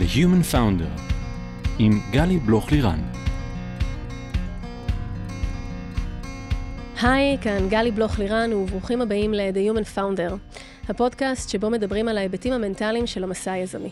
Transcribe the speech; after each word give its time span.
The 0.00 0.16
Human 0.16 0.54
Founder 0.54 1.00
עם 1.78 2.00
גלי 2.10 2.38
בלוך-לירן. 2.38 3.00
היי, 7.02 7.38
כאן 7.40 7.68
גלי 7.68 7.90
בלוך-לירן 7.90 8.52
וברוכים 8.52 9.02
הבאים 9.02 9.34
ל-The 9.34 9.72
Human 9.72 9.98
Founder, 9.98 10.58
הפודקאסט 10.88 11.48
שבו 11.48 11.70
מדברים 11.70 12.08
על 12.08 12.18
ההיבטים 12.18 12.52
המנטליים 12.52 13.06
של 13.06 13.24
המסע 13.24 13.52
היזמי. 13.52 13.90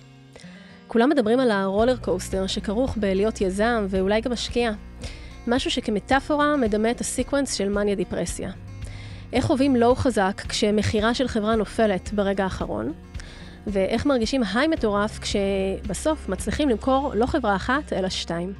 כולם 0.87 1.11
מדברים 1.11 1.41
על 1.41 1.51
ה 1.51 1.57
roller 1.57 1.97
coaster 1.97 2.47
שכרוך 2.47 2.97
בלהיות 2.97 3.41
יזם 3.41 3.87
ואולי 3.89 4.21
גם 4.21 4.33
משקיע. 4.33 4.73
משהו 5.47 5.71
שכמטאפורה 5.71 6.57
מדמה 6.57 6.91
את 6.91 7.01
ה 7.01 7.07
sequence 7.07 7.55
של 7.55 7.69
מניה 7.69 7.95
דיפרסיה. 7.95 8.51
איך 9.33 9.45
חווים 9.45 9.77
low 9.77 9.95
חזק 9.95 10.43
כשמכירה 10.49 11.15
של 11.15 11.29
חברה 11.29 11.57
נופלת 11.57 12.13
ברגע 12.13 12.45
האחרון, 12.45 12.93
ואיך 13.69 14.07
מרגישים 14.07 14.43
היי 14.55 14.69
מטורף 14.69 15.19
כשבסוף 15.19 16.29
מצליחים 16.29 16.69
למכור 16.69 17.13
לא 17.15 17.27
חברה 17.27 17.57
אחת, 17.57 17.93
אלא 17.93 18.09
שתיים. 18.09 18.53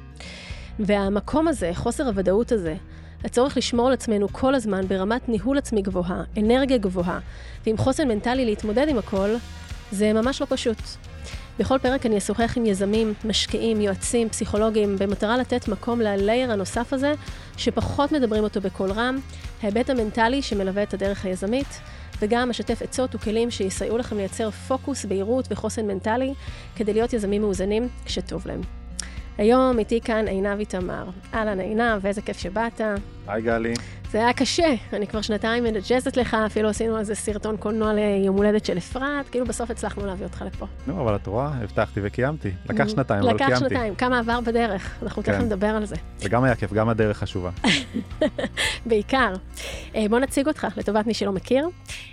והמקום 0.79 1.47
הזה, 1.47 1.71
חוסר 1.73 2.07
הוודאות 2.07 2.51
הזה, 2.51 2.75
הצורך 3.23 3.57
לשמור 3.57 3.87
על 3.87 3.93
עצמנו 3.93 4.27
כל 4.31 4.55
הזמן 4.55 4.87
ברמת 4.87 5.29
ניהול 5.29 5.57
עצמי 5.57 5.81
גבוהה, 5.81 6.23
אנרגיה 6.37 6.77
גבוהה, 6.77 7.19
ועם 7.65 7.77
חוסן 7.77 8.07
מנטלי 8.07 8.45
להתמודד 8.45 8.87
עם 8.89 8.97
הכל, 8.97 9.29
זה 9.91 10.13
ממש 10.13 10.41
לא 10.41 10.47
פשוט. 10.49 10.77
בכל 11.59 11.77
פרק 11.77 12.05
אני 12.05 12.17
אשוחח 12.17 12.57
עם 12.57 12.65
יזמים, 12.65 13.13
משקיעים, 13.25 13.81
יועצים, 13.81 14.29
פסיכולוגים, 14.29 14.95
במטרה 14.99 15.37
לתת 15.37 15.67
מקום 15.67 16.01
ללייר 16.01 16.51
הנוסף 16.51 16.93
הזה, 16.93 17.13
שפחות 17.57 18.11
מדברים 18.11 18.43
אותו 18.43 18.61
בקול 18.61 18.91
רם, 18.91 19.17
ההיבט 19.63 19.89
המנטלי 19.89 20.41
שמלווה 20.41 20.83
את 20.83 20.93
הדרך 20.93 21.25
היזמית, 21.25 21.79
וגם 22.21 22.49
אשתף 22.49 22.81
עצות 22.81 23.15
וכלים 23.15 23.51
שיסייעו 23.51 23.97
לכם 23.97 24.17
לייצר 24.17 24.51
פוקוס, 24.51 25.05
בהירות 25.05 25.47
וחוסן 25.51 25.87
מנטלי, 25.87 26.33
כדי 26.75 26.93
להיות 26.93 27.13
יזמים 27.13 27.41
מאוזנים 27.41 27.87
כשטוב 28.05 28.47
להם. 28.47 28.61
היום 29.37 29.79
איתי 29.79 30.01
כאן 30.01 30.27
עינב 30.27 30.59
איתמר. 30.59 31.09
אהלן 31.33 31.59
עינב, 31.59 32.05
איזה 32.05 32.21
כיף 32.21 32.37
שבאת. 32.37 32.81
היי 33.27 33.41
גלי. 33.41 33.73
זה 34.11 34.17
היה 34.17 34.33
קשה, 34.33 34.73
אני 34.93 35.07
כבר 35.07 35.21
שנתיים 35.21 35.63
מנג'זת 35.63 36.17
לך, 36.17 36.37
אפילו 36.45 36.69
עשינו 36.69 36.95
על 36.95 37.03
זה 37.03 37.15
סרטון 37.15 37.57
קולנוע 37.57 37.93
ליום 37.93 38.37
הולדת 38.37 38.65
של 38.65 38.77
אפרת, 38.77 39.29
כאילו 39.29 39.45
בסוף 39.45 39.71
הצלחנו 39.71 40.05
להביא 40.05 40.25
אותך 40.25 40.43
לפה. 40.45 40.65
נו, 40.87 41.01
אבל 41.01 41.15
את 41.15 41.27
רואה, 41.27 41.47
הבטחתי 41.47 41.99
וקיימתי. 42.03 42.51
לקח 42.69 42.87
שנתיים, 42.87 43.23
אבל 43.23 43.35
לקח 43.35 43.45
קיימתי. 43.45 43.69
שנתיים, 43.69 43.95
כמה 43.95 44.19
עבר 44.19 44.39
בדרך, 44.41 44.97
אנחנו 45.03 45.23
כן. 45.23 45.31
תכף 45.31 45.43
נדבר 45.43 45.67
על 45.67 45.85
זה. 45.85 45.95
זה 46.17 46.29
גם 46.29 46.43
היה 46.43 46.55
כיף, 46.55 46.73
גם 46.73 46.89
הדרך 46.89 47.17
חשובה. 47.17 47.49
בעיקר. 48.85 49.33
אה, 49.95 50.05
בוא 50.09 50.19
נציג 50.19 50.47
אותך, 50.47 50.67
לטובת 50.77 51.07
מי 51.07 51.13
שלא 51.13 51.31
מכיר. 51.31 51.67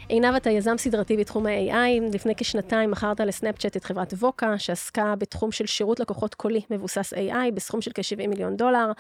עינב, 0.08 0.34
אתה 0.34 0.50
יזם 0.50 0.78
סדרתי 0.78 1.16
בתחום 1.16 1.46
ה-AI, 1.46 2.14
לפני 2.14 2.34
כשנתיים 2.36 2.90
מכרת 2.90 3.20
לסנאפצ'אט 3.20 3.76
את 3.76 3.84
חברת 3.84 4.12
ווקה, 4.12 4.58
שעסקה 4.58 5.14
בתחום 5.18 5.52
של 5.52 5.66
שירות 5.66 6.00
לקוחות 6.00 6.34
קולי 6.34 6.60
מבוסס 6.70 7.14
AI, 7.14 7.50
בסכום 7.54 7.80
של 7.80 7.90
כ-70 7.94 8.28
מיליון 8.28 8.56
דולר. 8.56 8.92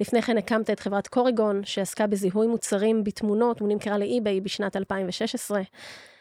לפני 0.00 0.22
כן 0.22 0.38
הקמת 0.38 0.70
את 0.70 0.80
חברת 0.80 1.08
קוריגון, 1.08 1.60
שעסקה 1.64 2.06
בזיהוי 2.06 2.37
מוצרים 2.46 3.04
בתמונות 3.04 3.62
ונמכרה 3.62 3.98
לאי-ביי 3.98 4.40
בשנת 4.40 4.76
2016. 4.76 5.62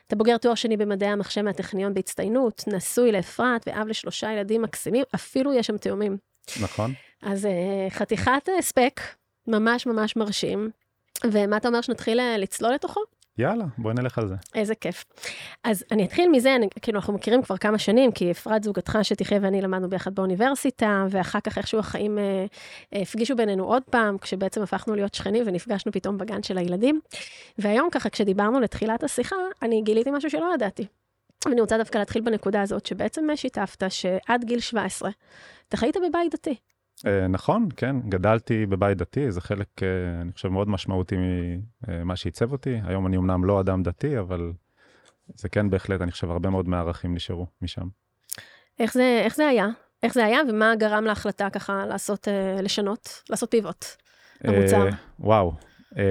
אתה 0.08 0.16
בוגר 0.16 0.38
תואר 0.38 0.56
שני 0.56 0.78
במדעי 0.78 1.10
המחשב 1.10 1.42
מהטכניון 1.42 1.94
בהצטיינות, 1.94 2.64
נשוי 2.68 3.12
לאפרת 3.12 3.68
ואב 3.68 3.88
לשלושה 3.88 4.32
ילדים 4.32 4.62
מקסימים, 4.62 5.04
אפילו 5.16 5.54
יש 5.54 5.68
שם 5.68 5.78
תאומים. 5.78 6.18
נכון? 6.62 6.94
אז 7.22 7.46
אה, 7.46 7.90
חתיכת 7.90 8.50
אה, 8.50 8.62
ספק, 8.62 9.02
ממש 9.48 9.86
ממש 9.86 10.16
מרשים. 10.16 10.70
ומה 11.32 11.58
אתה 11.58 11.68
אומר 11.68 11.82
שנתחיל 11.82 12.20
אה, 12.20 12.38
לצלול 12.38 12.74
לתוכו? 12.74 13.00
יאללה, 13.38 13.66
בואי 13.78 13.94
נלך 13.94 14.18
על 14.18 14.28
זה. 14.28 14.36
איזה 14.56 14.76
כיף. 14.76 15.06
אז 15.64 15.84
אני 15.92 16.06
אתחיל 16.06 16.30
מזה, 16.30 16.56
אני, 16.56 16.68
כאילו 16.82 16.98
אנחנו 17.00 17.14
מכירים 17.14 17.42
כבר 17.42 17.58
כמה 17.58 17.78
שנים, 17.78 18.12
כי 18.12 18.32
אפרת 18.32 18.64
זוגתך 18.64 18.98
שתחיה 19.04 19.40
ואני 19.42 19.62
למדנו 19.62 19.90
ביחד 19.90 20.16
באוניברסיטה, 20.16 21.06
ואחר 21.10 21.40
כך 21.40 21.58
איכשהו 21.58 21.80
החיים 21.80 22.18
אה, 22.18 22.46
אה, 22.94 23.02
הפגישו 23.02 23.36
בינינו 23.36 23.64
עוד 23.64 23.84
פעם, 23.84 24.18
כשבעצם 24.18 24.62
הפכנו 24.62 24.96
להיות 24.96 25.14
שכנים 25.14 25.44
ונפגשנו 25.48 25.92
פתאום 25.92 26.18
בגן 26.18 26.44
של 26.44 26.58
הילדים. 26.58 27.00
והיום 27.58 27.90
ככה, 27.92 28.10
כשדיברנו 28.10 28.60
לתחילת 28.60 29.04
השיחה, 29.04 29.36
אני 29.62 29.82
גיליתי 29.82 30.12
משהו 30.12 30.30
שלא 30.30 30.52
ידעתי. 30.56 30.88
ואני 31.46 31.62
רוצה 31.62 31.78
דווקא 31.78 31.98
להתחיל 31.98 32.22
בנקודה 32.22 32.62
הזאת, 32.62 32.86
שבעצם 32.86 33.28
שיתפת 33.36 33.84
שעד 33.90 34.44
גיל 34.44 34.60
17, 34.60 35.10
אתה 35.68 35.78
חיית 35.78 35.98
בבית 35.98 36.34
דתי. 36.34 36.56
אה, 37.06 37.28
נכון, 37.28 37.68
כן, 37.78 37.96
גדלתי 38.10 38.66
בבית 38.66 38.98
דתי, 38.98 39.32
זה 39.32 39.42
חלק, 39.42 39.68
אה, 39.84 39.88
אני 40.22 40.32
חושב, 40.34 40.48
מאוד 40.50 40.70
משמעותי 40.70 41.16
ממה 41.88 42.16
שעיצב 42.16 42.52
אותי. 42.52 42.80
היום 42.84 43.08
אני 43.08 43.18
אמנם 43.18 43.46
לא 43.46 43.60
אדם 43.60 43.84
דתי, 43.84 44.20
אבל 44.20 44.52
זה 45.36 45.50
כן 45.50 45.70
בהחלט, 45.70 46.02
אני 46.02 46.12
חושב, 46.12 46.32
הרבה 46.32 46.50
מאוד 46.50 46.70
מהערכים 46.70 47.16
נשארו 47.16 47.48
משם. 47.62 47.88
איך 48.80 48.94
זה, 48.94 49.22
איך 49.26 49.36
זה 49.36 49.48
היה? 49.48 49.68
איך 50.04 50.14
זה 50.14 50.26
היה, 50.26 50.40
ומה 50.50 50.76
גרם 50.76 51.04
להחלטה 51.04 51.50
ככה 51.50 51.86
לעשות, 51.86 52.28
אה, 52.28 52.62
לשנות, 52.62 53.24
לעשות 53.30 53.52
פיבוט 53.52 53.86
למוצר? 54.44 54.86
אה, 54.88 54.92
וואו. 55.20 55.54
אה, 55.98 56.04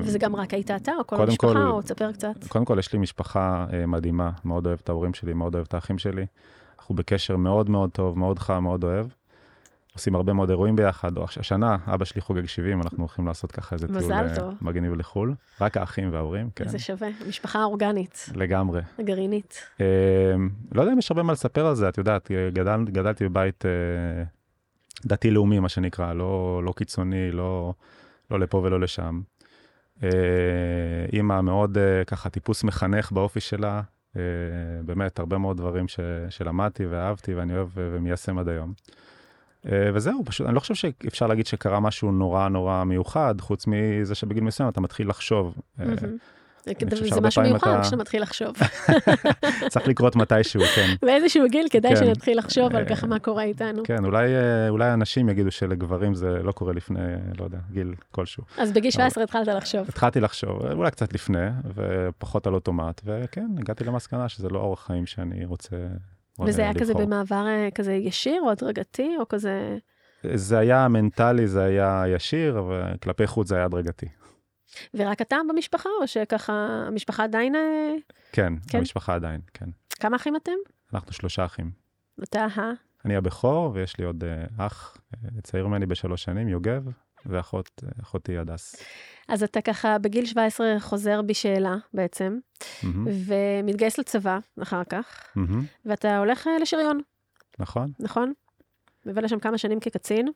וזה 0.00 0.18
גם 0.18 0.36
רק 0.36 0.54
היית 0.54 0.70
אתה, 0.70 0.92
או 0.98 1.06
כל 1.06 1.22
המשפחה, 1.22 1.52
כל- 1.52 1.56
או 1.58 1.82
תספר 1.82 2.12
קצת. 2.12 2.44
קודם 2.48 2.64
כל, 2.64 2.76
יש 2.78 2.92
לי 2.92 2.98
משפחה 2.98 3.66
אה, 3.72 3.86
מדהימה, 3.86 4.30
מאוד 4.44 4.66
אוהב 4.66 4.78
את 4.84 4.88
ההורים 4.88 5.14
שלי, 5.14 5.32
מאוד 5.32 5.54
אוהב 5.54 5.66
את 5.68 5.74
האחים 5.74 5.98
שלי. 5.98 6.26
אנחנו 6.78 6.94
בקשר 6.94 7.36
מאוד 7.36 7.70
מאוד 7.70 7.90
טוב, 7.90 8.18
מאוד 8.18 8.38
חם, 8.38 8.62
מאוד 8.62 8.84
אוהב. 8.84 9.06
עושים 9.94 10.14
הרבה 10.14 10.32
מאוד 10.32 10.50
אירועים 10.50 10.76
ביחד. 10.76 11.16
או 11.18 11.24
הש- 11.24 11.38
השנה, 11.38 11.76
אבא 11.86 12.04
שלי 12.04 12.20
חוגג 12.20 12.46
70, 12.46 12.82
אנחנו 12.82 12.98
הולכים 12.98 13.26
לעשות 13.26 13.52
ככה 13.52 13.74
איזה 13.76 13.86
טיול 13.88 14.12
אה, 14.12 14.34
טוב. 14.36 14.54
מגניב 14.60 14.94
לחו"ל. 14.94 15.34
רק 15.60 15.76
האחים 15.76 16.12
וההורים, 16.12 16.50
כן, 16.56 16.68
זה 16.68 16.78
שווה, 16.78 17.08
משפחה 17.28 17.64
אורגנית, 17.64 18.26
לגמרי. 18.34 18.80
הגרעינית. 18.98 19.62
אה, 19.80 19.86
לא 20.74 20.80
יודע 20.82 20.92
אם 20.92 20.98
יש 20.98 21.10
הרבה 21.10 21.22
מה 21.22 21.32
לספר 21.32 21.66
על 21.66 21.74
זה, 21.74 21.88
את 21.88 21.98
יודעת, 21.98 22.30
אה, 22.30 22.48
גדל, 22.52 22.84
גדלתי 22.84 23.28
בבית 23.28 23.66
אה, 23.66 23.70
דתי-לאומי, 25.06 25.58
מה 25.58 25.68
שנקרא, 25.68 26.12
לא, 26.12 26.60
לא 26.64 26.72
קיצוני, 26.76 27.30
לא, 27.32 27.74
לא 28.30 28.40
לפה 28.40 28.58
ולא 28.58 28.80
לשם. 28.80 29.20
אה, 30.02 30.08
אימא 31.12 31.40
מאוד 31.40 31.78
אה, 31.78 32.04
ככה 32.06 32.30
טיפוס 32.30 32.64
מחנך 32.64 33.12
באופי 33.12 33.40
שלה, 33.40 33.80
אה, 34.16 34.22
באמת 34.84 35.18
הרבה 35.18 35.38
מאוד 35.38 35.56
דברים 35.56 35.88
ש, 35.88 36.00
שלמדתי 36.30 36.86
ואהבתי 36.86 37.34
ואני 37.34 37.56
אוהב 37.56 37.68
ו- 37.74 37.90
ומיישם 37.96 38.38
עד 38.38 38.48
היום. 38.48 38.72
אה, 39.66 39.90
וזהו, 39.94 40.22
פשוט, 40.24 40.46
אני 40.46 40.54
לא 40.54 40.60
חושב 40.60 40.74
שאפשר 40.74 41.26
להגיד 41.26 41.46
שקרה 41.46 41.80
משהו 41.80 42.12
נורא 42.12 42.48
נורא 42.48 42.84
מיוחד, 42.84 43.34
חוץ 43.40 43.64
מזה 43.66 44.14
שבגיל 44.14 44.44
מסוים 44.44 44.68
אתה 44.68 44.80
מתחיל 44.80 45.08
לחשוב. 45.08 45.54
אה. 45.80 45.86
זה 47.14 47.20
משהו 47.20 47.42
מיוחד 47.42 47.70
אתה- 47.70 47.82
כשאתה 47.82 47.96
מתחיל 47.96 48.22
לחשוב. 48.22 48.56
צריך 49.70 49.88
לקרות 49.88 50.16
מתישהו, 50.16 50.62
כן. 50.74 50.94
באיזשהו 51.06 51.44
גיל 51.50 51.66
כדאי 51.70 51.96
כן. 51.96 52.04
שנתחיל 52.04 52.38
לחשוב 52.38 52.76
על 52.76 52.82
אה, 52.82 52.88
ככה 52.88 53.06
מה 53.06 53.18
קורה 53.18 53.42
איתנו. 53.42 53.82
כן, 53.84 54.04
אולי, 54.68 54.92
אנשים 54.94 55.28
יגידו 55.28 55.50
שלגברים 55.50 56.14
זה 56.14 56.28
לא 56.42 56.52
קורה 56.52 56.72
לפני, 56.72 57.00
לא 57.38 57.44
יודע, 57.44 57.58
גיל 57.72 57.94
כלשהו. 58.10 58.44
אז 58.58 58.72
בגיל 58.72 58.90
17 58.90 59.24
התחלת 59.24 59.48
לחשוב. 59.48 59.88
התחלתי 59.88 60.20
לחשוב, 60.20 60.66
אולי 60.66 60.90
קצת 60.90 61.12
לפני, 61.12 61.46
ופחות 61.74 62.46
על 62.46 62.54
אוטומט, 62.54 63.00
וכן, 63.04 63.48
הגעתי 63.58 63.84
למסקנה 63.84 64.28
שזה 64.28 64.48
לא 64.48 64.58
אורח 64.58 64.86
חיים 64.86 65.06
שאני 65.06 65.44
רוצה 65.44 65.76
וזה 66.40 66.62
היה 66.62 66.74
כזה 66.74 66.92
לבחור. 66.92 67.06
במעבר 67.06 67.46
אה, 67.46 67.68
כזה 67.74 67.92
ישיר 67.92 68.42
או 68.42 68.50
הדרגתי, 68.50 69.16
או 69.18 69.28
כזה... 69.28 69.78
זה 70.34 70.58
היה 70.58 70.88
מנטלי, 70.88 71.46
זה 71.46 71.64
היה 71.64 72.04
ישיר, 72.08 72.64
וכלפי 72.64 73.26
חוץ 73.26 73.48
זה 73.48 73.56
היה 73.56 73.64
הדרגתי. 73.64 74.06
ורק 74.94 75.22
אתה 75.22 75.36
במשפחה, 75.48 75.88
או 76.00 76.06
שככה 76.06 76.52
המשפחה 76.86 77.24
עדיין... 77.24 77.54
אה, 77.54 77.94
כן, 78.32 78.52
כן? 78.68 78.78
המשפחה 78.78 79.14
עדיין, 79.14 79.40
כן. 79.54 79.70
כמה 79.90 80.16
אחים 80.16 80.36
אתם? 80.36 80.52
אנחנו 80.94 81.12
שלושה 81.12 81.44
אחים. 81.44 81.70
אתה 82.22 82.44
ה... 82.44 82.60
אני 83.04 83.16
הבכור, 83.16 83.70
ויש 83.74 83.98
לי 83.98 84.04
עוד 84.04 84.24
אה, 84.24 84.66
אח 84.66 84.96
צעיר 85.42 85.66
ממני 85.66 85.86
בשלוש 85.86 86.22
שנים, 86.22 86.48
יוגב, 86.48 86.82
ואחותי 87.26 87.86
אחותי 88.02 88.38
הדס. 88.38 88.76
אז 89.28 89.42
אתה 89.42 89.60
ככה 89.60 89.98
בגיל 89.98 90.26
17 90.26 90.76
חוזר 90.80 91.22
בשאלה 91.22 91.76
בעצם, 91.94 92.38
מהמם, 92.82 93.06
ומתגייס 93.26 93.98
לצבא 93.98 94.38
אחר 94.62 94.82
כך, 94.88 95.06
מהמם, 95.36 95.64
ואתה 95.84 96.18
הולך 96.18 96.46
אה, 96.46 96.58
לשריון, 96.58 97.00
נכון. 97.58 97.92
נכון? 98.00 98.32
מבלה 99.06 99.28
שם 99.28 99.38
כמה 99.38 99.58
שנים 99.58 99.80
כקצין. 99.80 100.28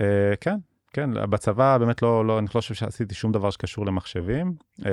אה, 0.00 0.32
כן, 0.40 0.56
כן, 0.92 1.30
בצבא 1.30 1.78
באמת 1.78 2.02
לא, 2.02 2.26
לא, 2.26 2.38
אני 2.38 2.46
לא 2.54 2.60
חושב 2.60 2.74
שעשיתי 2.74 3.14
שום 3.14 3.32
דבר 3.32 3.50
שקשור 3.50 3.86
למחשבים. 3.86 4.54
אה, 4.86 4.90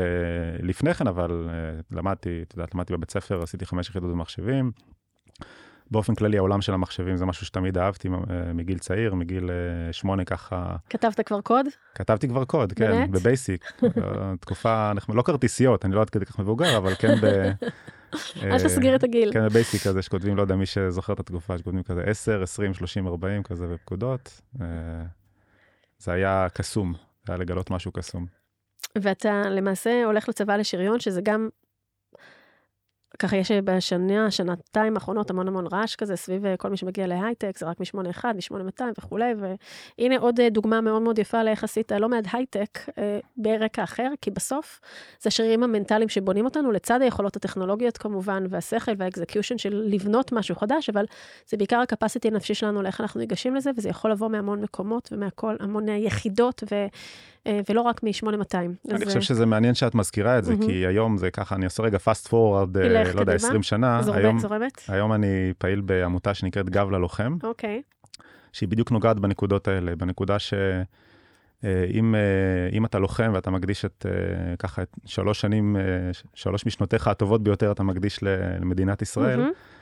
לפני 0.59 0.93
כן, 0.93 1.07
אבל 1.07 1.49
אה, 1.49 1.79
למדתי, 1.91 2.41
את 2.41 2.53
יודעת, 2.53 2.75
למדתי 2.75 2.93
בבית 2.93 3.11
ספר, 3.11 3.43
עשיתי 3.43 3.65
חמש 3.65 3.89
יחידות 3.89 4.09
במחשבים. 4.11 4.71
באופן 5.91 6.15
כללי, 6.15 6.37
העולם 6.37 6.61
של 6.61 6.73
המחשבים 6.73 7.17
זה 7.17 7.25
משהו 7.25 7.45
שתמיד 7.45 7.77
אהבתי 7.77 8.07
אה, 8.07 8.53
מגיל 8.53 8.77
צעיר, 8.79 9.15
מגיל 9.15 9.49
אה, 9.49 9.93
שמונה 9.93 10.25
ככה, 10.25 10.75
כתבת 10.89 11.19
כבר 11.27 11.41
קוד? 11.41 11.65
כתבתי 11.95 12.27
כבר 12.27 12.45
קוד, 12.45 12.73
כן, 12.73 12.91
באמת? 12.91 13.09
בבייסיק. 13.09 13.71
תקופה, 14.41 14.91
נחמד- 14.95 15.15
לא 15.15 15.21
כרטיסיות, 15.21 15.85
אני 15.85 15.95
לא 15.95 16.01
עד 16.01 16.09
כדי 16.09 16.25
כך 16.25 16.39
מבוגר, 16.39 16.77
אבל 16.77 16.95
כן 16.95 17.15
ב... 17.21 17.25
אל 18.43 18.63
תסגיר 18.63 18.95
את 18.95 19.03
הגיל. 19.03 19.33
כן, 19.33 19.45
בבייסיק 19.45 19.83
כזה 19.83 20.01
שכותבים, 20.01 20.37
לא 20.37 20.41
יודע 20.41 20.55
מי 20.55 20.65
שזוכר 20.65 21.13
את 21.13 21.19
התקופה, 21.19 21.57
שכותבים 21.57 21.83
כזה 21.83 22.03
10, 22.03 22.43
20, 22.43 22.73
30, 22.73 23.07
40 23.07 23.43
כזה 23.43 23.67
בפקודות. 23.67 24.41
אה, 24.61 24.65
זה 25.99 26.11
היה 26.13 26.47
קסום, 26.53 26.93
זה 27.27 27.33
היה 27.33 27.37
לגלות 27.39 27.69
משהו 27.71 27.91
קסום. 27.91 28.25
ואתה 29.01 29.41
למעשה 29.49 30.01
הולך 30.05 30.29
לצבא 30.29 30.55
לשריון, 30.55 30.99
שזה 30.99 31.21
גם 31.21 31.49
ככה 33.19 33.37
יש 33.37 33.51
בשנה, 33.51 34.31
שנתיים 34.31 34.95
האחרונות 34.95 35.29
המון 35.29 35.47
המון 35.47 35.67
רעש 35.67 35.95
כזה 35.95 36.15
סביב 36.15 36.45
אה, 36.45 36.57
כל 36.57 36.69
מי 36.69 36.77
שמגיע 36.77 37.07
להייטק, 37.07 37.57
זה 37.57 37.65
רק 37.65 37.79
מ-81, 37.79 38.25
מ-8200 38.25 38.83
וכולי, 38.97 39.33
והנה 39.39 40.17
עוד 40.17 40.39
אה, 40.39 40.49
דוגמה 40.49 40.81
מאוד 40.81 41.01
מאוד 41.01 41.19
יפה 41.19 41.43
לאיך 41.43 41.63
עשית 41.63 41.91
לא 41.91 42.09
מעט 42.09 42.25
הייטק 42.33 42.79
אה, 42.97 43.19
ברקע 43.37 43.83
אחר, 43.83 44.11
כי 44.21 44.31
בסוף 44.31 44.79
זה 45.21 45.27
השרירים 45.27 45.63
המנטליים 45.63 46.09
שבונים 46.09 46.45
אותנו, 46.45 46.71
לצד 46.71 47.01
היכולות 47.01 47.35
הטכנולוגיות 47.35 47.97
כמובן, 47.97 48.43
והשכל 48.49 48.91
והאקזקיושן 48.97 49.57
של 49.57 49.83
לבנות 49.85 50.31
משהו 50.31 50.55
חדש, 50.55 50.89
אבל 50.89 51.05
זה 51.47 51.57
בעיקר 51.57 51.79
הקפסיטי 51.79 52.27
הנפשי 52.27 52.53
שלנו 52.53 52.81
לאיך 52.81 53.01
אנחנו 53.01 53.19
ניגשים 53.19 53.55
לזה, 53.55 53.71
וזה 53.77 53.89
יכול 53.89 54.11
לבוא 54.11 54.29
מהמון 54.29 54.61
מקומות 54.61 55.09
ומהכל, 55.11 55.55
המון 55.59 55.87
יחידות, 55.87 56.63
ו, 56.71 56.85
ולא 57.69 57.81
רק 57.81 58.03
מ-8200. 58.03 58.55
אני 58.91 59.05
חושב 59.05 59.21
שזה 59.21 59.45
מעניין 59.45 59.75
שאת 59.75 59.95
מזכירה 59.95 60.37
את 60.37 60.45
זה, 60.45 60.53
כי 60.65 60.85
היום 60.87 61.17
זה 61.17 61.31
ככה, 61.31 61.55
אני 61.55 61.65
עושה 61.65 61.83
רגע 61.83 61.97
fast 61.97 62.27
forward, 62.27 62.77
לא 63.15 63.19
יודע, 63.21 63.33
20 63.33 63.63
שנה. 63.63 64.01
זורמת, 64.01 64.19
היום, 64.19 64.39
זורמת. 64.39 64.81
היום 64.87 65.13
אני 65.13 65.53
פעיל 65.57 65.81
בעמותה 65.81 66.33
שנקראת 66.33 66.69
גב 66.69 66.89
ללוחם. 66.91 67.37
אוקיי. 67.43 67.81
שהיא 68.53 68.69
בדיוק 68.69 68.91
נוגעת 68.91 69.19
בנקודות 69.19 69.67
האלה, 69.67 69.95
בנקודה 69.95 70.39
ש... 70.39 70.53
אם, 71.93 72.15
אם 72.71 72.85
אתה 72.85 72.99
לוחם 72.99 73.31
ואתה 73.33 73.51
מקדיש 73.51 73.85
את 73.85 74.05
ככה 74.59 74.81
את 74.81 74.95
שלוש 75.05 75.41
שנים, 75.41 75.75
שלוש 76.33 76.65
משנותיך 76.65 77.07
הטובות 77.07 77.43
ביותר 77.43 77.71
אתה 77.71 77.83
מקדיש 77.83 78.19
למדינת 78.59 79.01
ישראל, 79.01 79.39
mm-hmm. 79.39 79.78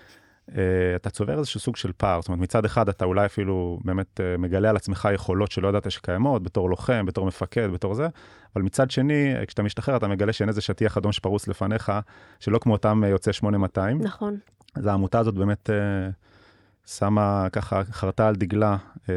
אתה 0.96 1.10
צובר 1.10 1.40
איזשהו 1.40 1.60
סוג 1.60 1.76
של 1.76 1.92
פער. 1.98 2.22
זאת 2.22 2.28
אומרת, 2.28 2.42
מצד 2.42 2.66
אחד 2.66 2.90
אתה 2.90 3.06
אולי 3.06 3.26
אפילו 3.26 3.80
באמת 3.84 4.20
מגלה 4.40 4.70
על 4.70 4.76
עצמך 4.76 5.08
יכולות 5.14 5.52
שלא 5.52 5.68
ידעת 5.68 5.92
שקיימות, 5.92 6.44
בתור 6.44 6.70
לוחם, 6.70 7.06
בתור 7.06 7.26
מפקד, 7.26 7.70
בתור 7.74 7.94
זה, 7.94 8.08
אבל 8.56 8.64
מצד 8.64 8.92
שני, 8.92 9.34
כשאתה 9.48 9.64
משתחרר, 9.64 9.98
אתה 9.98 10.08
מגלה 10.08 10.34
שאין 10.34 10.50
איזה 10.50 10.62
שטיח 10.62 10.98
אדום 10.98 11.12
שפרוס 11.12 11.48
לפניך, 11.48 11.92
שלא 12.40 12.60
כמו 12.60 12.74
אותם 12.74 13.04
יוצאי 13.08 13.34
8200. 13.34 14.02
נכון. 14.02 14.38
אז 14.76 14.86
העמותה 14.86 15.20
הזאת 15.20 15.34
באמת 15.34 15.70
אה, 15.70 16.10
שמה 16.86 17.48
ככה, 17.52 17.84
חרתה 17.84 18.28
על 18.28 18.36
דגלה 18.36 18.78
אה, 19.10 19.16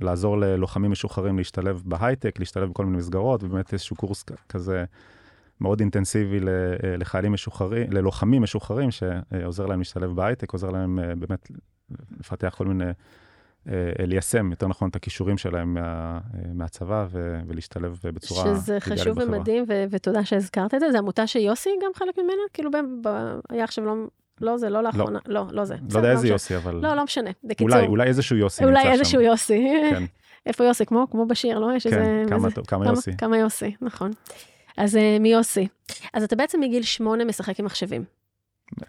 לעזור 0.00 0.38
ללוחמים 0.38 0.90
משוחררים 0.90 1.38
להשתלב 1.38 1.82
בהייטק, 1.84 2.38
להשתלב 2.38 2.70
בכל 2.70 2.84
מיני 2.84 2.98
מסגרות, 2.98 3.44
ובאמת 3.44 3.72
איזשהו 3.72 3.96
קורס 3.96 4.24
כזה 4.48 4.84
מאוד 5.62 5.80
אינטנסיבי 5.80 6.40
לחיילים 6.98 7.32
משוחררים, 7.32 7.92
ללוחמים 7.92 8.42
משוחררים, 8.42 8.90
שעוזר 8.90 9.66
להם 9.66 9.78
להשתלב 9.78 10.16
בהייטק, 10.16 10.52
עוזר 10.52 10.70
להם 10.70 10.98
אה, 10.98 11.14
באמת 11.14 11.48
לפתח 12.20 12.54
כל 12.58 12.66
מיני... 12.66 12.90
ליישם, 13.98 14.50
יותר 14.50 14.68
נכון, 14.68 14.88
את 14.88 14.96
הכישורים 14.96 15.38
שלהם 15.38 15.74
מה, 15.74 16.18
מהצבא 16.54 17.06
ו, 17.10 17.40
ולהשתלב 17.46 17.98
בצורה 18.04 18.42
שזה 18.42 18.80
חשוב 18.80 19.18
ומדהים, 19.18 19.64
ו- 19.68 19.84
ותודה 19.90 20.24
שהזכרת 20.24 20.74
את 20.74 20.80
זה. 20.80 20.92
זו 20.92 20.98
עמותה 20.98 21.26
שיוסי 21.26 21.70
גם 21.82 21.90
חלק 21.94 22.18
ממנה? 22.18 22.42
כאילו, 22.52 22.70
ב- 22.70 23.08
ב- 23.08 23.38
היה 23.50 23.64
עכשיו 23.64 23.84
לא... 23.84 23.94
לא 24.40 24.58
זה, 24.58 24.70
לא 24.70 24.82
לאחרונה, 24.82 25.18
לא, 25.26 25.44
לא, 25.46 25.52
לא 25.52 25.64
זה. 25.64 25.74
לא 25.92 25.98
יודע 25.98 26.10
איזה 26.12 26.28
יוסי, 26.28 26.56
אבל... 26.56 26.74
לא, 26.74 26.94
לא 26.94 27.04
משנה, 27.04 27.30
בקיצור. 27.44 27.76
אולי, 27.76 27.86
אולי 27.86 28.08
איזשהו 28.08 28.36
יוסי 28.36 28.64
נמצא 28.64 28.74
שם. 28.74 28.80
אולי 28.86 28.92
איזשהו 28.92 29.20
יוסי. 29.20 29.68
כן. 29.90 30.04
איפה 30.46 30.64
יוסי? 30.64 30.86
כמו, 30.86 31.06
כמו 31.10 31.26
בשיר, 31.26 31.58
לא? 31.58 31.72
יש 31.76 31.86
כן, 31.86 31.98
איזה... 31.98 32.22
כמה, 32.28 32.48
איזה, 32.48 32.60
כמה, 32.66 32.84
כמה 32.84 32.86
יוסי. 32.86 33.16
כמה 33.16 33.38
יוסי, 33.38 33.74
נכון. 33.80 34.10
אז 34.76 34.94
uh, 34.94 34.98
מיוסי. 35.20 35.68
אז 36.12 36.22
אתה 36.22 36.36
בעצם 36.36 36.60
מגיל 36.60 36.82
שמונה 36.82 37.24
משחק 37.24 37.60
עם 37.60 37.66
מחשבים. 37.66 38.04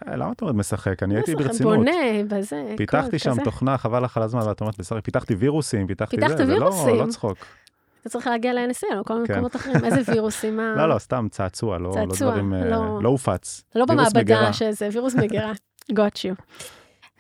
למה 0.08 0.32
את 0.32 0.42
אומרת 0.42 0.56
משחק? 0.56 1.04
אני 1.04 1.16
הייתי 1.16 1.36
ברצינות. 1.36 1.78
בונה, 1.78 1.92
בזה, 2.28 2.74
פיתחתי 2.78 3.20
שם 3.20 3.32
כזה. 3.32 3.42
תוכנה, 3.44 3.78
חבל 3.78 4.04
לך 4.04 4.18
על 4.18 4.24
הזמן, 4.24 4.42
ואת 4.42 4.62
אומרת, 4.62 4.80
משחק, 4.80 5.04
פיתחתי 5.04 5.36
וירוסים, 5.36 5.88
פיתחתי 5.88 6.18
פיתחת 6.18 6.38
זה. 6.38 6.46
זה 6.46 6.56
לא, 6.60 6.72
לא 6.98 7.06
צחוק. 7.10 7.38
אתה 8.02 8.10
צריך 8.10 8.28
להגיע 8.28 8.54
ל-NSA 8.54 8.98
או 8.98 9.04
כל 9.06 9.14
מיני 9.14 9.26
מקומות 9.30 9.56
אחרים, 9.56 9.86
איזה 9.86 10.02
וירוסים? 10.12 10.60
לא, 10.60 10.90
לא, 10.90 11.00
סתם 11.00 11.28
צעצוע, 11.32 11.78
לא, 11.78 11.96
לא 12.08 12.16
דברים, 12.16 12.54
לא, 12.54 13.00
לא 13.04 13.10
הופץ. 13.10 13.64
לא 13.76 13.86
במעבדה 13.86 14.54
שזה 14.54 14.90
וירוס 14.92 15.16
מגירה, 15.16 15.52
got 15.92 16.16
you. 16.18 16.44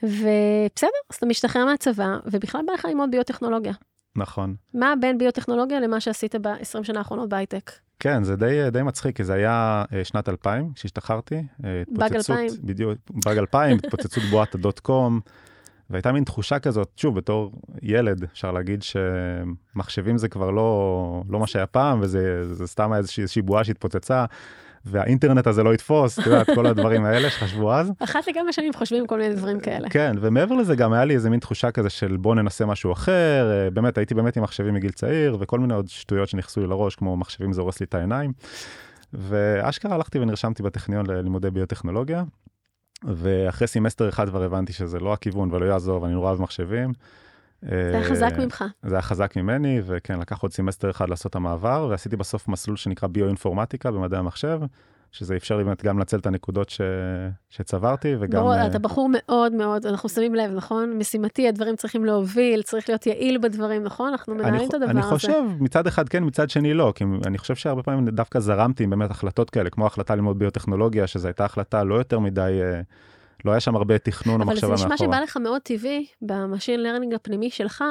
ובסדר, 0.03 0.89
אז 1.09 1.15
אתה 1.15 1.25
משתחרר 1.25 1.65
מהצבא, 1.65 2.17
ובכלל 2.25 2.61
בא 2.67 2.73
לך 2.73 2.85
ללמוד 2.85 3.11
ביוטכנולוגיה. 3.11 3.73
נכון. 4.15 4.55
מה 4.73 4.93
בין 4.99 5.17
ביוטכנולוגיה 5.17 5.79
למה 5.79 5.99
שעשית 5.99 6.35
ב-20 6.35 6.83
שנה 6.83 6.99
האחרונות 6.99 7.29
בהייטק? 7.29 7.71
כן, 8.03 8.23
זה 8.23 8.35
די, 8.35 8.69
די 8.71 8.83
מצחיק, 8.83 9.15
כי 9.15 9.23
זה 9.23 9.33
היה 9.33 9.83
שנת 10.03 10.29
2000, 10.29 10.71
כשהשתחררתי. 10.75 11.43
באג 11.87 12.15
2000. 12.15 12.47
בדיוק, 12.63 12.97
באג 13.25 13.37
2000, 13.37 13.77
התפוצצות 13.77 14.23
בועת 14.23 14.55
הדוט 14.55 14.79
קום, 14.79 15.19
והייתה 15.89 16.11
מין 16.11 16.23
תחושה 16.23 16.59
כזאת, 16.59 16.91
שוב, 16.97 17.15
בתור 17.15 17.51
ילד, 17.81 18.23
אפשר 18.23 18.51
להגיד 18.51 18.83
שמחשבים 18.83 20.17
זה 20.17 20.29
כבר 20.29 20.51
לא, 20.51 21.23
לא 21.29 21.39
מה 21.39 21.47
שהיה 21.47 21.65
פעם, 21.65 21.99
וזה 22.01 22.67
סתם 22.67 22.93
איזושהי, 22.93 23.21
איזושהי 23.21 23.41
בועה 23.41 23.63
שהתפוצצה. 23.63 24.25
והאינטרנט 24.85 25.47
הזה 25.47 25.63
לא 25.63 25.73
יתפוס, 25.73 26.19
את 26.19 26.25
יודעת, 26.25 26.47
כל 26.55 26.65
הדברים 26.65 27.05
האלה 27.05 27.29
שחשבו 27.29 27.73
אז. 27.73 27.91
אחת 27.99 28.27
לכמה 28.27 28.51
שנים 28.53 28.73
חושבים 28.73 29.07
כל 29.07 29.19
מיני 29.19 29.35
דברים 29.35 29.59
כאלה. 29.59 29.89
כן, 29.89 30.15
ומעבר 30.21 30.55
לזה 30.55 30.75
גם 30.75 30.93
היה 30.93 31.05
לי 31.05 31.13
איזה 31.15 31.29
מין 31.29 31.39
תחושה 31.39 31.71
כזה 31.71 31.89
של 31.89 32.17
בוא 32.17 32.35
ננסה 32.35 32.65
משהו 32.65 32.91
אחר, 32.91 33.69
באמת, 33.73 33.97
הייתי 33.97 34.13
באמת 34.15 34.37
עם 34.37 34.43
מחשבים 34.43 34.73
מגיל 34.73 34.91
צעיר, 34.91 35.37
וכל 35.39 35.59
מיני 35.59 35.73
עוד 35.73 35.87
שטויות 35.87 36.29
שנכנסו 36.29 36.61
לי 36.61 36.67
לראש, 36.67 36.95
כמו 36.95 37.17
מחשבים 37.17 37.53
זה 37.53 37.61
הורס 37.61 37.79
לי 37.79 37.83
את 37.83 37.95
העיניים. 37.95 38.33
ואשכרה 39.13 39.95
הלכתי 39.95 40.19
ונרשמתי 40.19 40.63
בטכניון 40.63 41.05
ללימודי 41.05 41.51
ביוטכנולוגיה, 41.51 42.23
ואחרי 43.03 43.67
סמסטר 43.67 44.09
אחד 44.09 44.29
כבר 44.29 44.43
הבנתי 44.43 44.73
שזה 44.73 44.99
לא 44.99 45.13
הכיוון 45.13 45.53
ולא 45.53 45.65
יעזור, 45.65 46.01
ואני 46.01 46.13
נורא 46.13 46.29
אוהב 46.29 46.41
מחשבים. 46.41 46.93
זה 47.69 47.97
היה 47.97 48.03
חזק 48.03 48.33
ממך. 48.37 48.63
זה 48.83 48.95
היה 48.95 49.01
חזק 49.01 49.35
ממני, 49.37 49.81
וכן, 49.85 50.19
לקח 50.19 50.41
עוד 50.41 50.53
סמסטר 50.53 50.89
אחד 50.89 51.09
לעשות 51.09 51.29
את 51.29 51.35
המעבר, 51.35 51.87
ועשיתי 51.89 52.15
בסוף 52.15 52.47
מסלול 52.47 52.77
שנקרא 52.77 53.07
ביו-אינפורמטיקה 53.07 53.91
במדעי 53.91 54.19
המחשב, 54.19 54.59
שזה 55.11 55.35
אפשר 55.35 55.57
לי 55.57 55.63
באמת 55.63 55.83
גם 55.83 55.99
לנצל 55.99 56.17
את 56.17 56.25
הנקודות 56.25 56.69
ש... 56.69 56.81
שצברתי, 57.49 58.15
וגם... 58.19 58.41
ברור, 58.41 58.67
אתה 58.67 58.79
בחור 58.79 59.09
מאוד 59.11 59.53
מאוד, 59.53 59.85
אנחנו 59.85 60.09
שמים 60.09 60.35
לב, 60.35 60.51
נכון? 60.55 60.97
משימתי, 60.97 61.47
הדברים 61.47 61.75
צריכים 61.75 62.05
להוביל, 62.05 62.61
צריך 62.61 62.89
להיות 62.89 63.07
יעיל 63.07 63.37
בדברים, 63.37 63.83
נכון? 63.83 64.09
אנחנו 64.09 64.35
מנהלים 64.35 64.69
את 64.69 64.73
הדבר 64.73 64.89
אני 64.89 64.99
הזה. 64.99 65.09
אני 65.09 65.15
חושב, 65.15 65.43
מצד 65.59 65.87
אחד 65.87 66.09
כן, 66.09 66.23
מצד 66.23 66.49
שני 66.49 66.73
לא, 66.73 66.93
כי 66.95 67.03
אני 67.25 67.37
חושב 67.37 67.55
שהרבה 67.55 67.83
פעמים 67.83 68.09
דווקא 68.09 68.39
זרמתי 68.39 68.83
עם 68.83 68.89
באמת 68.89 69.11
החלטות 69.11 69.49
כאלה, 69.49 69.69
כמו 69.69 69.85
החלטה 69.85 70.15
ללמוד 70.15 70.39
ביוטכנולוגיה, 70.39 71.07
שזו 71.07 71.27
הייתה 71.27 71.45
החלטה 71.45 71.83
לא 71.83 71.95
יותר 71.95 72.19
מדי... 72.19 72.61
לא 73.45 73.51
היה 73.51 73.59
שם 73.59 73.75
הרבה 73.75 73.97
תכנון 73.97 74.41
או 74.41 74.45
מחשבה 74.45 74.67
מאחורה. 74.67 74.85
אבל 74.85 74.89
זה 74.89 74.95
נשמע 74.95 75.07
שבא 75.07 75.19
לך 75.19 75.37
מאוד 75.37 75.61
טבעי, 75.61 76.05
ב 76.21 76.29
machine 76.29 76.83
learning 76.83 77.13
הפנימי 77.13 77.49
שלך, 77.49 77.83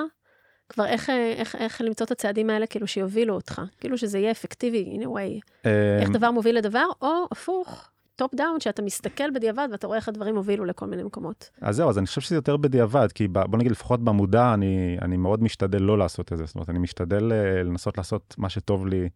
כבר 0.68 0.86
איך, 0.86 1.10
איך, 1.10 1.56
איך 1.56 1.80
למצוא 1.80 2.06
את 2.06 2.10
הצעדים 2.10 2.50
האלה, 2.50 2.66
כאילו 2.66 2.86
שיובילו 2.86 3.34
אותך, 3.34 3.62
כאילו 3.80 3.98
שזה 3.98 4.18
יהיה 4.18 4.30
אפקטיבי, 4.30 4.98
in 4.98 5.04
a 5.04 5.06
way. 5.06 5.66
איך 6.00 6.10
דבר 6.10 6.30
מוביל 6.30 6.56
לדבר, 6.56 6.84
או 7.02 7.26
הפוך, 7.30 7.88
top 8.16 8.34
down, 8.34 8.60
שאתה 8.60 8.82
מסתכל 8.82 9.30
בדיעבד 9.30 9.68
ואתה 9.72 9.86
רואה 9.86 9.98
איך 9.98 10.08
הדברים 10.08 10.36
הובילו 10.36 10.64
לכל 10.64 10.86
מיני 10.86 11.02
מקומות. 11.02 11.50
אז 11.60 11.76
זהו, 11.76 11.88
אז 11.88 11.98
אני 11.98 12.06
חושב 12.06 12.20
שזה 12.20 12.34
יותר 12.34 12.56
בדיעבד, 12.56 13.12
כי 13.12 13.28
בוא 13.28 13.58
נגיד, 13.58 13.72
לפחות 13.72 14.04
במודע, 14.04 14.54
אני, 14.54 14.96
אני 15.02 15.16
מאוד 15.16 15.42
משתדל 15.42 15.82
לא 15.82 15.98
לעשות 15.98 16.32
את 16.32 16.38
זה. 16.38 16.44
זאת 16.44 16.54
אומרת, 16.54 16.70
אני 16.70 16.78
משתדל 16.78 17.32
לנסות 17.64 17.98
לעשות 17.98 18.34
מה 18.38 18.48
שטוב 18.48 18.86
לי 18.86 19.08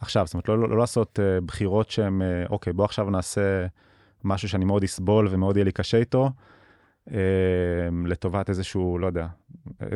עכשיו. 0.00 0.26
זאת 0.26 0.34
אומרת, 0.34 0.48
לא, 0.48 0.58
לא, 0.58 0.68
לא 0.68 0.78
לעשות 0.78 1.18
בחירות 1.46 1.90
שהן, 1.90 2.22
אוקיי, 2.50 2.72
בוא 2.72 2.84
עכשיו 2.84 3.10
נעשה... 3.10 3.66
משהו 4.24 4.48
שאני 4.48 4.64
מאוד 4.64 4.84
אסבול 4.84 5.28
ומאוד 5.30 5.56
יהיה 5.56 5.64
לי 5.64 5.72
קשה 5.72 5.98
איתו, 5.98 6.30
לטובת 8.06 8.48
איזשהו, 8.48 8.98
לא 8.98 9.06
יודע, 9.06 9.26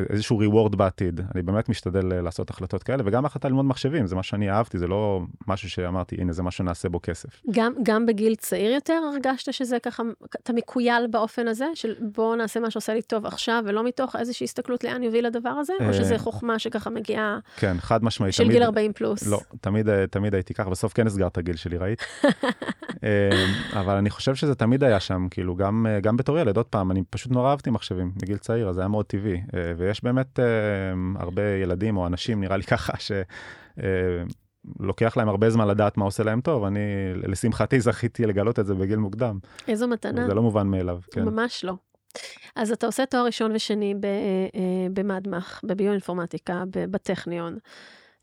איזשהו 0.09 0.41
reward 0.41 0.75
בעתיד. 0.75 1.21
אני 1.35 1.41
באמת 1.41 1.69
משתדל 1.69 2.05
לעשות 2.05 2.49
החלטות 2.49 2.83
כאלה, 2.83 3.03
וגם 3.05 3.25
החלטה 3.25 3.47
ללמוד 3.47 3.65
מחשבים, 3.65 4.07
זה 4.07 4.15
מה 4.15 4.23
שאני 4.23 4.51
אהבתי, 4.51 4.77
זה 4.77 4.87
לא 4.87 5.21
משהו 5.47 5.69
שאמרתי, 5.69 6.15
הנה, 6.15 6.33
זה 6.33 6.43
מה 6.43 6.51
שנעשה 6.51 6.89
בו 6.89 6.99
כסף. 7.03 7.41
גם, 7.51 7.73
גם 7.83 8.05
בגיל 8.05 8.35
צעיר 8.35 8.71
יותר 8.71 9.01
הרגשת 9.13 9.53
שזה 9.53 9.79
ככה, 9.79 10.03
אתה 10.43 10.53
מקוייל 10.53 11.07
באופן 11.07 11.47
הזה, 11.47 11.65
של 11.73 11.95
בוא 12.15 12.35
נעשה 12.35 12.59
מה 12.59 12.71
שעושה 12.71 12.93
לי 12.93 13.01
טוב 13.01 13.25
עכשיו, 13.25 13.63
ולא 13.65 13.83
מתוך 13.83 14.15
איזושהי 14.15 14.43
הסתכלות 14.43 14.83
לאן 14.83 15.03
יוביל 15.03 15.27
לדבר 15.27 15.49
הזה, 15.49 15.73
או 15.87 15.93
שזה 15.93 16.17
חוכמה 16.17 16.59
שככה 16.59 16.89
מגיעה... 16.89 17.39
כן, 17.57 17.75
חד 17.79 18.03
משמעית. 18.03 18.33
של 18.33 18.49
גיל 18.49 18.63
40 18.63 18.93
פלוס. 18.93 19.27
לא, 19.27 19.39
תמיד, 19.61 20.05
תמיד 20.05 20.33
הייתי 20.33 20.53
ככה, 20.53 20.69
בסוף 20.69 20.93
כן 20.93 21.07
הסגרת 21.07 21.31
את 21.31 21.37
הגיל 21.37 21.55
שלי, 21.55 21.77
ראית? 21.77 22.03
אבל 23.79 23.95
אני 23.95 24.09
חושב 24.09 24.35
שזה 24.35 24.55
תמיד 24.55 24.83
היה 24.83 24.99
שם, 24.99 25.27
כאילו, 25.31 25.55
גם, 25.55 25.85
גם 26.01 26.17
בתור 26.17 26.39
ילד, 26.39 26.57
עוד 26.57 26.65
פעם, 26.65 26.91
אני 26.91 27.03
פשוט 27.09 27.31
נורא 27.31 27.49
אהבתי 27.49 27.69
מחשבים 27.69 28.11
בגיל 28.15 28.37
צעיר, 28.37 28.69
אז 28.69 28.75
זה 28.75 28.81
היה 28.81 28.87
מאוד 28.87 29.05
טבעי. 29.05 29.41
ויש 29.77 30.03
באמת 30.03 30.39
הרבה 31.15 31.41
ילדים 31.61 31.97
או 31.97 32.07
אנשים, 32.07 32.41
נראה 32.41 32.57
לי 32.57 32.63
ככה, 32.63 32.93
שלוקח 34.77 35.17
להם 35.17 35.29
הרבה 35.29 35.49
זמן 35.49 35.67
לדעת 35.67 35.97
מה 35.97 36.05
עושה 36.05 36.23
להם 36.23 36.41
טוב. 36.41 36.63
אני, 36.63 36.79
לשמחתי, 37.15 37.79
זכיתי 37.79 38.25
לגלות 38.25 38.59
את 38.59 38.65
זה 38.65 38.73
בגיל 38.73 38.99
מוקדם. 38.99 39.39
איזו 39.67 39.87
מתנה. 39.87 40.27
זה 40.27 40.33
לא 40.33 40.41
מובן 40.41 40.67
מאליו, 40.67 40.99
כן. 41.11 41.23
ממש 41.23 41.65
לא. 41.65 41.73
אז 42.55 42.71
אתה 42.71 42.85
עושה 42.85 43.05
תואר 43.05 43.25
ראשון 43.25 43.51
ושני 43.55 43.95
במדמח, 44.93 45.61
בביואינפורמטיקה, 45.63 46.63
בטכניון. 46.71 47.57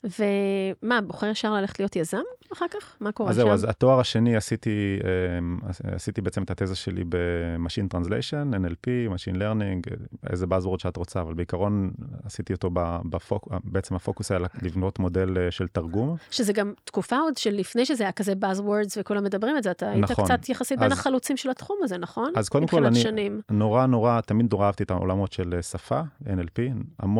ומה, 0.05 1.01
בוחר 1.01 1.27
ישר 1.27 1.53
ללכת 1.53 1.79
להיות 1.79 1.97
יזם 1.97 2.21
אחר 2.53 2.67
כך? 2.71 2.97
מה 3.01 3.13
קורה 3.13 3.31
אז 3.31 3.37
שם? 3.37 3.43
זהו, 3.43 3.51
אז 3.53 3.65
התואר 3.69 4.01
השני 4.01 4.37
עשיתי, 4.37 4.99
אה, 5.05 5.95
עשיתי 5.95 6.21
בעצם 6.21 6.43
את 6.43 6.51
התזה 6.51 6.77
שלי 6.77 7.05
ב-Machine 7.09 7.95
Translation, 7.97 8.55
NLP, 8.55 8.87
Machine 9.15 9.37
Learning, 9.37 9.91
איזה 10.31 10.47
buzzword 10.47 10.79
שאת 10.79 10.97
רוצה, 10.97 11.21
אבל 11.21 11.35
בעיקרון 11.35 11.91
עשיתי 12.25 12.53
אותו 12.53 12.71
בפוק, 13.11 13.49
בעצם 13.65 13.95
הפוקוס 13.95 14.31
היה 14.33 14.41
לבנות 14.63 14.99
מודל 14.99 15.39
אה, 15.39 15.51
של 15.51 15.69
תרגום. 15.69 16.17
שזה 16.31 16.53
גם 16.53 16.73
תקופה 16.85 17.17
עוד 17.17 17.37
של 17.37 17.51
לפני 17.55 17.87
שזה 17.87 18.05
היה 18.05 18.13
כזה 18.13 18.33
buzzwords 18.43 18.95
וכולם 19.01 19.25
מדברים 19.25 19.57
את 19.57 19.63
זה, 19.63 19.71
אתה 19.71 19.91
היית 19.91 20.11
נכון. 20.11 20.25
קצת 20.25 20.49
יחסית 20.49 20.79
אז- 20.79 20.83
בין 20.83 20.93
החלוצים 20.93 21.37
של 21.37 21.51
התחום 21.51 21.77
הזה, 21.83 21.99
נכון? 21.99 22.33
אז 22.37 22.49
קודם 22.49 22.67
כל, 22.67 22.87
אני 22.87 23.01
שנים. 23.01 23.41
נורא 23.51 23.87
נורא, 23.87 24.21
תמיד 24.21 24.47
נורא 24.53 24.67
אהבתי 24.67 24.83
את 24.83 24.91
העולמות 24.91 25.33
של 25.33 25.55
אה, 25.57 25.63
שפה, 25.63 26.01
NLP, 26.25 26.61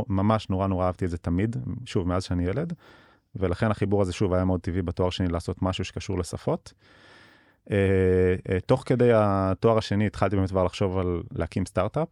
ממש 0.09 0.51
נורא 0.51 0.67
נורא 0.67 0.87
אהבתי 0.87 1.05
את 1.05 1.11
זה 1.11 1.19
תמיד, 1.19 1.57
שוב, 1.87 2.09
מאז 2.09 2.25
שאני 2.25 2.45
ילד, 2.47 2.72
ולכן 3.37 3.71
החיבור 3.71 4.03
הזה 4.03 4.13
שוב 4.13 4.35
היה 4.35 4.45
מאוד 4.45 4.61
טבעי 4.61 4.83
בתואר 4.83 5.11
שני 5.11 5.29
לעשות 5.29 5.63
משהו 5.63 5.85
שקשור 5.85 6.19
לשפות. 6.19 6.73
אה, 7.71 7.77
אה, 8.51 8.61
תוך 8.61 8.83
כדי 8.87 9.11
התואר 9.15 9.79
השני 9.79 10.07
התחלתי 10.07 10.37
באמת 10.37 10.51
כבר 10.51 10.65
לחשוב 10.65 10.99
על 10.99 11.23
להקים 11.33 11.67
סטארט-אפ, 11.67 12.09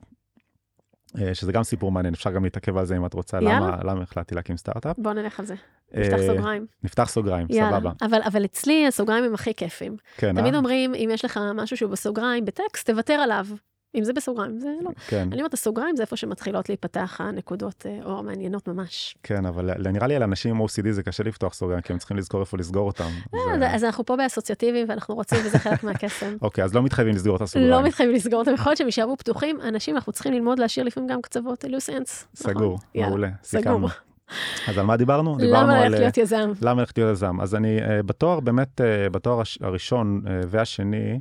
אה, 1.18 1.34
שזה 1.34 1.52
גם 1.52 1.62
סיפור 1.62 1.92
מעניין, 1.92 2.14
אפשר 2.14 2.30
גם 2.30 2.44
להתעכב 2.44 2.76
על 2.76 2.86
זה 2.86 2.96
אם 2.96 3.06
את 3.06 3.14
רוצה. 3.14 3.40
למה, 3.40 3.78
למה 3.84 4.02
החלטתי 4.02 4.34
להקים 4.34 4.56
סטארט-אפ. 4.56 4.98
בוא 4.98 5.12
נלך 5.12 5.40
על 5.40 5.46
זה. 5.46 5.54
נפתח 5.94 6.16
סוגריים. 6.26 6.66
נפתח 6.82 7.08
סוגריים, 7.08 7.46
יאללה. 7.50 7.76
סבבה. 7.76 7.92
אבל, 8.02 8.20
אבל 8.26 8.44
אצלי 8.44 8.86
הסוגריים 8.86 9.24
הם 9.24 9.34
הכי 9.34 9.54
כיפים. 9.54 9.96
כן, 10.16 10.40
תמיד 10.40 10.54
אה? 10.54 10.58
אומרים, 10.58 10.94
אם 10.94 11.08
יש 11.12 11.24
לך 11.24 11.40
משהו 11.54 11.76
שהוא 11.76 11.90
בסוגריים, 11.90 12.44
בטקסט, 12.44 12.90
תוותר 12.90 13.14
עליו. 13.14 13.46
אם 13.94 14.04
זה 14.04 14.12
בסוגריים, 14.12 14.58
זה 14.58 14.68
לא. 14.84 14.90
כן, 15.08 15.28
אני 15.32 15.36
אומרת, 15.40 15.54
הסוגריים 15.54 15.96
זה 15.96 16.02
איפה 16.02 16.16
שמתחילות 16.16 16.68
להיפתח 16.68 17.16
הנקודות 17.20 17.86
אה, 17.86 17.98
אור 18.04 18.18
המעניינות 18.18 18.68
ממש. 18.68 19.14
כן, 19.22 19.46
אבל 19.46 19.88
נראה 19.92 20.06
לי 20.06 20.18
לאנשים 20.18 20.54
עם 20.56 20.62
OCD 20.62 20.90
זה 20.90 21.02
קשה 21.02 21.22
לפתוח 21.24 21.54
סוגריים, 21.54 21.80
כי 21.82 21.92
הם 21.92 21.98
צריכים 21.98 22.16
לזכור 22.16 22.40
איפה 22.40 22.56
לסגור 22.56 22.86
אותם. 22.86 23.04
אה, 23.34 23.58
זה- 23.58 23.74
אז- 23.74 23.84
אנחנו 23.84 24.04
פה 24.06 24.16
באסוציאטיביים 24.16 24.86
ואנחנו 24.88 25.14
רוצים, 25.14 25.38
וזה 25.46 25.58
חלק 25.58 25.84
מהקסם. 25.84 26.36
אוקיי, 26.42 26.64
אז 26.64 26.74
לא 26.74 26.82
מתחייבים 26.82 27.14
לסגור 27.14 27.36
את 27.36 27.40
הסוגריים. 27.42 27.70
לא 27.70 27.82
מתחייבים 27.82 28.14
לסגור 28.16 28.40
אותם, 28.40 28.54
יכול 28.54 28.70
להיות 28.70 28.78
שהם 28.78 28.86
יישארו 28.86 29.16
פתוחים. 29.16 29.60
אנשים, 29.60 29.94
אנחנו 29.96 30.12
צריכים 30.12 30.32
ללמוד 30.32 30.58
להשאיר 30.58 30.86
לפעמים 30.86 31.08
גם 31.08 31.22
קצוות, 31.22 31.64
loose 31.64 31.68
ends. 31.92 32.10
סגור, 32.34 32.78
יאללה, 32.94 33.08
מעולה, 33.08 33.28
סגור. 33.42 33.60
סיכמנו. 33.62 33.88
אז 34.68 34.78
על 34.78 34.84
מה 34.86 34.96
דיברנו? 34.96 35.36
דיברנו 35.36 35.66
למה 35.66 35.78
על... 35.78 35.88
ללכת 35.88 36.00
להיות 36.00 36.18
יזם? 36.18 36.52
למה 36.62 36.80
ללכת 36.80 36.98
להיות 36.98 37.12
יזם? 37.12 37.40
אז 37.40 37.54
אני 37.54 37.78
uh, 37.78 38.02
בתואר, 38.02 38.40
באמת, 38.40 38.80
בתואר 39.12 39.40
הראשון 39.60 40.20
והשני, 40.48 41.20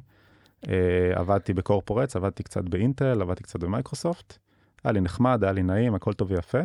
עבדתי 1.16 1.54
בקורפורטס, 1.54 2.16
עבדתי 2.16 2.44
קצת 2.44 2.64
באינטל, 2.64 3.22
עבדתי 3.22 3.44
קצת 3.44 3.60
במייקרוסופט. 3.60 4.38
היה 4.84 4.92
לי 4.92 5.02
נחמד, 5.02 5.44
היה 5.44 5.54
לי 5.54 5.64
נעים, 5.64 5.96
הכל 5.96 6.14
טוב 6.14 6.32
ויפה. 6.32 6.60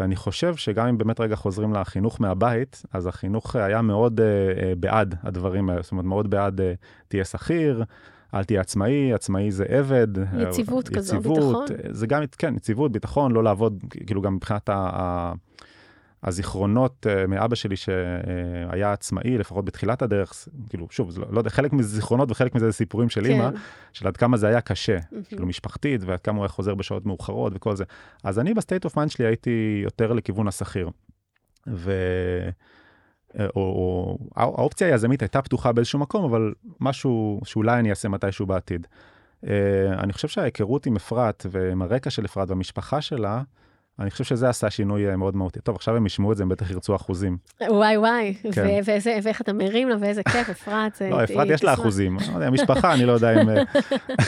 ואני 0.00 0.16
חושב 0.16 0.56
שגם 0.56 0.86
אם 0.86 0.98
באמת 0.98 1.20
רגע 1.20 1.36
חוזרים 1.36 1.72
לחינוך 1.72 2.20
מהבית, 2.20 2.82
אז 2.92 3.06
החינוך 3.06 3.56
היה 3.56 3.82
מאוד 3.82 4.20
uh, 4.20 4.22
uh, 4.22 4.78
בעד 4.78 5.14
הדברים 5.22 5.70
האלה, 5.70 5.82
זאת 5.82 5.92
אומרת, 5.92 6.04
מאוד 6.04 6.30
בעד 6.30 6.60
uh, 6.60 6.62
תהיה 7.08 7.24
שכיר, 7.24 7.84
אל 8.34 8.44
תהיה 8.44 8.60
עצמאי, 8.60 9.12
עצמאי 9.12 9.50
זה 9.50 9.64
עבד. 9.68 10.08
יציבות 10.38 10.88
אה, 10.88 10.94
כזו, 10.94 11.16
יציבות, 11.16 11.70
ביטחון. 11.70 11.92
זה 11.92 12.06
גם, 12.06 12.22
כן, 12.38 12.54
יציבות, 12.56 12.92
ביטחון, 12.92 13.32
לא 13.32 13.44
לעבוד, 13.44 13.84
כאילו 14.06 14.22
גם 14.22 14.34
מבחינת 14.34 14.68
ה... 14.68 14.74
ה 14.74 15.32
הזיכרונות 16.24 17.06
אה, 17.06 17.26
מאבא 17.26 17.54
שלי 17.54 17.76
שהיה 17.76 18.92
עצמאי, 18.92 19.38
לפחות 19.38 19.64
בתחילת 19.64 20.02
הדרך, 20.02 20.48
כאילו, 20.68 20.86
שוב, 20.90 21.18
לא, 21.18 21.26
לא 21.30 21.38
יודע, 21.38 21.50
חלק 21.50 21.72
מזה 21.72 21.88
זיכרונות 21.88 22.30
וחלק 22.30 22.54
מזה 22.54 22.66
זה 22.66 22.72
סיפורים 22.72 23.08
של 23.08 23.26
אימא, 23.26 23.50
כן. 23.50 23.56
של 23.92 24.06
עד 24.06 24.16
כמה 24.16 24.36
זה 24.36 24.46
היה 24.48 24.60
קשה, 24.60 24.98
מהמם. 25.12 25.24
כאילו 25.24 25.46
משפחתית, 25.46 26.00
ועד 26.04 26.20
כמה 26.20 26.36
הוא 26.36 26.44
היה 26.44 26.48
חוזר 26.48 26.74
בשעות 26.74 27.06
מאוחרות 27.06 27.52
וכל 27.56 27.76
זה. 27.76 27.84
אז 28.24 28.38
אני 28.38 28.54
ב 28.54 28.59
state 28.59 28.84
of 28.84 28.96
mind 28.96 29.10
שלי 29.10 29.26
הייתי 29.26 29.80
יותר 29.84 30.12
לכיוון 30.12 30.48
השכיר. 30.48 30.90
ו... 31.66 31.92
אה, 33.38 33.46
או, 33.56 33.60
או 33.60 34.18
הא- 34.36 34.42
האופציה 34.42 34.88
היזמית 34.88 35.22
הייתה 35.22 35.42
פתוחה 35.42 35.72
באיזשהו 35.72 35.98
מקום, 35.98 36.24
אבל 36.24 36.54
משהו 36.80 37.40
שאולי 37.44 37.78
אני 37.78 37.90
אעשה 37.90 38.08
מתישהו 38.08 38.46
בעתיד. 38.46 38.86
אה, 39.44 39.48
אני 39.98 40.12
חושב 40.12 40.28
שההיכרות 40.28 40.86
עם 40.86 40.96
אפרת 40.96 41.46
ועם 41.50 41.82
הרקע 41.82 42.10
של 42.10 42.24
אפרת 42.24 42.50
והמשפחה 42.50 43.00
שלה, 43.00 43.42
אני 43.98 44.10
חושב 44.10 44.24
שזה 44.24 44.48
עשה 44.48 44.70
שינוי 44.70 45.10
אה, 45.10 45.16
מאוד 45.16 45.36
מהותי. 45.36 45.60
טוב, 45.60 45.76
עכשיו 45.76 45.96
הם 45.96 46.06
ישמעו 46.06 46.32
את 46.32 46.36
זה, 46.36 46.42
הם 46.42 46.48
בטח 46.48 46.70
ירצו 46.70 46.96
אחוזים. 46.96 47.36
וואי 47.68 47.96
וואי, 47.98 48.34
כן. 48.52 48.66
ואיזה- 48.84 49.18
ואיך 49.22 49.40
אתה 49.40 49.52
מרים 49.52 49.88
לה, 49.88 49.96
ואיזה 50.00 50.22
כיף, 50.22 50.50
אפרת. 50.50 50.94
זה- 50.94 51.10
לא, 51.10 51.24
אפרת 51.24 51.46
יש 51.50 51.64
לה. 51.64 51.74
אחוזים. 51.74 52.16
לא 52.30 52.34
יודע, 52.34 52.50
משפחה, 52.50 52.94
אני 52.94 53.04
לא 53.04 53.12
יודע 53.12 53.42
אם... 53.42 53.48
אה, 53.50 53.62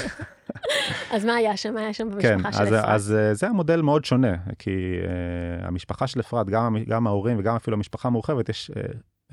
אז 1.14 1.24
מה 1.24 1.34
היה 1.34 1.56
שם? 1.56 1.74
מה 1.74 1.80
היה 1.80 1.92
שם 1.92 2.08
כן, 2.20 2.34
במשפחה 2.38 2.52
של 2.52 2.62
אז, 2.62 2.68
אפרת? 2.68 2.84
אז 2.88 3.12
אה, 3.18 3.34
זה 3.34 3.48
המודל 3.48 3.80
מאוד 3.82 4.04
שונה, 4.04 4.34
כי 4.58 4.70
uh, 4.70 5.66
המשפחה 5.66 6.06
של 6.06 6.20
אפרת, 6.20 6.46
גם, 6.86 7.06
ההורים 7.06 7.38
וגם 7.38 7.56
אפילו 7.56 7.76
המשפחה 7.76 8.08
המורחבת, 8.08 8.48
יש 8.48 8.70
uh, 8.70 8.74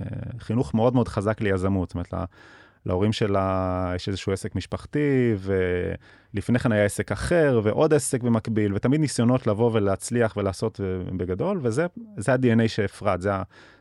uh, 0.01 0.05
חינוך 0.39 0.73
מאוד 0.73 0.93
מאוד 0.93 1.07
חזק 1.07 1.41
ליזמות. 1.41 1.89
זאת 1.89 1.95
אומרת, 1.95 2.13
להורים 2.85 3.13
שלה 3.13 3.91
יש 3.95 4.09
איזשהו 4.09 4.33
עסק 4.33 4.55
משפחתי, 4.55 5.35
ולפני 6.33 6.59
כן 6.59 6.71
היה 6.71 6.85
עסק 6.85 7.11
אחר, 7.11 7.61
ועוד 7.63 7.93
עסק 7.93 8.23
במקביל, 8.23 8.73
ותמיד 8.73 9.01
ניסיונות 9.01 9.47
לבוא 9.47 9.69
ולהצליח 9.73 10.37
ולעשות 10.37 10.81
אה, 10.81 11.13
בגדול, 11.17 11.59
וזה 11.63 11.85
זה 12.17 12.33
ה-DNA 12.33 12.67
של 12.67 12.85
אפרת, 12.85 13.21
זה, 13.21 13.31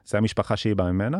זה 0.05 0.19
המשפחה 0.19 0.57
שהיא 0.57 0.77
באה 0.77 0.93
ממנה. 0.93 1.19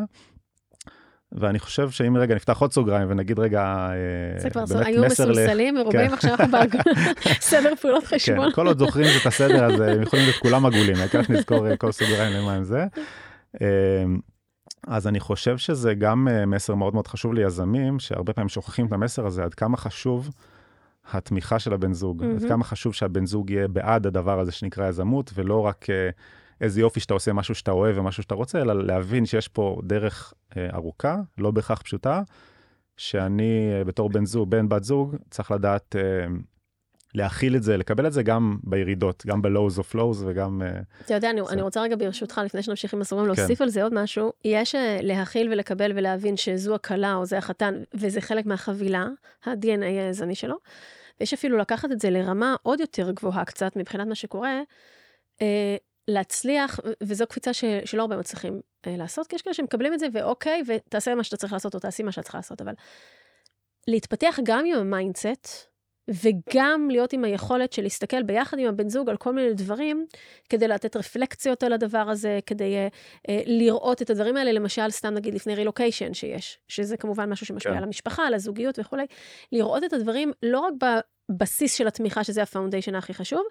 ואני 1.35 1.59
חושב 1.59 1.89
שאם 1.89 2.17
רגע 2.17 2.35
נפתח 2.35 2.57
עוד 2.61 2.73
סוגריים 2.73 3.11
ונגיד 3.11 3.39
רגע, 3.39 3.61
אה, 3.61 4.39
זה 4.39 4.49
כבר 4.49 4.65
באמת 4.65 4.85
היו 4.85 5.03
מסולסלים, 5.05 5.75
מרובים, 5.75 6.07
כן. 6.07 6.13
עכשיו 6.13 6.35
אנחנו 6.39 6.57
בסדר 7.39 7.75
פעולות 7.81 8.03
חשבון. 8.03 8.49
כן, 8.49 8.55
כל 8.55 8.67
עוד 8.67 8.79
זוכרים 8.79 9.07
את 9.21 9.25
הסדר, 9.25 9.65
אז 9.65 9.81
אה, 9.81 9.91
הם 9.91 10.01
יכולים 10.01 10.25
להיות 10.25 10.37
כולם 10.37 10.65
עגולים, 10.65 10.95
העיקר 10.95 11.23
שנזכור 11.23 11.67
אה, 11.67 11.77
כל 11.77 11.91
סוגריים 11.91 12.49
הם 12.49 12.63
זה. 12.63 12.85
אז 14.87 15.07
אני 15.07 15.19
חושב 15.19 15.57
שזה 15.57 15.93
גם 15.93 16.27
אה, 16.27 16.45
מסר 16.45 16.75
מאוד 16.75 16.93
מאוד 16.93 17.07
חשוב 17.07 17.33
ליזמים, 17.33 17.99
שהרבה 17.99 18.33
פעמים 18.33 18.49
שוכחים 18.49 18.85
את 18.85 18.91
המסר 18.91 19.25
הזה, 19.25 19.43
עד 19.43 19.53
כמה 19.53 19.77
חשוב 19.77 20.29
התמיכה 21.11 21.59
של 21.59 21.73
הבן 21.73 21.93
זוג, 21.93 22.23
מהמם. 22.23 22.35
עד 22.35 22.43
כמה 22.47 22.63
חשוב 22.63 22.93
שהבן 22.93 23.25
זוג 23.25 23.49
יהיה 23.49 23.67
בעד 23.67 24.07
הדבר 24.07 24.39
הזה 24.39 24.51
שנקרא 24.51 24.89
יזמות, 24.89 25.31
ולא 25.35 25.65
רק 25.65 25.89
אה, 25.89 26.09
איזה 26.61 26.81
יופי 26.81 26.99
שאתה 26.99 27.13
עושה 27.13 27.33
משהו 27.33 27.55
שאתה 27.55 27.71
אוהב 27.71 27.97
ומשהו 27.97 28.23
שאתה 28.23 28.35
רוצה, 28.35 28.61
אלא 28.61 28.85
להבין 28.85 29.25
שיש 29.25 29.47
פה 29.47 29.81
דרך 29.83 30.33
אה, 30.57 30.69
ארוכה, 30.73 31.17
לא 31.37 31.51
בהכרח 31.51 31.81
פשוטה, 31.81 32.21
שאני 32.97 33.71
בתור 33.85 34.09
בן 34.09 34.25
זוג, 34.25 34.49
בן 34.49 34.69
בת 34.69 34.83
זוג, 34.83 35.15
צריך 35.29 35.51
לדעת 35.51 35.95
אה, 35.95 36.25
להכיל 37.15 37.55
את 37.55 37.63
זה, 37.63 37.77
לקבל 37.77 38.07
את 38.07 38.13
זה 38.13 38.23
גם 38.23 38.57
בירידות, 38.63 39.23
גם 39.25 39.41
ב-lows 39.41 39.79
of 39.79 39.95
lows 39.95 40.17
וגם... 40.25 40.61
אה, 40.61 40.79
אתה 41.05 41.13
יודע, 41.13 41.29
אני, 41.29 41.41
אני 41.49 41.61
רוצה 41.61 41.81
רגע 41.81 41.95
ברשותך, 41.95 42.41
לפני 42.45 42.63
שנמשיך 42.63 42.93
עם 42.93 43.01
הסורים, 43.01 43.25
כן. 43.25 43.41
להוסיף 43.41 43.61
על 43.61 43.69
זה 43.69 43.83
עוד 43.83 43.93
משהו. 43.93 44.31
יש 44.45 44.75
אה, 44.75 44.99
להכיל 45.01 45.51
ולקבל 45.51 45.91
ולהבין 45.95 46.37
שזו 46.37 46.75
הכלה 46.75 47.15
או 47.15 47.25
זה 47.25 47.37
החתן, 47.37 47.83
וזה 47.93 48.21
חלק 48.21 48.45
מהחבילה, 48.45 49.07
ה-DNA 49.45 49.85
היזמי 49.85 50.35
שלו. 50.35 50.55
ויש 51.19 51.33
אפילו 51.33 51.57
לקחת 51.57 51.91
את 51.91 51.99
זה 51.99 52.09
לרמה 52.09 52.55
עוד 52.63 52.79
יותר 52.79 53.11
גבוהה 53.11 53.45
קצת 53.45 53.75
מבחינת 53.75 54.07
מה 54.07 54.15
שקורה, 54.15 54.61
אה, 55.41 55.75
להצליח, 56.07 56.79
וזו 57.03 57.25
קפיצה 57.27 57.53
ש, 57.53 57.63
שלא 57.85 58.01
הרבה 58.01 58.17
מצליחים 58.17 58.61
אה, 58.87 58.97
לעשות, 58.97 59.27
כי 59.27 59.35
יש 59.35 59.41
כאלה 59.41 59.53
שמקבלים 59.53 59.93
את 59.93 59.99
זה, 59.99 60.07
ואוקיי, 60.13 60.63
ותעשה 60.67 61.15
מה 61.15 61.23
שאתה 61.23 61.37
צריך 61.37 61.53
לעשות, 61.53 61.75
או 61.75 61.79
תעשי 61.79 62.03
מה 62.03 62.11
שאת 62.11 62.23
צריכה 62.23 62.37
לעשות, 62.37 62.61
אבל 62.61 62.73
להתפתח 63.87 64.39
גם 64.43 64.65
עם 64.65 64.79
ה 64.79 64.89
mindset, 64.89 65.72
וגם 66.07 66.87
להיות 66.91 67.13
עם 67.13 67.23
היכולת 67.23 67.73
של 67.73 67.81
להסתכל 67.81 68.23
ביחד 68.23 68.59
עם 68.59 68.67
הבן 68.67 68.89
זוג 68.89 69.09
על 69.09 69.17
כל 69.17 69.33
מיני 69.33 69.53
דברים, 69.53 70.05
כדי 70.49 70.67
לתת 70.67 70.95
רפלקציות 70.95 71.63
על 71.63 71.73
הדבר 71.73 72.09
הזה, 72.09 72.39
כדי 72.45 72.75
אה, 72.87 72.91
אה, 72.91 73.31
לראות 73.45 74.01
את 74.01 74.09
הדברים 74.09 74.37
האלה, 74.37 74.51
למשל, 74.51 74.89
סתם 74.89 75.13
נגיד 75.13 75.33
לפני 75.33 75.55
רילוקיישן 75.55 76.13
שיש, 76.13 76.59
שזה 76.67 76.97
כמובן 76.97 77.29
משהו 77.29 77.45
שמשפיע 77.45 77.71
כן. 77.71 77.77
על 77.77 77.83
המשפחה, 77.83 78.27
על 78.27 78.33
הזוגיות 78.33 78.79
וכולי, 78.79 79.05
לראות 79.51 79.83
את 79.83 79.93
הדברים 79.93 80.31
לא 80.43 80.59
רק 80.59 80.73
בבסיס 81.31 81.73
של 81.73 81.87
התמיכה, 81.87 82.23
שזה 82.23 82.43
ה 82.43 82.48
foundation 82.48 82.95
הכי 82.95 83.13
חשוב, 83.13 83.41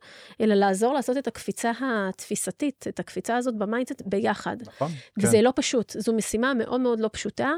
אלא 0.41 0.55
לעזור 0.55 0.95
לעשות 0.95 1.17
את 1.17 1.27
הקפיצה 1.27 1.73
התפיסתית, 1.81 2.85
את 2.89 3.01
הקפיצה 3.01 3.37
הזאת 3.37 3.57
ב 3.59 3.64
mindset 3.64 4.03
ביחד. 4.07 4.57
נכון? 4.67 4.91
וזה 5.19 5.43
לא 5.43 5.53
פשוט, 5.57 5.93
זו 5.99 6.13
משימה 6.13 6.55
מאוד 6.55 6.81
מאוד 6.81 7.01
לא 7.01 7.11
פשוטה, 7.13 7.51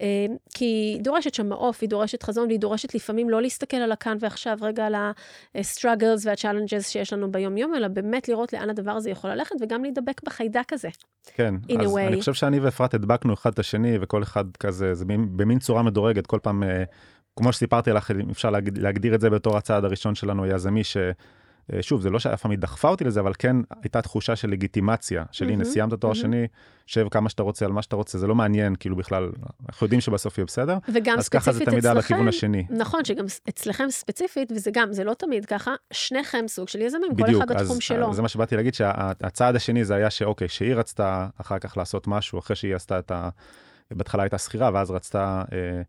אה, 0.00 0.06
כי 0.54 0.64
היא 0.64 1.00
דורשת 1.02 1.34
שם 1.34 1.48
מעוף, 1.48 1.78
היא 1.80 1.88
דורשת 1.88 2.22
חזון, 2.22 2.46
והיא 2.46 2.58
דורשת 2.58 2.94
לפעמים 2.94 3.30
לא 3.30 3.42
להסתכל 3.42 3.76
על 3.76 3.92
הכאן 3.92 4.16
ועכשיו, 4.20 4.58
רגע 4.62 4.86
על 4.86 4.94
ה-struggles 4.94 6.20
וה-challenges 6.24 6.82
שיש 6.82 7.12
לנו 7.12 7.32
ביום-יום, 7.32 7.74
אלא 7.74 7.88
באמת 7.88 8.28
לראות 8.28 8.52
לאן 8.52 8.70
הדבר 8.70 8.92
הזה 8.92 9.10
יכול 9.10 9.30
ללכת, 9.30 9.56
וגם 9.60 9.82
להידבק 9.82 10.20
בחיידק 10.24 10.72
הזה. 10.72 10.88
כן, 11.34 11.54
אז. 11.80 11.96
אני 12.08 12.20
חושב 12.20 12.34
שאני 12.34 12.60
ואפרת 12.60 12.94
הדבקנו 12.94 13.34
אחד 13.34 13.52
את 13.52 13.58
השני, 13.58 13.98
וכל 14.00 14.22
אחד 14.22 14.44
כזה, 14.60 14.94
זה 14.94 15.04
במין- 15.04 15.36
במין 15.36 15.58
צורה 15.58 15.82
מדורגת, 15.82 16.26
כל 16.26 16.38
פעם, 16.42 16.62
אה, 16.62 16.84
כמו 17.36 17.52
שסיפרתי 17.52 17.90
לך, 17.90 18.10
אם 18.10 18.30
אפשר 18.30 18.50
להג- 18.50 18.78
להגדיר 18.78 19.14
את 19.14 19.20
זה 19.20 19.30
בתור 19.30 19.56
הצעד 19.56 19.84
הראשון 19.84 20.14
שלנו 20.14 20.44
היזמי, 20.44 20.82
אה, 21.72 21.82
שוב, 21.82 22.00
זה 22.00 22.10
לא 22.10 22.18
שאף 22.18 22.42
פעם 22.42 22.50
היא 22.50 22.58
דחפה 22.58 22.88
אותי 22.88 23.04
לזה, 23.04 23.20
אבל 23.20 23.32
כן 23.38 23.56
הייתה 23.82 24.02
תחושה 24.02 24.36
של 24.36 24.50
לגיטימציה, 24.50 25.24
של 25.32 25.48
הנה, 25.48 25.64
סיימת 25.64 25.94
תואר. 25.94 26.14
שני, 26.14 26.46
שב 26.86 27.08
כמה 27.10 27.28
שאתה 27.28 27.42
רוצה 27.42 27.64
על 27.64 27.72
מה 27.72 27.82
שאתה 27.82 27.96
רוצה, 27.96 28.18
זה 28.18 28.26
לא 28.26 28.34
מעניין, 28.34 28.74
כאילו 28.74 28.96
בכלל, 28.96 29.30
אנחנו 29.68 29.84
יודעים 29.84 30.00
שבסוף 30.00 30.38
יהיה 30.38 30.46
בסדר, 30.46 30.78
וגם 30.94 31.18
אז 31.18 31.28
ככה 31.28 31.52
זה 31.52 31.58
ספציפית 31.58 31.68
תמיד 31.68 31.86
אצלכם, 31.86 31.98
לכיוון 31.98 32.28
השני. 32.28 32.66
נכון, 32.70 33.04
שגם 33.04 33.24
אצלכם 33.48 33.90
ספציפית, 33.90 34.52
וזה 34.52 34.70
גם, 34.74 34.92
זה 34.92 35.04
לא 35.04 35.14
תמיד 35.14 35.44
ככה, 35.44 35.70
שניכם 35.92 36.44
סוג 36.48 36.68
של 36.68 36.80
יזמים, 36.80 37.16
כל 37.16 37.22
בדיוק, 37.22 37.42
אחד 37.42 37.56
אז 37.56 37.62
בתחום 37.62 37.80
שלו. 37.80 38.10
אז 38.10 38.16
זה 38.16 38.22
מה 38.22 38.28
שבאתי 38.28 38.56
להגיד, 38.56 38.74
שהצעד 38.74 39.56
השני 39.56 39.84
זה 39.84 39.94
היה 39.94 40.10
שאוקיי, 40.10 40.48
שהיא 40.48 40.74
רצתה 40.74 41.28
אחר 41.40 41.58
כך 41.58 41.76
לעשות 41.76 42.06
משהו, 42.06 42.38
אחרי 42.38 42.56
שהיא 42.56 42.74
עשתה 42.74 42.98
את 42.98 43.10
ה... 43.10 43.28
בהתחלה 43.90 44.22
הייתה 44.22 44.38
שכירה, 44.38 44.70
ואז 44.74 44.90
רצתה 44.90 45.42
אה, 45.52 45.58
אה, 45.58 45.82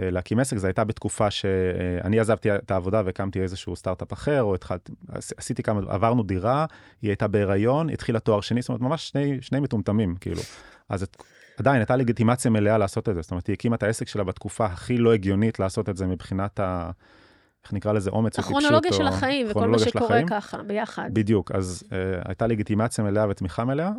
להקים 0.00 0.38
עסק, 0.38 0.56
זו 0.56 0.66
הייתה 0.66 0.84
בתקופה 0.84 1.30
שאני 1.30 2.20
עזבתי 2.20 2.54
את 2.54 2.70
העבודה 2.70 3.02
והקמתי 3.04 3.40
איזשהו 3.42 3.76
סטארט-אפ 3.76 4.12
אחר, 4.12 4.42
או 4.42 4.54
התחלתי, 4.54 4.92
עש- 5.08 5.32
עשיתי 5.36 5.62
כמה, 5.62 5.80
עברנו 5.88 6.22
דירה, 6.22 6.66
היא 7.02 7.10
הייתה 7.10 7.28
בהיריון, 7.28 7.90
התחילה 7.90 8.20
תואר 8.20 8.40
שני, 8.40 8.62
זאת 8.62 8.68
אומרת, 8.68 8.80
ממש 8.80 9.08
שני, 9.08 9.38
שני 9.40 9.60
מטומטמים, 9.60 10.16
כאילו. 10.20 10.40
אז 10.88 11.02
את, 11.02 11.16
עדיין 11.58 11.76
הייתה 11.76 11.96
לגיטימציה 11.96 12.50
מלאה 12.50 12.78
לעשות 12.78 13.08
את 13.08 13.14
זה, 13.14 13.22
זאת 13.22 13.30
אומרת, 13.30 13.46
היא 13.46 13.54
הקימה 13.54 13.76
את 13.76 13.82
העסק 13.82 14.08
שלה 14.08 14.24
בתקופה 14.24 14.66
הכי 14.66 14.98
לא 14.98 15.12
הגיונית 15.12 15.58
לעשות 15.58 15.88
את 15.88 15.96
זה 15.96 16.06
מבחינת 16.06 16.60
ה... 16.60 16.90
איך 17.68 17.74
נקרא 17.74 17.92
לזה, 17.92 18.10
אומץ 18.10 18.32
וטיפשות. 18.32 18.56
הכרונולוגיה 18.56 18.92
של 18.92 19.06
החיים, 19.06 19.46
וכל 19.50 19.68
מה 19.68 19.78
שקורה. 19.78 20.20
ככה, 20.26 20.62
ביחד. 20.62 21.10
בדיוק, 21.12 21.52
אז 21.52 21.84
uh, 21.86 21.92
הייתה 22.28 22.46
לגיטימציה 22.46 23.04
מלאה 23.04 23.28
ותמיכה 23.28 23.64
מלאה, 23.64 23.90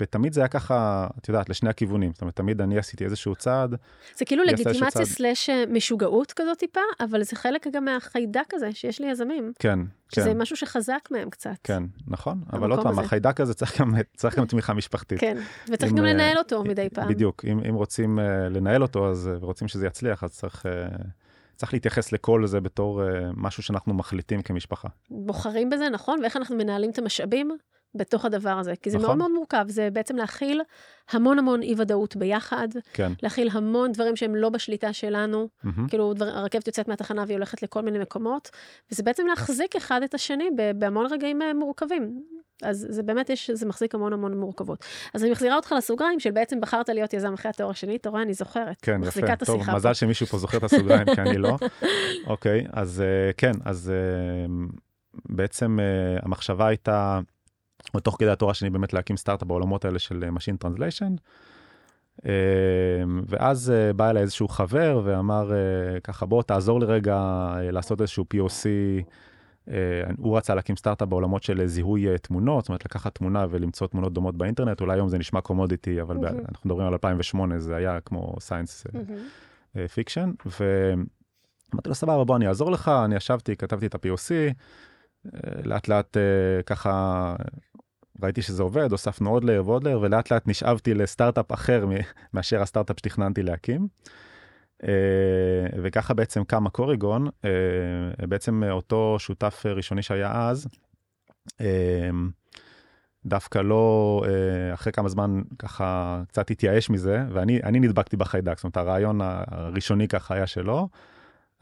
ותמיד 0.00 0.32
זה 0.32 0.40
היה 0.40 0.48
ככה, 0.48 1.06
את 1.18 1.28
יודעת, 1.28 1.48
לשני 1.48 1.70
הכיוונים. 1.70 2.12
זאת 2.12 2.20
אומרת, 2.20 2.36
תמיד 2.36 2.60
אני 2.60 2.78
עשיתי 2.78 3.04
איזשהו 3.04 3.34
צעד, 3.34 3.74
זה 4.16 4.24
כאילו 4.24 4.44
לגיטימציה 4.44 4.90
צעד. 4.90 5.04
סלאש 5.04 5.50
אה, 5.50 5.64
משוגעות 5.70 6.32
כזאת 6.32 6.58
טיפה, 6.58 6.80
אבל 7.00 7.22
זה 7.22 7.36
חלק 7.36 7.66
גם 7.72 7.84
מהחיידק 7.84 8.54
הזה 8.54 8.72
שיש 8.72 9.00
לי 9.00 9.10
יזמים, 9.10 9.52
כן, 9.58 9.78
שזה 10.14 10.24
כן, 10.24 10.38
משהו 10.38 10.56
שחזק 10.56 11.08
מהם 11.10 11.30
קצת. 11.30 11.56
כן, 11.64 11.82
נכון, 12.06 12.40
אבל 12.52 12.70
עוד 12.70 12.82
פעם. 12.82 12.98
החיידק 12.98 13.40
הזה 13.40 13.54
צריך 13.54 13.80
גם, 13.80 13.94
צריך 14.16 14.38
גם 14.38 14.46
תמיכה 14.46 14.74
משפחתית. 14.74 15.20
כן, 15.20 15.36
וצריך 15.68 15.92
אם, 15.92 15.98
גם 15.98 16.04
אה, 16.04 16.12
לנהל 16.12 16.38
אותו 16.38 16.64
מדי 16.64 16.88
פעם. 16.94 17.08
בדיוק, 17.08 17.44
אם, 17.44 17.60
אם 17.68 17.74
רוצים 17.74 18.18
uh, 18.18 18.22
לנהל 18.50 18.82
אותו, 18.82 19.10
אז 19.10 19.30
uh, 19.32 19.44
רוצים 19.44 19.68
שזה 19.68 19.86
יצליח, 19.86 20.24
אז 20.24 20.32
צריך, 20.32 20.66
uh, 20.66 21.06
צריך 21.56 21.72
להתייחס 21.72 22.12
לכל 22.12 22.46
זה 22.46 22.60
בתור 22.60 23.02
uh, 23.02 23.06
משהו 23.36 23.62
שאנחנו 23.62 23.94
מחליטים 23.94 24.42
כמשפחה. 24.42 24.88
בוחרים 25.10 25.70
בזה, 25.70 25.88
נכון? 25.88 26.20
ואיך 26.22 26.36
אנחנו 26.36 26.56
מנהלים 26.56 26.90
את 26.90 26.98
המשאבים 26.98 27.56
בתוך 27.96 28.24
הדבר 28.24 28.58
הזה. 28.58 28.74
כי 28.82 28.90
זה 28.90 28.96
נכון. 28.96 29.06
מאוד 29.06 29.18
מאוד 29.18 29.30
מורכב, 29.30 29.64
זה 29.68 29.88
בעצם 29.92 30.16
להכיל 30.16 30.62
המון 31.10 31.38
המון 31.38 31.62
אי-ודאות 31.62 32.16
ביחד, 32.16 32.68
כן, 32.92 33.12
להכיל 33.22 33.48
המון 33.52 33.92
דברים 33.92 34.16
שהם 34.16 34.34
לא 34.34 34.48
בשליטה 34.48 34.92
שלנו, 34.92 35.48
מהמם, 35.64 35.88
כאילו 35.88 36.14
דבר, 36.14 36.26
הרכבת 36.26 36.66
יוצאת 36.66 36.88
מהתחנה 36.88 37.24
והיא 37.26 37.36
הולכת 37.36 37.62
לכל 37.62 37.82
מיני 37.82 37.98
מקומות, 37.98 38.50
וזה 38.92 39.02
בעצם 39.02 39.26
להחזיק 39.26 39.76
אחד 39.76 40.02
את 40.02 40.14
השני 40.14 40.48
בהמון 40.78 41.06
רגעים 41.10 41.42
אה, 41.42 41.54
מורכבים. 41.54 42.22
אז 42.62 42.86
זה 42.90 43.02
באמת 43.02 43.30
יש, 43.30 43.50
זה 43.50 43.66
מחזיק 43.66 43.94
המון 43.94 44.12
המון 44.12 44.40
מורכבות. 44.40 44.84
אז 45.14 45.22
אני 45.22 45.30
מחזירה 45.30 45.56
אותך 45.56 45.74
לסוגריים 45.78 46.20
של 46.20 46.30
בעצם 46.30 46.60
בחרת 46.60 46.88
להיות 46.88 47.14
יזם 47.14 47.34
אחרי 47.34 47.48
התואר 47.48 47.70
השני, 47.70 47.96
אתה 47.96 48.10
רואה, 48.10 48.22
אני 48.22 48.34
זוכרת. 48.34 48.76
כן, 48.82 48.96
מחזיקה 48.96 49.26
יפה. 49.26 49.32
את 49.32 49.44
טוב, 49.44 49.56
השיחה 49.56 49.76
מזל 49.76 49.88
פה. 49.88 49.94
שמישהו 49.94 50.26
פה 50.26 50.38
זוכר 50.38 50.58
את 50.58 50.62
הסוגריים, 50.62 51.14
כי 51.14 51.20
אני 51.20 51.38
לא. 51.38 51.56
אוקיי, 52.26 52.66
אז 52.72 53.00
אה, 53.00 53.32
כן, 53.36 53.52
אז 53.64 53.90
אה, 53.90 54.54
בעצם 55.28 55.78
המחשבה 56.22 56.66
הייתה, 56.66 57.20
עוד 57.92 58.02
תוך 58.02 58.16
כדי 58.18 58.30
התואר 58.30 58.50
השני, 58.50 58.70
באמת 58.70 58.92
להקים 58.92 59.16
סטארט-אפ 59.16 59.48
בעולמות 59.48 59.84
האלה 59.84 59.98
של 59.98 60.24
אה, 60.24 60.28
Machine 60.28 60.66
Translation. 60.66 61.12
אה, 62.26 62.32
ואז 63.26 63.70
אה, 63.70 63.92
בא 63.92 64.10
אליי 64.10 64.22
איזשהו 64.22 64.48
חבר 64.48 65.00
ואמר 65.04 65.52
ככה, 66.04 66.26
בוא 66.26 66.42
תעזור 66.42 66.80
לי 66.80 66.86
רגע 66.86 67.18
לעשות 67.72 68.00
איזשהו 68.00 68.24
POC. 68.34 68.66
הוא 70.18 70.36
רצה 70.36 70.54
להקים 70.54 70.76
סטארט-אפ 70.76 71.08
בעולמות 71.08 71.42
של 71.42 71.66
זיהוי 71.66 72.18
תמונות, 72.22 72.64
זאת 72.64 72.68
אומרת 72.68 72.84
לקחת 72.84 73.14
תמונה 73.14 73.46
ולמצוא 73.50 73.86
תמונות 73.86 74.12
דומות 74.12 74.36
באינטרנט, 74.36 74.80
אולי 74.80 74.94
היום 74.94 75.08
זה 75.08 75.18
נשמע 75.18 75.40
commodity, 75.40 76.02
אבל 76.02 76.16
מהמם. 76.16 76.38
אנחנו 76.38 76.68
מדברים 76.70 76.86
על 76.86 76.92
2008, 76.92 77.58
זה 77.58 77.76
היה 77.76 78.00
כמו 78.00 78.34
science. 78.40 78.86
fiction, 79.94 80.32
ואמרתי 80.46 81.88
לו, 81.88 81.94
סבבה, 81.94 82.24
בוא, 82.24 82.36
אני 82.36 82.48
אעזור 82.48 82.70
לך, 82.70 82.88
אני 83.04 83.16
ישבתי, 83.16 83.56
כתבתי 83.56 83.86
את 83.86 83.94
ה-POC, 83.94 84.54
לאט 85.64 85.88
לאט 85.88 86.16
אה, 86.16 86.62
ככה 86.62 87.34
ראיתי 88.22 88.42
שזה 88.42 88.62
עובד, 88.62 88.92
הוספנו 88.92 89.30
עוד 89.30 89.44
layer 89.44 89.68
ועוד 89.68 89.84
layer, 89.84 90.00
ולאט 90.00 90.32
לאט 90.32 90.48
נשאבתי 90.48 90.94
לסטארט-אפ 90.94 91.52
אחר 91.52 91.86
מאשר 92.34 92.62
הסטארט-אפ 92.62 92.98
שתכננתי 92.98 93.42
להקים. 93.42 93.88
אה, 94.84 95.66
וככה 95.82 96.14
בעצם 96.14 96.44
קם 96.44 96.66
קורטיגון, 96.66 97.28
אה, 97.44 98.26
בעצם 98.26 98.62
אותו 98.70 99.16
שותף 99.18 99.62
ראשוני 99.66 100.02
שהיה 100.02 100.48
אז, 100.48 100.66
דווקא 103.26 103.58
לא, 103.58 104.22
אחרי 104.74 104.92
כמה 104.92 105.08
זמן 105.08 105.42
ככה 105.58 106.22
קצת 106.28 106.50
התייאש 106.50 106.90
מזה, 106.90 107.24
ואני 107.32 107.60
אני 107.62 107.80
נדבקתי 107.80 108.16
בחיידק, 108.16 108.56
זאת 108.56 108.64
אומרת 108.64 108.76
הרעיון 108.76 109.20
הראשוני 109.20 110.08
ככה 110.08 110.34
היה 110.34 110.46
שלו, 110.46 110.88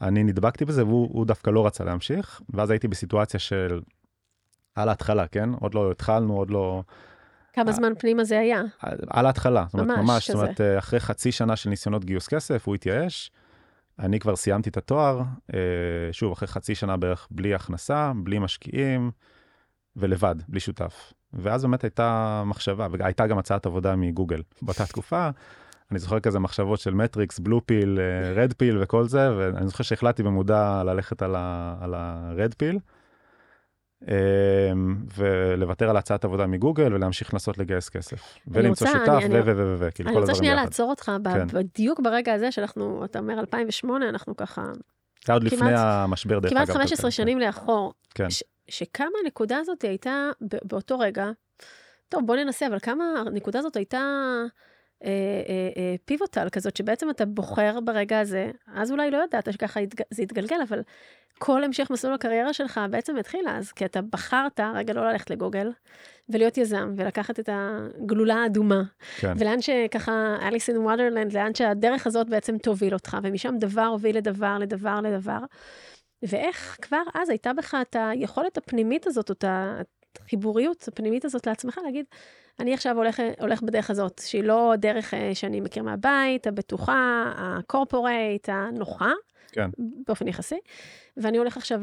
אני 0.01 0.23
נדבקתי 0.23 0.65
בזה 0.65 0.85
והוא 0.85 1.09
הוא 1.13 1.25
דווקא 1.25 1.49
לא 1.49 1.65
רצה 1.65 1.83
להמשיך, 1.83 2.41
ואז 2.49 2.69
הייתי 2.69 2.87
בסיטואציה 2.87 3.39
של, 3.39 3.81
על 4.75 4.89
ההתחלה, 4.89 5.27
כן? 5.27 5.49
עוד 5.59 5.73
לא 5.75 5.91
התחלנו, 5.91 6.37
עוד 6.37 6.49
לא... 6.49 6.83
כמה 7.53 7.71
זמן 7.71 7.93
פנימה 7.99 8.23
זה 8.23 8.39
היה? 8.39 8.61
על- 9.09 9.25
ההתחלה, 9.25 9.65
זאת 9.67 9.81
אומרת, 9.81 9.97
ממש 9.97 10.31
זאת. 10.31 10.35
אומרת, 10.35 10.61
אה, 10.61 10.77
אחרי 10.79 10.99
חצי 10.99 11.31
שנה 11.31 11.55
של 11.55 11.69
ניסיונות 11.69 12.05
גיוס 12.05 12.27
כסף, 12.27 12.67
הוא 12.67 12.75
התייאש. 12.75 13.31
אני 13.99 14.19
כבר 14.19 14.35
סיימתי 14.35 14.69
את 14.69 14.77
התואר, 14.77 15.21
אה, 15.53 15.59
שוב, 16.11 16.31
אחרי 16.31 16.47
חצי 16.47 16.75
שנה 16.75 16.97
בערך 16.97 17.27
בלי 17.31 17.55
הכנסה, 17.55 18.11
בלי 18.23 18.39
משקיעים, 18.39 19.11
ולבד, 19.95 20.35
בלי 20.47 20.59
שותף. 20.59 21.13
ואז 21.33 21.61
באמת 21.61 21.83
הייתה 21.83 22.43
מחשבה, 22.45 22.87
והייתה 22.91 23.27
גם 23.27 23.37
הצעת 23.37 23.65
עבודה 23.65 23.95
מגוגל 23.95 24.41
באותה 24.61 24.85
תקופה. 24.85 25.29
אני 25.91 25.99
זוכר 25.99 26.19
כזה 26.19 26.39
מחשבות 26.39 26.79
של 26.79 26.93
מטריקס, 26.93 27.39
בלו 27.39 27.65
פיל, 27.65 27.99
רד 28.35 28.53
פיל 28.53 28.77
וכל 28.81 29.07
זה, 29.07 29.29
ואני 29.37 29.67
זוכר 29.67 29.83
שהחלטתי 29.83 30.23
במודע 30.23 30.81
ללכת 30.85 31.21
על 31.21 31.35
הרד 31.93 32.53
פיל. 32.53 32.79
ולוותר 35.15 35.89
על 35.89 35.97
הצעת 35.97 36.25
עבודה 36.25 36.47
מגוגל 36.47 36.93
ולהמשיך 36.93 37.33
לנסות 37.33 37.57
לגייס 37.57 37.89
כסף. 37.89 38.37
ולמצוא 38.47 38.87
רוצה- 38.87 38.99
שותף 38.99 39.25
אני- 39.25 39.39
ו 39.39 39.43
ו 39.45 39.51
ו 39.57 39.75
ו 39.79 39.89
כאילו 39.95 40.09
אני 40.09 40.15
כל 40.15 40.21
רוצה 40.21 40.31
הדברים 40.31 40.35
שנייה. 40.35 40.55
לעצור 40.55 40.89
אותך, 40.89 41.11
כן. 41.23 41.47
בדיוק 41.47 41.99
ברגע 41.99 42.33
הזה 42.33 42.51
שאנחנו, 42.51 43.05
אתה 43.05 43.19
אומר 43.19 43.39
2008, 43.39 44.09
אנחנו 44.09 44.35
ככה, 44.35 44.63
זה 45.25 45.33
עוד 45.33 45.43
לפני 45.43 45.71
המשבר 45.75 46.39
דרך 46.39 46.51
אגב. 46.51 46.59
כמעט 46.65 46.69
15 46.77 46.95
כלכלי. 46.97 47.11
שנים 47.11 47.39
לאחור. 47.39 47.93
כן. 48.15 48.27
שכמה 48.69 49.07
הנקודה 49.23 49.57
הזאת 49.57 49.81
הייתה 49.81 50.29
באותו 50.41 50.99
רגע, 50.99 51.29
טוב, 52.09 52.21
בוא 52.25 52.35
ננסה, 52.35 52.67
אבל 52.67 52.79
כמה 52.79 53.03
הנקודה 53.27 53.59
הזאת 53.59 53.75
הייתה 53.75 54.01
אה, 55.03 55.09
אה, 55.09 55.69
אה, 55.77 55.95
פיבוטל 56.05 56.49
כזאת, 56.49 56.77
שבעצם 56.77 57.09
אתה 57.09 57.25
בוחר 57.25 57.79
ברגע 57.79 58.19
הזה, 58.19 58.51
אז 58.73 58.91
אולי 58.91 59.11
לא 59.11 59.23
ידעת 59.23 59.53
שככה 59.53 59.79
זה 60.11 60.23
יתגלגל, 60.23 60.61
אבל 60.69 60.81
כל 61.39 61.63
המשך 61.63 61.91
מסלול 61.91 62.13
הקריירה 62.13 62.53
שלך 62.53 62.81
בעצם 62.89 63.17
התחיל 63.17 63.47
אז, 63.49 63.71
כי 63.71 63.85
אתה 63.85 64.01
בחרת 64.01 64.59
רגע 64.59 64.93
לא 64.93 65.11
ללכת 65.11 65.29
לגוגל, 65.29 65.71
ולהיות 66.29 66.57
יזם, 66.57 66.93
ולקחת 66.97 67.39
את 67.39 67.49
הגלולה 67.51 68.35
האדומה, 68.35 68.81
כן. 69.17 69.33
ולאן 69.39 69.61
שככה, 69.61 70.35
אליס 70.41 70.69
אין 70.69 70.77
וונדרלנד, 70.77 71.33
לאן 71.33 71.55
שהדרך 71.55 72.07
הזאת 72.07 72.29
בעצם 72.29 72.57
תוביל 72.57 72.93
אותך, 72.93 73.17
ומשם 73.23 73.55
דבר 73.59 73.85
הוביל 73.85 74.17
לדבר, 74.17 74.57
לדבר, 74.59 74.99
לדבר. 75.01 75.39
ואיך 76.23 76.77
כבר 76.81 77.01
אז 77.13 77.29
הייתה 77.29 77.53
בך 77.53 77.75
את 77.81 77.95
היכולת 77.99 78.57
הפנימית 78.57 79.07
הזאת, 79.07 79.29
או 79.29 79.35
את 79.81 79.87
החיבוריות 80.25 80.87
הפנימית 80.87 81.25
הזאת 81.25 81.47
לעצמך, 81.47 81.79
להגיד, 81.85 82.05
אני 82.59 82.73
עכשיו 82.73 82.97
הולך, 82.97 83.21
הולך 83.39 83.61
בדרך 83.61 83.89
הזאת, 83.89 84.21
שהיא 84.25 84.43
לא 84.43 84.73
דרך 84.77 85.13
אה, 85.13 85.35
שאני 85.35 85.59
מכיר 85.59 85.83
מהבית, 85.83 86.47
הבטוחה, 86.47 87.31
הקורפורייט, 87.37 88.49
הנוחה, 88.49 89.11
כן. 89.51 89.69
באופן 89.77 90.27
יחסי, 90.27 90.59
ואני 91.17 91.37
הולך 91.37 91.57
עכשיו 91.57 91.81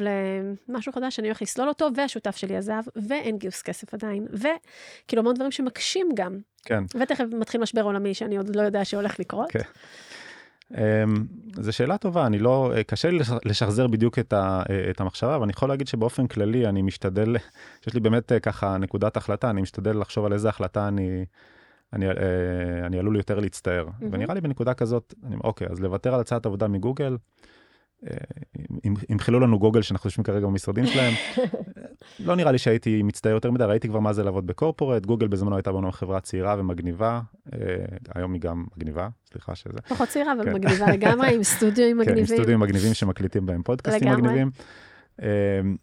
למשהו 0.68 0.92
חדש 0.92 1.16
שאני 1.16 1.28
הולך 1.28 1.42
לסלול 1.42 1.68
אותו, 1.68 1.88
והשותף 1.94 2.36
שלי 2.36 2.56
עזב, 2.56 2.82
ואין 2.96 3.38
גיוס 3.38 3.62
כסף 3.62 3.94
עדיין, 3.94 4.26
וכאילו 4.32 5.22
המון 5.22 5.34
דברים 5.34 5.50
שמקשים 5.50 6.08
גם. 6.14 6.38
כן. 6.64 6.84
ותכף 7.00 7.24
מתחיל 7.32 7.60
משבר 7.60 7.82
עולמי 7.82 8.14
שאני 8.14 8.36
עוד 8.36 8.56
לא 8.56 8.62
יודע 8.62 8.84
שהולך 8.84 9.20
לקרות. 9.20 9.50
כן. 9.50 9.60
אמ, 10.74 11.26
זו 11.54 11.72
שאלה 11.72 11.98
טובה, 11.98 12.26
אני 12.26 12.38
לא, 12.38 12.72
אה, 12.76 12.82
קשה 12.84 13.10
לי 13.10 13.18
לש- 13.18 13.30
לשחזר 13.44 13.86
בדיוק 13.86 14.18
את, 14.18 14.32
ה, 14.32 14.62
אה, 14.70 14.90
את 14.90 15.00
המחשבה, 15.00 15.34
אבל 15.36 15.42
אני 15.42 15.52
יכול 15.52 15.68
להגיד 15.68 15.86
שבאופן 15.86 16.26
כללי 16.26 16.66
אני 16.66 16.82
משתדל, 16.82 17.36
שיש 17.84 17.94
לי 17.94 18.00
באמת 18.00 18.32
אה, 18.32 18.40
ככה 18.40 18.78
נקודת 18.78 19.16
החלטה, 19.16 19.50
אני 19.50 19.62
משתדל 19.62 20.00
לחשוב 20.00 20.24
על 20.24 20.32
איזה 20.32 20.48
החלטה 20.48 20.88
אני, 20.88 21.24
אני, 21.92 22.06
אני 22.86 22.98
עלול 22.98 23.16
יותר 23.16 23.40
להצטער. 23.40 23.84
מהמם. 24.00 24.14
ונראה 24.14 24.34
לי 24.34 24.40
בנקודה 24.40 24.74
כזאת, 24.74 25.14
אני 25.26 25.36
אוקיי, 25.44 25.66
אז 25.70 25.80
לוותר 25.80 26.14
על 26.14 26.20
הצעת 26.20 26.46
עבודה 26.46 26.68
מגוגל, 26.68 27.16
ימחלו 29.08 29.40
לנו 29.40 29.58
גוגל 29.58 29.82
שאנחנו 29.82 30.08
יושבים 30.08 30.24
כרגע 30.24 30.46
במשרדים 30.46 30.86
שלהם, 30.86 31.14
לא 32.26 32.36
נראה 32.36 32.52
לי 32.52 32.58
שהייתי 32.58 33.02
מצטער 33.02 33.32
יותר 33.32 33.50
מדי, 33.50 33.64
ראיתי 33.64 33.88
כבר 33.88 34.00
מה 34.00 34.12
זה 34.12 34.22
לעבוד 34.22 34.46
בקורפורט, 34.46 35.06
גוגל 35.06 35.28
בזמנו 35.28 35.56
הייתה 35.56 35.72
בנו 35.72 35.92
חברה 35.92 36.20
צעירה 36.20 36.56
ומגניבה, 36.58 37.20
אה, 37.52 37.58
היום 38.14 38.32
היא 38.32 38.40
גם 38.40 38.64
מגניבה, 38.76 39.08
סליחה 39.32 39.54
שזה. 39.54 39.78
פחות 39.88 40.08
צעירה, 40.08 40.32
אבל 40.32 40.44
כן. 40.44 40.52
מגניבה 40.52 40.86
לגמרי, 40.86 41.34
עם 41.34 41.42
סטודיו 41.42 41.84
עם 41.84 41.90
כן, 41.90 41.90
עם 41.90 41.98
מגניבים. 41.98 42.36
סטודיו 42.36 42.58
מגניבים 42.58 42.94
שמקליטים 42.94 43.46
בהם 43.46 43.62
פודקאסטים 43.62 44.08
לגמרי. 44.08 44.44
מגניבים. 45.18 45.76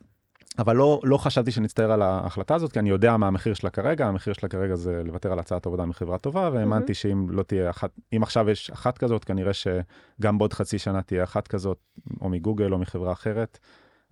אבל 0.60 0.76
לא, 0.76 1.00
לא 1.04 1.18
חשבתי 1.18 1.52
שנצטער 1.52 1.92
על 1.92 2.02
ההחלטה 2.02 2.56
הזאת, 2.56 2.72
כי 2.72 2.80
אני 2.80 2.90
יודע 2.90 3.18
מה 3.18 3.28
המחיר 3.28 3.54
שלה 3.54 3.70
כרגע, 3.70 4.08
המחיר 4.08 4.34
שלה 4.34 4.50
כרגע 4.50 4.76
זה 4.76 5.02
לוותר 5.06 5.32
על 5.32 5.40
הצעת 5.40 5.66
עבודה 5.66 5.86
מחברה 5.86 6.18
טובה, 6.18 6.50
והאמנתי 6.54 6.94
שאם 6.94 7.30
לא 7.30 7.44
תהיה 7.44 7.70
אחת, 7.70 7.92
אם 8.16 8.24
עכשיו 8.24 8.50
יש 8.50 8.72
אחת 8.72 8.98
כזאת, 8.98 9.26
כנראה 9.26 9.52
שגם 9.54 10.38
בעוד 10.38 10.54
חצי 10.54 10.80
שנה 10.80 11.02
תהיה 11.02 11.24
אחת 11.24 11.48
כזאת, 11.48 11.78
או 12.22 12.30
מגוגל 12.30 12.74
או 12.74 12.78
מחברה 12.78 13.12
אחרת. 13.12 13.60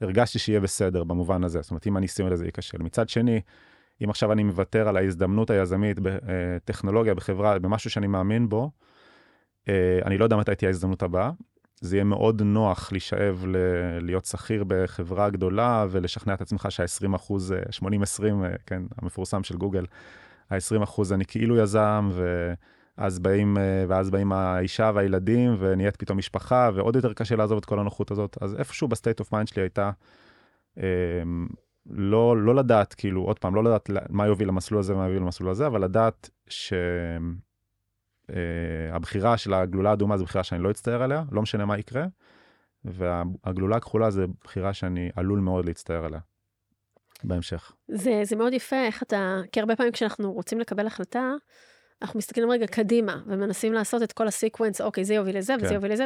הרגשתי 0.01 0.39
שיהיה 0.39 0.60
בסדר 0.60 1.03
במובן 1.03 1.43
הזה, 1.43 1.62
זאת 1.62 1.71
אומרת, 1.71 1.88
אם 1.88 1.97
הניסיון 1.97 2.31
לזה 2.31 2.45
ייכשל. 2.45 2.77
מצד 2.77 3.10
שני, 3.10 3.41
אם 4.03 4.10
עכשיו 4.10 4.31
אני 4.31 4.43
מוותר 4.43 4.88
על 4.88 4.97
ההזדמנות 4.97 5.49
היזמית 5.49 5.99
בטכנולוגיה, 6.01 7.13
בחברה, 7.13 7.60
במשהו 7.60 7.89
שאני 7.89 8.07
מאמין 8.07 8.49
בו, 8.49 8.71
אה, 9.69 9.99
אני 10.05 10.17
לא 10.17 10.23
יודע 10.23 10.36
מתי 10.36 10.55
תהיה 10.55 10.69
ההזדמנות 10.69 11.03
הבאה. 11.03 11.31
זה 11.81 11.95
יהיה 11.95 12.03
מאוד 12.03 12.41
נוח 12.41 12.91
להישאב 12.91 13.45
ל- 13.47 13.99
להיות 14.01 14.25
שכיר 14.25 14.63
בחברה 14.67 15.29
גדולה 15.29 15.85
ולשכנע 15.89 16.33
את 16.33 16.41
עצמך 16.41 16.67
שה-20 16.69 17.15
אחוז, 17.15 17.53
80-20, 17.71 18.23
אה, 18.43 18.55
כן, 18.65 18.83
המפורסם 19.01 19.43
של 19.43 19.57
גוגל, 19.57 19.85
ה-20 20.49 20.83
אחוז 20.83 21.13
אני 21.13 21.25
כאילו 21.25 21.57
יזם, 21.57 22.09
ואז 22.97 23.19
באים, 23.19 23.57
אה, 23.57 23.85
ואז 23.87 24.09
באים 24.09 24.31
האישה 24.31 24.91
והילדים, 24.95 25.55
ונהיית 25.59 25.95
פתאום 25.95 26.17
משפחה, 26.17 26.69
ועוד 26.73 26.95
יותר 26.95 27.13
קשה 27.13 27.35
לעזוב 27.35 27.57
את 27.57 27.65
כל 27.65 27.79
הנוחות 27.79 28.11
הזאת. 28.11 28.37
אז 28.41 28.55
איפשהו 28.55 28.87
ב 28.88 28.93
state 28.93 29.19
of 29.19 29.31
mind 29.31 29.47
שלי 29.47 29.61
הייתה, 29.61 29.91
לא, 31.89 32.37
לא 32.37 32.55
לדעת, 32.55 32.93
כאילו, 32.93 33.21
עוד 33.21 33.39
פעם, 33.39 33.55
לא 33.55 33.63
לדעת 33.63 33.89
מה 34.09 34.27
יוביל 34.27 34.47
למסלול 34.47 34.79
הזה 34.79 34.95
ומה 34.95 35.05
יוביל 35.05 35.21
למסלול 35.21 35.49
הזה, 35.49 35.67
אבל 35.67 35.83
לדעת 35.83 36.29
ש... 36.49 36.73
אה, 38.29 38.95
הבחירה 38.95 39.37
של 39.37 39.53
הגלולה 39.53 39.89
האדומה 39.89 40.17
זו 40.17 40.25
בחירה 40.25 40.43
שאני 40.43 40.63
לא 40.63 40.71
אצטער 40.71 41.03
עליה, 41.03 41.23
לא 41.31 41.41
משנה 41.41 41.65
מה 41.65 41.77
יקרה, 41.77 42.05
והגלולה 42.85 43.75
הכחולה 43.75 44.09
זו 44.09 44.21
בחירה 44.43 44.73
שאני 44.73 45.09
עלול 45.15 45.39
מאוד 45.39 45.65
להצטער 45.65 46.05
עליה 46.05 46.19
בהמשך. 47.23 47.71
זה, 47.87 48.21
זה 48.23 48.35
מאוד 48.35 48.53
יפה 48.53 48.85
איך 48.85 49.03
אתה, 49.03 49.41
כי 49.51 49.59
הרבה 49.59 49.75
פעמים 49.75 49.91
כשאנחנו 49.91 50.33
רוצים 50.33 50.59
לקבל 50.59 50.87
החלטה, 50.87 51.31
אנחנו 52.01 52.17
מסתכלים 52.17 52.51
רגע 52.51 52.67
קדימה 52.67 53.21
ומנסים 53.27 53.73
לעשות 53.73 54.03
את 54.03 54.13
כל 54.13 54.27
הסיקוונס, 54.27 54.81
אוקיי, 54.81 55.05
זה 55.05 55.13
יוביל 55.13 55.37
לזה 55.37 55.55
וזה 55.55 55.67
כן. 55.67 55.73
יוביל 55.73 55.93
לזה, 55.93 56.05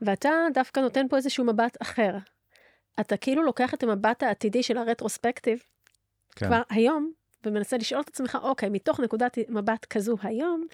ואתה 0.00 0.30
דווקא 0.54 0.80
נותן 0.80 1.08
פה 1.08 1.16
איזשהו 1.16 1.44
מבט 1.44 1.76
אחר. 1.82 2.16
אתה 3.00 3.16
כאילו 3.16 3.42
לוקח 3.42 3.74
את 3.74 3.82
המבט 3.82 4.22
העתידי 4.22 4.62
של 4.62 4.78
הרטרוספקטיב, 4.78 5.62
כן. 6.36 6.46
כבר 6.46 6.62
היום, 6.70 7.12
ומנסה 7.46 7.76
לשאול 7.76 8.00
את 8.00 8.08
עצמך, 8.08 8.38
אוקיי, 8.42 8.68
מתוך 8.68 9.00
נקודת 9.00 9.38
מבט 9.48 9.84
כזו 9.90 10.16
היום, 10.22 10.66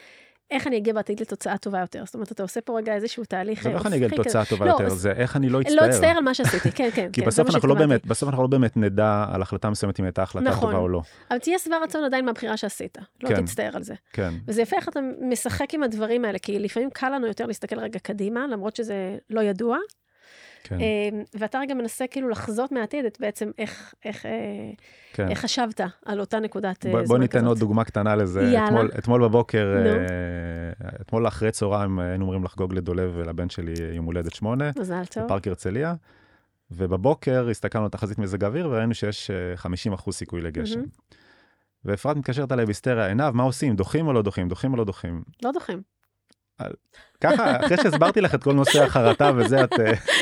איך 0.51 0.67
אני 0.67 0.77
אגיע 0.77 0.95
בעתיד 0.95 1.21
לתוצאה 1.21 1.59
טובה 1.59 1.81
יותר. 1.81 2.05
זאת 2.05 2.15
אומרת, 2.15 2.33
אתה 2.33 2.43
עושה 2.43 2.61
פה 2.61 2.79
רגע 2.79 2.95
איזשהו 2.95 3.25
תהליך 3.25 3.63
זה 3.63 3.71
לא 3.71 3.75
איך 3.75 3.87
אני 3.87 3.97
אגיע 3.97 4.09
לתוצאה 4.09 4.45
טובה 4.45 4.67
לא, 4.67 4.71
יותר, 4.71 4.89
זה 4.89 5.13
איך 5.13 5.37
אני 5.37 5.49
לא 5.49 5.61
אצטער. 5.61 5.75
לא 5.75 5.91
אצטער 5.91 6.17
על 6.17 6.25
מה 6.25 6.35
שעשיתי, 6.35 6.73
כן, 6.73 6.89
כן. 6.95 7.09
כי 7.13 7.23
בסוף 7.23 7.51
אנחנו 7.51 7.69
לא 7.69 7.75
באמת, 7.75 8.07
בסוף 8.07 8.29
אנחנו 8.29 8.43
לא 8.43 8.49
באמת 8.49 8.77
נדע 8.77 9.25
על 9.33 9.43
החלטה 9.43 9.71
מסוימת 9.71 10.01
אם 10.01 10.05
הייתה 10.05 10.23
החלטה 10.23 10.49
נכון. 10.49 10.71
טובה 10.71 10.83
או 10.83 10.89
לא. 10.89 11.03
אבל 11.31 11.39
תהיה 11.39 11.59
שבע 11.59 11.77
רצון 11.83 12.05
עדיין 12.05 12.25
מהבחירה 12.25 12.57
שעשית, 12.57 12.99
לא 13.23 13.29
כן, 13.29 13.45
תצטער 13.45 13.71
על 13.77 13.83
זה. 13.83 13.95
כן. 14.13 14.35
וזה 14.49 14.63
יפה 14.63 14.77
איך 14.77 14.89
אתה 14.89 15.01
משחק 15.21 15.75
עם 15.75 15.83
הדברים 15.83 16.25
האלה, 16.25 16.39
כי 16.39 16.59
לפעמים 16.59 16.91
קל 16.91 17.09
לנו 17.09 17.27
יותר 17.27 17.47
להסתכל 17.47 17.79
רגע 17.79 17.99
קדימה, 17.99 18.47
למרות 18.47 18.77
שזה 18.77 19.17
לא 19.31 19.41
ידוע, 19.41 19.79
כן. 20.69 20.79
אמ, 20.81 21.23
ואתה 21.35 21.59
רגע 21.59 21.75
מנסה 21.75 22.07
כאילו 22.07 22.29
לחזות 22.29 22.73
מהעתיד 22.73 23.05
את 23.05 23.21
בעצם 23.21 23.51
איך, 23.59 23.95
איך, 24.05 24.27
אה, 24.27 24.31
כן. 25.13 25.29
איך 25.29 25.41
חשבת 25.41 25.81
על 26.05 26.21
אותה 26.21 26.41
נקודת 26.41 26.87
אה, 26.87 26.91
זמן 26.91 27.05
בוא 27.05 27.19
ניתן 27.19 27.39
כזאת. 27.39 27.49
עוד 27.49 27.59
דוגמה 27.59 27.85
קטנה 27.85 28.17
לזה. 28.17 28.41
יאללה. 28.41 28.67
אתמול, 28.67 28.91
אתמול 28.99 29.23
בבוקר, 29.23 29.77
no. 29.85 29.89
אה, 29.89 30.89
אתמול 31.01 31.29
אחרי 31.29 31.51
צהריים 31.51 31.99
היינו 31.99 32.25
אמורים 32.25 32.45
לחגוג 32.45 32.75
לדולב 32.75 33.13
ולבן 33.15 33.49
שלי 33.49 33.75
יום 33.93 34.05
הולדת 34.05 34.35
שמונה. 34.35 34.71
מזל 34.79 35.05
טוב. 35.05 35.25
בפארק 35.25 35.49
הרצליה. 35.49 35.95
ובבוקר 36.71 37.49
הסתכלנו 37.51 37.85
על 37.85 37.91
תחזית 37.91 38.19
מזג 38.19 38.45
אוויר 38.45 38.69
וראינו 38.71 38.95
שיש 38.95 39.31
50 39.55 39.93
אחוז 39.93 40.15
סיכוי 40.15 40.41
לגשם. 40.41 40.81
Mm-hmm. 40.81 41.15
ואפרת 41.85 42.17
מתקשרת 42.17 42.53
אליי 42.53 42.65
בהיסטריה, 42.65 43.07
עינב, 43.07 43.31
מה 43.31 43.43
עושים? 43.43 43.77
דוחים 43.77 44.07
או 44.07 44.13
לא 44.13 44.23
דוחים? 44.23 44.49
דוחים 44.49 44.73
או 44.73 44.77
לא 44.77 44.85
דוחים? 44.85 45.23
לא 45.43 45.53
דוחים. 45.53 45.83
ככה, 47.21 47.57
אחרי 47.61 47.77
שהסברתי 47.77 48.21
לך 48.21 48.35
את 48.35 48.43
כל 48.43 48.53
נושא 48.53 48.83
החרטה 48.85 49.31
וזה, 49.37 49.65
את... 49.65 49.73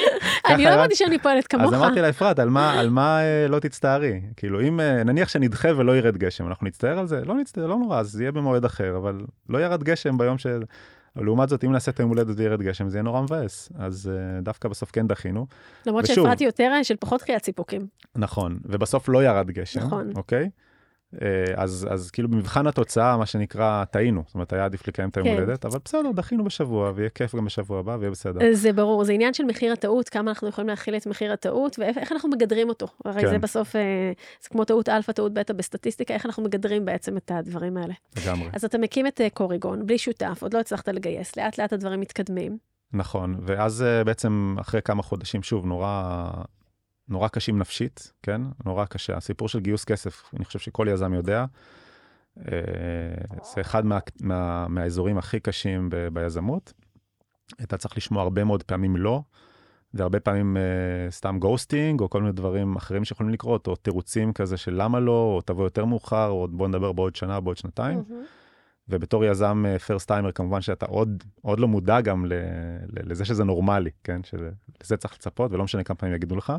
אני 0.48 0.64
לא 0.64 0.74
אמרתי 0.74 0.94
שאני 0.96 1.18
פועלת 1.18 1.46
כמוך. 1.46 1.72
אז 1.72 1.80
אמרתי 1.80 2.00
לה, 2.00 2.08
אפרת, 2.08 2.38
על 2.38 2.50
מה, 2.50 2.80
על 2.80 2.90
מה 2.90 3.20
אה, 3.20 3.48
לא 3.48 3.58
תצטערי? 3.58 4.20
כאילו, 4.36 4.60
אם 4.60 4.80
אה, 4.80 5.04
נניח 5.04 5.28
שנדחה 5.28 5.68
ולא 5.76 5.96
ירד 5.96 6.16
גשם, 6.16 6.46
אנחנו 6.46 6.66
נצטער 6.66 6.98
על 6.98 7.06
זה? 7.06 7.20
לא 7.24 7.34
נצטער, 7.34 7.66
לא 7.66 7.78
נורא, 7.78 8.00
אז 8.00 8.10
זה 8.10 8.22
יהיה 8.22 8.32
במועד 8.32 8.64
אחר, 8.64 8.96
אבל 8.96 9.20
לא 9.48 9.58
ירד 9.58 9.82
גשם 9.82 10.18
ביום 10.18 10.38
ש... 10.38 10.46
לעומת 11.16 11.48
זאת, 11.48 11.64
אם 11.64 11.72
נעשה 11.72 11.90
את 11.90 12.00
היום 12.00 12.10
הולדת 12.10 12.34
וירד 12.38 12.62
גשם, 12.62 12.88
זה 12.88 12.96
יהיה 12.96 13.02
נורא 13.02 13.20
מבאס. 13.20 13.72
אז 13.78 14.10
uh, 14.10 14.44
דווקא 14.44 14.68
בסוף 14.68 14.90
כן 14.90 15.06
דחינו. 15.06 15.46
למרות 15.86 16.06
שהפרעתי 16.06 16.44
יותר 16.44 16.72
של 16.82 16.96
פחות 17.00 17.22
קריאת 17.22 17.44
סיפוקים. 17.44 17.86
נכון, 18.16 18.58
ובסוף 18.64 19.08
לא 19.08 19.24
ירד 19.24 19.50
גשם, 19.50 19.80
נכון. 19.80 20.12
אוקיי? 20.16 20.42
אה, 20.42 20.48
אז, 21.56 21.88
אז 21.90 22.10
כאילו 22.10 22.28
במבחן 22.28 22.66
התוצאה, 22.66 23.16
מה 23.16 23.26
שנקרא, 23.26 23.84
טעינו. 23.84 24.22
זאת 24.26 24.34
אומרת, 24.34 24.52
היה 24.52 24.64
עדיף 24.64 24.88
לקיים 24.88 25.08
את 25.08 25.16
היום 25.16 25.28
כן. 25.28 25.34
הולדת, 25.34 25.64
אבל 25.64 25.78
בסדר, 25.84 26.10
דחינו 26.14 26.44
בשבוע, 26.44 26.92
ויהיה 26.94 27.10
כיף 27.10 27.34
גם 27.34 27.44
בשבוע 27.44 27.80
הבא, 27.80 27.96
ויהיה 27.98 28.10
בסדר. 28.10 28.40
זה 28.52 28.72
ברור, 28.72 29.04
זה 29.04 29.12
עניין 29.12 29.34
של 29.34 29.44
מחיר 29.44 29.72
הטעות, 29.72 30.08
כמה 30.08 30.30
אנחנו 30.30 30.48
יכולים 30.48 30.68
להכיל 30.68 30.96
את 30.96 31.06
מחיר 31.06 31.32
הטעות, 31.32 31.78
ואיך 31.78 32.12
אנחנו 32.12 32.28
מגדרים 32.28 32.68
אותו. 32.68 32.86
הרי 33.04 33.22
כן. 33.22 33.30
זה 33.30 33.38
בסוף, 33.38 33.76
אה, 33.76 34.12
זה 34.42 34.48
כמו 34.48 34.64
טעות 34.64 34.88
אלפא, 34.88 35.12
טעות 35.12 35.34
בטא 35.34 35.52
בסטטיסטיקה, 35.52 36.14
איך 36.14 36.26
אנחנו 36.26 36.42
מגדרים 36.42 36.84
בעצם 36.84 37.16
את 37.16 37.30
הדברים 37.34 37.76
האלה. 37.76 37.94
לגמרי. 38.16 38.48
אז 38.52 38.64
אתה 38.64 38.78
מקים 38.78 39.06
את 39.06 39.20
אה, 39.20 39.30
קוריגון, 39.30 39.86
בלי 39.86 39.98
שותף, 39.98 40.38
עוד 40.42 40.54
לא 40.54 40.60
הצלחת 40.60 40.88
לגייס, 40.88 41.36
לאט 41.36 41.58
לאט 41.58 41.72
הדברים 41.72 42.00
מתקדמים. 42.00 42.58
נכון, 42.92 43.36
ואז 43.40 43.84
בעצם 44.06 44.56
אחרי 44.60 44.82
כמה 44.82 45.02
חודשים, 45.02 45.42
שוב, 45.42 45.66
נורא 45.66 46.30
נורא 47.08 47.28
קשים 47.28 47.58
נפשית, 47.58 48.12
כן? 48.22 48.40
נורא 48.64 48.84
קשה. 48.84 49.16
הסיפור 49.16 49.48
של 49.48 49.60
גיוס 49.60 49.84
כסף, 49.84 50.22
אני 50.36 50.44
חושב 50.44 50.58
שכל 50.58 50.86
יזם 50.90 51.14
יודע. 51.14 51.44
אה, 52.38 52.44
זה 53.54 53.60
אחד 53.60 53.86
מה, 53.86 53.98
מה, 54.20 54.68
מהאזורים 54.68 55.18
הכי 55.18 55.40
קשים 55.40 55.90
ב, 55.90 56.08
ביזמות. 56.08 56.72
אתה 57.62 57.76
צריך 57.76 57.96
לשמוע 57.96 58.22
הרבה 58.22 58.44
מאוד 58.44 58.62
פעמים 58.62 58.96
לא, 58.96 59.22
והרבה 59.94 60.20
פעמים 60.20 60.56
uh, 60.56 61.12
סתם 61.12 61.38
ghosting, 61.38 62.00
או 62.00 62.10
כל 62.10 62.20
מיני 62.20 62.32
דברים 62.32 62.76
אחרים 62.76 63.04
שיכולים 63.04 63.32
לקרות, 63.32 63.66
או 63.66 63.76
תירוצים 63.76 64.32
כזה 64.32 64.56
של 64.56 64.74
למה 64.82 65.00
לא, 65.00 65.32
או 65.36 65.40
תבוא 65.40 65.64
יותר 65.64 65.84
מאוחר, 65.84 66.28
או 66.28 66.48
בוא 66.50 66.68
נדבר 66.68 66.92
בעוד 66.92 67.16
שנה, 67.16 67.40
בעוד 67.40 67.56
שנתיים. 67.56 67.98
Mm-hmm. 67.98 68.43
ובתור 68.88 69.24
יזם 69.24 69.64
first 69.86 70.10
uh, 70.10 70.14
timer, 70.14 70.32
כמובן 70.32 70.60
שאתה 70.60 70.86
עוד, 70.86 71.24
עוד 71.42 71.60
לא 71.60 71.68
מודע 71.68 72.00
גם 72.00 72.26
ל, 72.26 72.32
ל, 72.86 73.10
לזה 73.10 73.24
שזה 73.24 73.44
נורמלי, 73.44 73.90
כן? 74.04 74.20
שלזה 74.24 74.96
צריך 74.96 75.14
לצפות, 75.14 75.52
ולא 75.52 75.64
משנה 75.64 75.84
כמה 75.84 75.94
פעמים 75.94 76.14
יגידו 76.14 76.36
לך. 76.36 76.52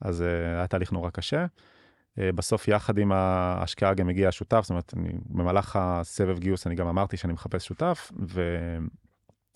אז 0.00 0.20
uh, 0.20 0.24
היה 0.56 0.66
תהליך 0.66 0.92
נורא 0.92 1.10
קשה. 1.10 1.46
Uh, 1.46 2.22
בסוף 2.34 2.68
יחד 2.68 2.98
עם 2.98 3.12
ההשקעה 3.12 3.94
גם 3.94 4.08
הגיע 4.08 4.28
השותף, 4.28 4.60
זאת 4.62 4.70
אומרת, 4.70 4.94
אני, 4.96 5.12
במהלך 5.26 5.76
הסבב 5.80 6.38
גיוס 6.38 6.66
אני 6.66 6.74
גם 6.74 6.86
אמרתי 6.86 7.16
שאני 7.16 7.32
מחפש 7.32 7.66
שותף, 7.66 8.12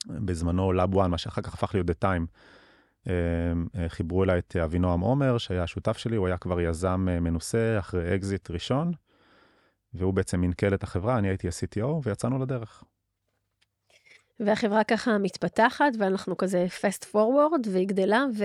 ובזמנו 0.08 0.72
לאב 0.72 0.94
One, 0.94 1.10
מה 1.10 1.18
שאחר 1.18 1.42
כך 1.42 1.54
הפך 1.54 1.74
להיות 1.74 1.90
The 1.90 2.04
Time, 2.04 2.26
uh, 3.04 3.08
uh, 3.08 3.08
חיברו 3.88 4.24
אליי 4.24 4.38
את 4.38 4.56
אבינועם 4.64 5.00
עומר, 5.00 5.38
שהיה 5.38 5.62
השותף 5.62 5.98
שלי, 5.98 6.16
הוא 6.16 6.26
היה 6.26 6.36
כבר 6.36 6.60
יזם 6.60 7.06
uh, 7.08 7.20
מנוסה 7.20 7.76
אחרי 7.78 8.14
אקזיט 8.14 8.50
ראשון, 8.50 8.92
והוא 9.94 10.14
בעצם 10.14 10.40
מנכ"ל 10.40 10.74
את 10.74 10.82
החברה, 10.82 11.18
אני 11.18 11.28
הייתי 11.28 11.48
ה-CTO, 11.48 11.86
ויצאנו 12.02 12.38
לדרך. 12.38 12.84
והחברה 14.40 14.84
ככה 14.84 15.18
מתפתחת, 15.18 15.92
ואנחנו 15.98 16.36
כזה 16.36 16.66
fast 16.80 17.04
forward, 17.14 17.68
והיא 17.72 17.88
גדלה, 17.88 18.24
ו... 18.38 18.44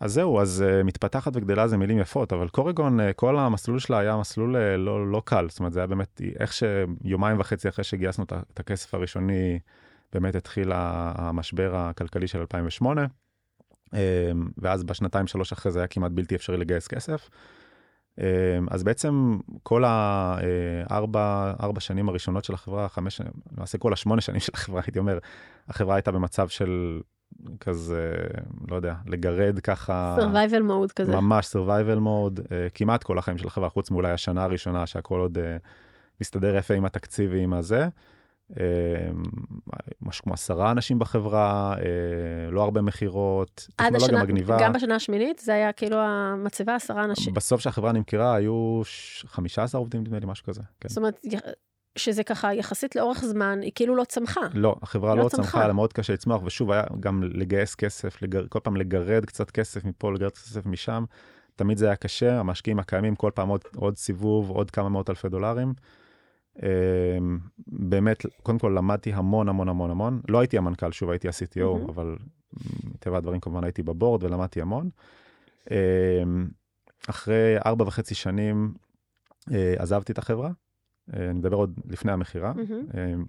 אז 0.00 0.12
זהו, 0.12 0.40
אז 0.40 0.64
uh, 0.66 0.84
מתפתחת 0.84 1.32
וגדלה 1.36 1.68
זה 1.68 1.76
מילים 1.76 1.98
יפות, 1.98 2.32
אבל 2.32 2.48
קוריגון, 2.48 3.00
uh, 3.00 3.02
כל 3.16 3.38
המסלול 3.38 3.78
שלה 3.78 3.98
היה 3.98 4.16
מסלול 4.16 4.56
uh, 4.56 4.58
לא, 4.76 5.10
לא 5.10 5.22
קל, 5.24 5.48
זאת 5.48 5.58
אומרת, 5.58 5.72
זה 5.72 5.80
היה 5.80 5.86
באמת, 5.86 6.20
איך 6.40 6.52
שיומיים 6.52 7.40
וחצי 7.40 7.68
אחרי 7.68 7.84
שגייסנו 7.84 8.24
את, 8.24 8.32
את 8.32 8.60
הכסף 8.60 8.94
הראשוני, 8.94 9.58
באמת 10.12 10.34
התחיל 10.34 10.72
המשבר 10.74 11.76
הכלכלי 11.76 12.28
של 12.28 12.38
2008, 12.38 13.06
um, 13.86 13.96
ואז 14.58 14.84
בשנתיים 14.84 15.26
שלוש 15.26 15.52
אחרי 15.52 15.72
זה 15.72 15.78
היה 15.78 15.88
כמעט 15.88 16.12
בלתי 16.12 16.34
אפשרי 16.34 16.56
לגייס 16.56 16.88
כסף. 16.88 17.28
Um, 18.18 18.20
אז 18.70 18.82
בעצם 18.82 19.38
כל 19.62 19.84
הארבע 19.86 21.52
ארבע 21.60 21.80
שנים 21.80 22.08
הראשונות 22.08 22.44
של 22.44 22.54
החברה, 22.54 22.88
חמש, 22.88 23.20
למעשה 23.56 23.78
כל 23.78 23.92
השמונה 23.92 24.20
שנים 24.20 24.40
של 24.40 24.52
החברה, 24.54 24.82
הייתי 24.86 24.98
אומר, 24.98 25.18
החברה 25.68 25.94
הייתה 25.94 26.10
במצב 26.12 26.48
של 26.48 27.00
כזה, 27.60 28.14
לא 28.70 28.76
יודע, 28.76 28.94
לגרד 29.06 29.58
ככה... 29.58 30.16
survival 30.18 30.70
mode 30.70 30.92
כזה. 30.96 31.12
ממש 31.12 31.46
survival 31.46 31.98
mode, 31.98 32.38
uh, 32.38 32.50
כמעט 32.74 33.02
כל 33.02 33.18
החיים 33.18 33.38
של 33.38 33.46
החברה, 33.46 33.68
חוץ 33.68 33.90
מאולי 33.90 34.10
השנה 34.10 34.44
הראשונה 34.44 34.86
שהכל 34.86 35.20
עוד 35.20 35.38
uh, 35.38 35.40
מסתדר 36.20 36.56
יפה 36.56 36.74
עם 36.74 36.84
התקציב 36.84 37.30
ועם 37.32 37.52
הזה. 37.52 37.88
Uh, 38.52 38.56
משהו 40.02 40.24
כמו 40.24 40.34
עשרה 40.34 40.70
אנשים 40.70 40.98
בחברה, 40.98 41.74
uh, 41.76 41.80
לא 42.50 42.62
הרבה 42.62 42.82
מכירות, 42.82 43.68
טכנולוגיה 43.76 44.06
השנה, 44.06 44.22
מגניבה. 44.22 44.56
גם 44.60 44.72
בשנה 44.72 44.94
השמינית 44.94 45.38
זה 45.38 45.54
היה 45.54 45.72
כאילו 45.72 45.96
המצבה 45.96 46.74
עשרה 46.74 47.04
אנשים. 47.04 47.34
בסוף 47.34 47.60
שהחברה 47.60 47.92
נמכרה 47.92 48.34
היו 48.34 48.80
15 49.26 49.78
עובדים, 49.78 50.00
נדמה 50.00 50.18
לי, 50.18 50.26
משהו 50.26 50.44
כזה. 50.46 50.62
כן. 50.80 50.88
זאת 50.88 50.98
אומרת, 50.98 51.20
שזה 51.98 52.24
ככה 52.24 52.54
יחסית 52.54 52.96
לאורך 52.96 53.24
זמן, 53.24 53.58
היא 53.62 53.72
כאילו 53.74 53.96
לא 53.96 54.04
צמחה. 54.04 54.40
לא, 54.54 54.76
החברה 54.82 55.14
לא, 55.14 55.24
לא 55.24 55.28
צמחה, 55.28 55.64
אלא 55.64 55.72
מאוד 55.72 55.92
קשה 55.92 56.12
לצמוח, 56.12 56.42
ושוב, 56.44 56.70
היה 56.70 56.82
גם 57.00 57.22
לגייס 57.22 57.74
כסף, 57.74 58.22
לגר... 58.22 58.46
כל 58.48 58.58
פעם 58.62 58.76
לגרד 58.76 59.24
קצת 59.24 59.50
כסף 59.50 59.84
מפה, 59.84 60.12
לגרד 60.12 60.32
כסף 60.32 60.66
משם. 60.66 61.04
תמיד 61.56 61.78
זה 61.78 61.86
היה 61.86 61.96
קשה, 61.96 62.40
המשקיעים 62.40 62.78
הקיימים, 62.78 63.16
כל 63.16 63.30
פעם 63.34 63.48
עוד, 63.48 63.60
עוד 63.76 63.96
סיבוב, 63.96 64.50
עוד 64.50 64.70
כמה 64.70 64.88
מאות 64.88 65.10
אלפי 65.10 65.28
דולרים. 65.28 65.74
אה, 66.62 67.18
באמת, 67.66 68.26
קודם 68.42 68.58
כל 68.58 68.74
למדתי 68.76 69.12
המון 69.12 69.48
המון 69.48 69.68
המון 69.68 69.90
המון. 69.90 70.20
לא 70.28 70.40
הייתי 70.40 70.58
המנכ"ל, 70.58 70.92
שוב, 70.92 71.10
הייתי 71.10 71.28
ה-CTO, 71.28 71.60
mm-hmm. 71.60 71.90
אבל 71.90 72.16
מטבע 72.84 73.16
הדברים 73.16 73.40
כמובן 73.40 73.64
הייתי 73.64 73.82
בבורד 73.82 74.22
ולמדתי 74.24 74.60
המון. 74.60 74.90
אה, 75.70 76.22
אחרי 77.08 77.56
ארבע 77.66 77.84
וחצי 77.84 78.14
שנים 78.14 78.74
אה, 79.52 79.74
עזבתי 79.78 80.12
את 80.12 80.18
החברה, 80.18 80.50
אני 81.12 81.32
מדבר 81.32 81.56
עוד 81.56 81.80
לפני 81.86 82.12
המכירה. 82.12 82.52
Mm-hmm. 82.52 83.24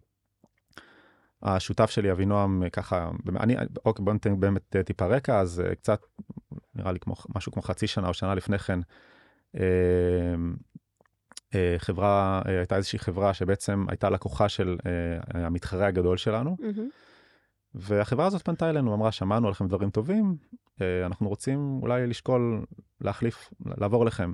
השותף 1.44 1.89
שלי, 1.89 2.12
אבינועם, 2.12 2.63
ככה, 2.74 3.10
אני, 3.39 3.56
אוקיי, 3.86 4.06
בוא 4.06 4.13
ניתן 4.13 4.39
באמת 4.39 4.76
טיפה 4.86 5.06
רקע, 5.06 5.39
אז 5.39 5.63
קצת, 5.80 6.02
נראה 6.76 6.92
לי 6.92 7.00
כמו, 7.00 7.13
משהו 7.36 7.52
כמו 7.52 7.62
חצי 7.62 7.88
שנה 7.88 8.08
או 8.08 8.13
שנה 8.13 8.36
לפני 8.36 8.60
כן, 8.60 8.80
אה, 9.56 9.63
חברה, 11.78 12.42
אה, 12.48 12.58
הייתה 12.58 12.76
איזושהי 12.76 13.00
חברה 13.00 13.34
שבעצם 13.34 13.86
הייתה 13.90 14.10
לקוחה 14.10 14.50
של 14.50 14.78
אה, 14.86 15.46
המתחרה 15.46 15.88
הגדול 15.88 16.18
שלנו. 16.18 16.58
והחברה 17.76 18.26
הזאת 18.26 18.46
פנתה 18.46 18.70
אלינו, 18.70 18.94
אמרה, 18.94 19.12
שמענו 19.12 19.48
עליכם 19.48 19.68
דברים 19.68 19.90
טובים, 19.90 20.36
אנחנו 21.06 21.30
רוצים 21.30 21.80
אולי 21.82 22.08
לשקול 22.08 22.66
להחליף, 23.02 23.50
לעבור 23.66 24.04
אליכם. 24.04 24.34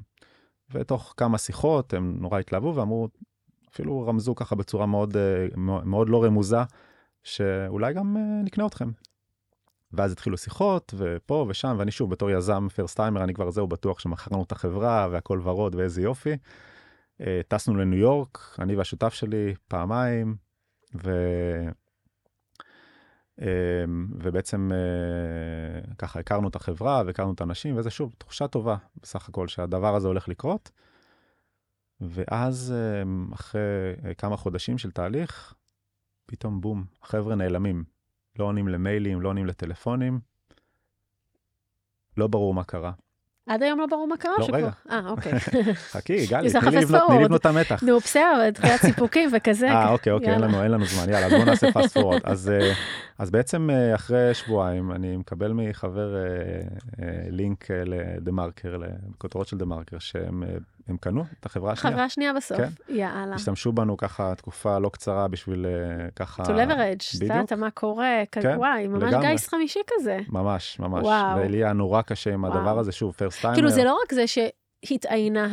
ותוך 0.71 1.13
כמה 1.17 1.37
שיחות 1.37 1.93
הם 1.93 2.17
נורא 2.19 2.39
התלהבו 2.39 2.75
ואמרו, 2.75 3.07
אפילו 3.73 4.07
רמזו 4.07 4.35
ככה 4.35 4.55
בצורה 4.55 4.85
מאוד, 4.85 5.17
מאוד 5.85 6.09
לא 6.09 6.23
רמוזה, 6.23 6.57
שאולי 7.23 7.93
גם 7.93 8.17
נקנה 8.43 8.65
אתכם. 8.65 8.91
ואז 9.91 10.11
התחילו 10.11 10.37
שיחות, 10.37 10.93
ופה 10.97 11.45
ושם, 11.49 11.75
ואני 11.79 11.91
שוב, 11.91 12.09
בתור 12.09 12.31
יזם 12.31 12.67
פרסט 12.75 12.97
טיימר, 12.97 13.23
אני 13.23 13.33
כבר 13.33 13.51
זהו 13.51 13.67
בטוח 13.67 13.99
שמכרנו 13.99 14.43
את 14.43 14.51
החברה, 14.51 15.07
והכל 15.11 15.39
ורוד, 15.43 15.75
ואיזה 15.75 16.01
יופי. 16.01 16.37
אה, 17.21 17.41
טסנו 17.47 17.75
לניו 17.75 17.99
יורק, 17.99 18.55
אני 18.59 18.75
והשותף 18.75 19.13
שלי, 19.13 19.55
פעמיים, 19.67 20.35
ו... 21.03 21.11
אה, 23.41 23.85
ובעצם 24.19 24.71
אה, 24.73 25.93
ככה 25.97 26.19
הכרנו 26.19 26.47
את 26.47 26.55
החברה 26.55 27.03
והכרנו 27.05 27.33
את 27.33 27.41
האנשים, 27.41 27.77
וזה 27.77 27.89
שוב, 27.89 28.15
תחושה 28.17 28.47
טובה 28.47 28.75
בסך 29.01 29.29
הכל 29.29 29.47
שהדבר 29.47 29.95
הזה 29.95 30.07
הולך 30.07 30.27
לקרות. 30.27 30.71
ואז 32.01 32.73
אחרי 33.33 34.15
כמה 34.17 34.37
חודשים 34.37 34.77
של 34.77 34.91
תהליך, 34.91 35.53
פתאום 36.25 36.61
בום, 36.61 36.85
החבר'ה 37.01 37.35
נעלמים. 37.35 37.83
לא 38.39 38.45
עונים 38.45 38.67
למיילים, 38.67 39.21
לא 39.21 39.29
עונים 39.29 39.45
לטלפונים. 39.45 40.19
לא 42.17 42.27
ברור 42.27 42.53
מה 42.53 42.63
קרה. 42.63 42.91
עד 43.47 43.63
היום 43.63 43.79
לא 43.79 43.85
ברור 43.85 44.07
מה 44.07 44.17
קרה? 44.17 44.33
לא, 44.39 44.47
רגע. 44.51 44.69
אה, 44.89 45.09
אוקיי. 45.09 45.39
חכי, 45.91 46.25
גלי, 46.31 46.49
תני 46.51 47.23
לבנות 47.23 47.41
את 47.41 47.45
המתח. 47.45 47.83
נו, 47.83 47.99
בסדר, 47.99 48.51
תחילת 48.51 48.81
סיפוקים 48.81 49.29
וכזה. 49.33 49.69
אה, 49.69 49.91
אוקיי, 49.91 50.13
אוקיי, 50.13 50.33
אין 50.33 50.41
לנו, 50.41 50.63
אין 50.63 50.71
לנו 50.71 50.85
זמן, 50.85 51.09
יאללה, 51.09 51.29
בואו 51.29 51.45
נעשה 51.45 51.71
פאסט 51.71 51.93
פורוד. 51.93 52.21
אז, 52.23 52.49
אה, 52.49 52.73
אז 53.17 53.31
בעצם 53.31 53.69
אה, 53.69 53.95
אחרי 53.95 54.33
שבועיים, 54.33 54.91
אני 54.91 55.17
מקבל 55.17 55.51
מחבר 55.53 56.15
אה, 56.15 56.21
לינק 57.29 57.71
לדה 57.71 58.31
מרקר, 58.31 58.77
לכותרות 58.77 59.47
של 59.47 59.57
דה 59.57 59.65
מרקר, 59.65 59.99
שהם 59.99 60.43
הם 60.87 60.97
קנו 60.97 61.23
את 61.39 61.45
החברה 61.45 61.71
השנייה. 61.71 61.95
חברה 61.95 62.09
שנייה 62.09 62.33
בסוף, 62.33 62.57
כן. 62.57 62.69
יאללה. 62.89 63.35
השתמשו 63.35 63.71
בנו 63.71 63.97
ככה 63.97 64.35
תקופה 64.35 64.79
לא 64.79 64.89
קצרה 64.89 65.27
בשביל 65.27 65.65
ככה... 66.15 66.43
To 66.43 66.47
leverage, 66.47 67.23
יודעת 67.23 67.53
מה 67.53 67.71
קורה, 67.71 68.23
כן, 68.31 68.55
וואי, 68.57 68.87
ממש 68.87 69.03
לגמרי. 69.03 69.31
גיס 69.31 69.47
חמישי 69.47 69.79
כזה. 69.87 70.19
ממש, 70.29 70.79
ממש. 70.79 71.03
וואו. 71.03 71.37
ולי 71.37 71.57
היה 71.57 71.73
נורא 71.73 72.01
קשה 72.01 72.33
עם 72.33 72.43
וואו. 72.43 72.57
הדבר 72.57 72.79
הזה, 72.79 72.91
שוב, 72.91 73.13
פרסט 73.13 73.41
טיימר. 73.41 73.55
כאילו 73.55 73.69
זה 73.69 73.83
לא 73.83 73.99
רק 74.03 74.13
זה 74.13 74.23
שהתעיינה 74.27 75.47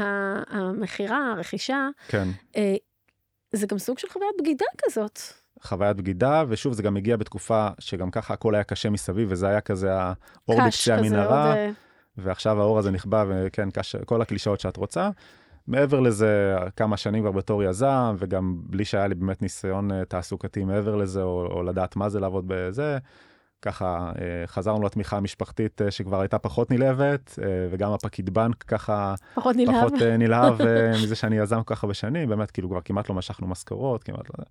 המכירה, 0.51 1.33
הרכישה, 1.33 1.88
כן. 2.09 2.29
אה, 2.57 2.75
זה 3.53 3.66
גם 3.66 3.79
סוג 3.79 3.99
של 3.99 4.09
חוויית 4.09 4.35
בגידה 4.40 4.66
כזאת. 4.85 5.18
חוויית 5.62 5.97
בגידה, 5.97 6.45
ושוב, 6.49 6.73
זה 6.73 6.83
גם 6.83 6.97
הגיע 6.97 7.16
בתקופה 7.16 7.68
שגם 7.79 8.11
ככה 8.11 8.35
הכל 8.35 8.55
היה 8.55 8.64
קשה 8.64 8.90
מסביב, 8.90 9.29
וזה 9.31 9.49
היה 9.49 9.61
כזה 9.61 9.92
האור 9.92 10.61
בקצה 10.66 10.95
המנהרה. 10.95 11.51
עוד... 11.51 11.75
ועכשיו 12.18 12.61
האור 12.61 12.79
הזה 12.79 12.90
נכבה, 12.90 13.25
וכן, 13.29 13.70
קש... 13.70 13.96
כל 13.96 14.22
הקלישאות 14.22 14.61
שאת 14.61 14.77
רוצה. 14.77 15.11
מעבר 15.66 16.01
לזה, 16.01 16.57
כמה 16.77 16.96
שנים 16.96 17.22
כבר 17.22 17.33
בתור 17.33 17.62
יזם, 17.62 18.14
וגם 18.18 18.57
בלי 18.66 18.85
שהיה 18.85 19.07
לי 19.07 19.14
באמת 19.14 19.42
ניסיון 19.42 19.92
אה, 19.92 20.05
תעסוקתי 20.05 20.64
מעבר 20.64 20.96
לזה, 20.96 21.22
או, 21.22 21.46
או 21.46 21.62
לדעת 21.62 21.96
מה 21.96 22.09
זה 22.09 22.20
לעבוד 22.20 22.44
בזה, 22.46 22.98
ככה 23.62 24.12
אה, 24.20 24.46
חזרנו 24.46 24.83
לתמיכה 24.83 25.16
המשפחתית 25.16 25.83
אה, 25.83 25.90
שכבר 25.90 26.20
הייתה 26.20 26.38
פחות 26.38 26.70
נלהבת, 26.70 27.38
וגם 27.70 27.92
הפקיד 27.92 28.31
בנק 28.31 28.62
ככה 28.62 29.14
פחות 29.35 29.57
נלהב, 29.57 29.87
פחות 29.87 30.03
נלהב 30.03 30.55
מזה 31.03 31.16
שאני 31.16 31.38
יזם 31.38 31.62
ככה 31.66 31.87
בשנים, 31.87 32.29
באמת 32.29 32.51
כאילו 32.51 32.68
כבר 32.70 32.81
כמעט 32.85 33.09
לא 33.09 33.14
משכנו 33.14 33.46
משכורות, 33.46 34.05
כמעט 34.05 34.29
לא... 34.29 34.44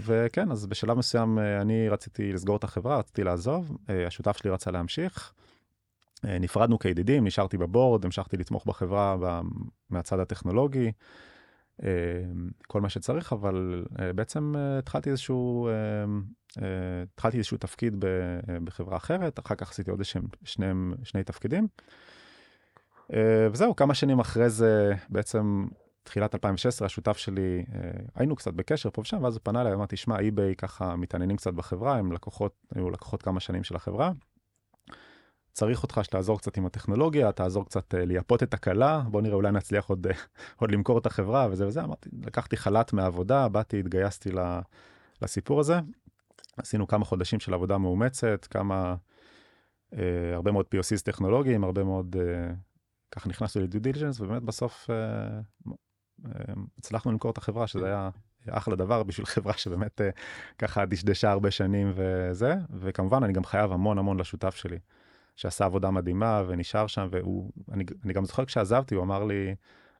וכן, 0.00 0.50
אז 0.50 0.66
בשלב 0.66 0.98
מסוים 0.98 1.38
אני 1.60 1.88
רציתי 1.88 2.32
לסגור 2.32 2.56
את 2.56 2.64
החברה, 2.64 2.98
רציתי 2.98 3.24
לעזוב, 3.24 3.76
השותף 4.06 4.36
שלי 4.36 4.50
רצה 4.50 4.70
להמשיך. 4.70 5.32
אה, 6.24 6.38
נפרדנו 6.38 6.78
כידידים, 6.78 7.26
נשארתי 7.26 7.58
בבורד, 7.58 8.04
המשכתי 8.04 8.36
לתמוך 8.36 8.66
בחברה 8.66 9.42
מהצד 9.90 10.20
הטכנולוגי, 10.20 10.92
אה, 11.82 11.88
כל 12.66 12.80
מה 12.80 12.88
שצריך, 12.88 13.32
אבל 13.32 13.84
אה, 14.00 14.12
בעצם 14.12 14.54
התחלתי 14.78 15.10
איזשהו, 15.10 15.68
התחלתי 17.12 17.36
איזשהו 17.36 17.56
תפקיד 17.56 18.04
בחברה 18.64 18.96
אחרת, 18.96 19.38
אחר 19.38 19.54
כך 19.54 19.70
עשיתי 19.70 19.90
עוד 19.90 20.00
איזשהם 20.00 20.24
שני, 20.44 20.66
שני 21.04 21.24
תפקידים. 21.24 21.66
וזהו, 23.52 23.76
כמה 23.76 23.94
שנים 23.94 24.20
אחרי 24.20 24.50
זה, 24.50 24.94
בעצם 25.08 25.66
תחילת 26.02 26.34
2016, 26.34 26.86
השותף 26.86 27.16
שלי, 27.16 27.64
היינו 28.14 28.36
קצת 28.36 28.54
בקשר 28.54 28.90
פה 28.90 29.00
ושם, 29.00 29.24
ואז 29.24 29.34
הוא 29.34 29.40
פנה 29.42 29.60
אליי, 29.60 29.74
אמרתי, 29.74 29.96
שמע, 29.96 30.18
אי-ביי 30.18 30.54
ככה 30.56 30.96
מתעניינים 30.96 31.36
קצת 31.36 31.54
בחברה, 31.54 31.96
הם 31.96 32.12
לקוחות, 32.12 32.54
היו 32.74 32.90
לקוחות 32.90 33.22
כמה 33.22 33.40
שנים 33.40 33.64
של 33.64 33.76
החברה. 33.76 34.12
צריך 35.56 35.82
אותך 35.82 36.00
שתעזור 36.02 36.38
קצת 36.38 36.56
עם 36.56 36.66
הטכנולוגיה, 36.66 37.32
תעזור 37.32 37.64
קצת 37.64 37.94
uh, 37.94 37.96
לייפות 37.96 38.42
את 38.42 38.54
הכלה, 38.54 39.02
בוא 39.10 39.22
נראה 39.22 39.34
אולי 39.34 39.52
נצליח 39.52 39.88
עוד, 39.88 40.06
uh, 40.06 40.10
עוד 40.60 40.70
למכור 40.70 40.98
את 40.98 41.06
החברה 41.06 41.48
וזה 41.50 41.66
וזה, 41.66 41.84
אמרתי, 41.84 42.10
לקחתי 42.22 42.56
חל"ת 42.56 42.92
מהעבודה, 42.92 43.48
באתי, 43.48 43.78
התגייסתי 43.80 44.30
לסיפור 45.22 45.60
הזה, 45.60 45.80
עשינו 46.56 46.86
כמה 46.86 47.04
חודשים 47.04 47.40
של 47.40 47.54
עבודה 47.54 47.78
מאומצת, 47.78 48.46
כמה, 48.50 48.96
uh, 49.92 49.96
הרבה 50.34 50.52
מאוד 50.52 50.66
POCs 50.74 51.02
טכנולוגיים, 51.04 51.64
הרבה 51.64 51.84
מאוד, 51.84 52.16
uh, 52.16 52.54
ככה 53.10 53.28
נכנסנו 53.28 53.62
לדיו 53.62 53.80
דיליג'נס, 53.80 54.20
ובאמת 54.20 54.42
בסוף 54.42 54.90
uh, 54.90 55.70
uh, 56.26 56.28
הצלחנו 56.78 57.12
למכור 57.12 57.30
את 57.30 57.38
החברה, 57.38 57.66
שזה 57.66 57.86
היה 57.86 58.10
אחלה 58.48 58.76
דבר 58.76 59.02
בשביל 59.02 59.26
חברה 59.34 59.52
שבאמת 59.52 60.00
uh, 60.00 60.04
ככה 60.58 60.86
דשדשה 60.86 61.30
הרבה 61.30 61.50
שנים 61.50 61.92
וזה, 61.94 62.54
וכמובן 62.70 63.24
אני 63.24 63.32
גם 63.32 63.44
חייב 63.44 63.72
המון 63.72 63.98
המון 63.98 64.20
לשותף 64.20 64.54
שלי. 64.54 64.78
שעשה 65.36 65.64
עבודה 65.64 65.90
מדהימה 65.90 66.42
ונשאר 66.48 66.86
שם, 66.86 67.08
והוא, 67.10 67.50
אני, 67.72 67.84
אני 68.04 68.12
גם 68.12 68.24
זוכר 68.24 68.44
כשעזבתי, 68.44 68.94
הוא 68.94 69.04
אמר 69.04 69.24
לי, 69.24 69.54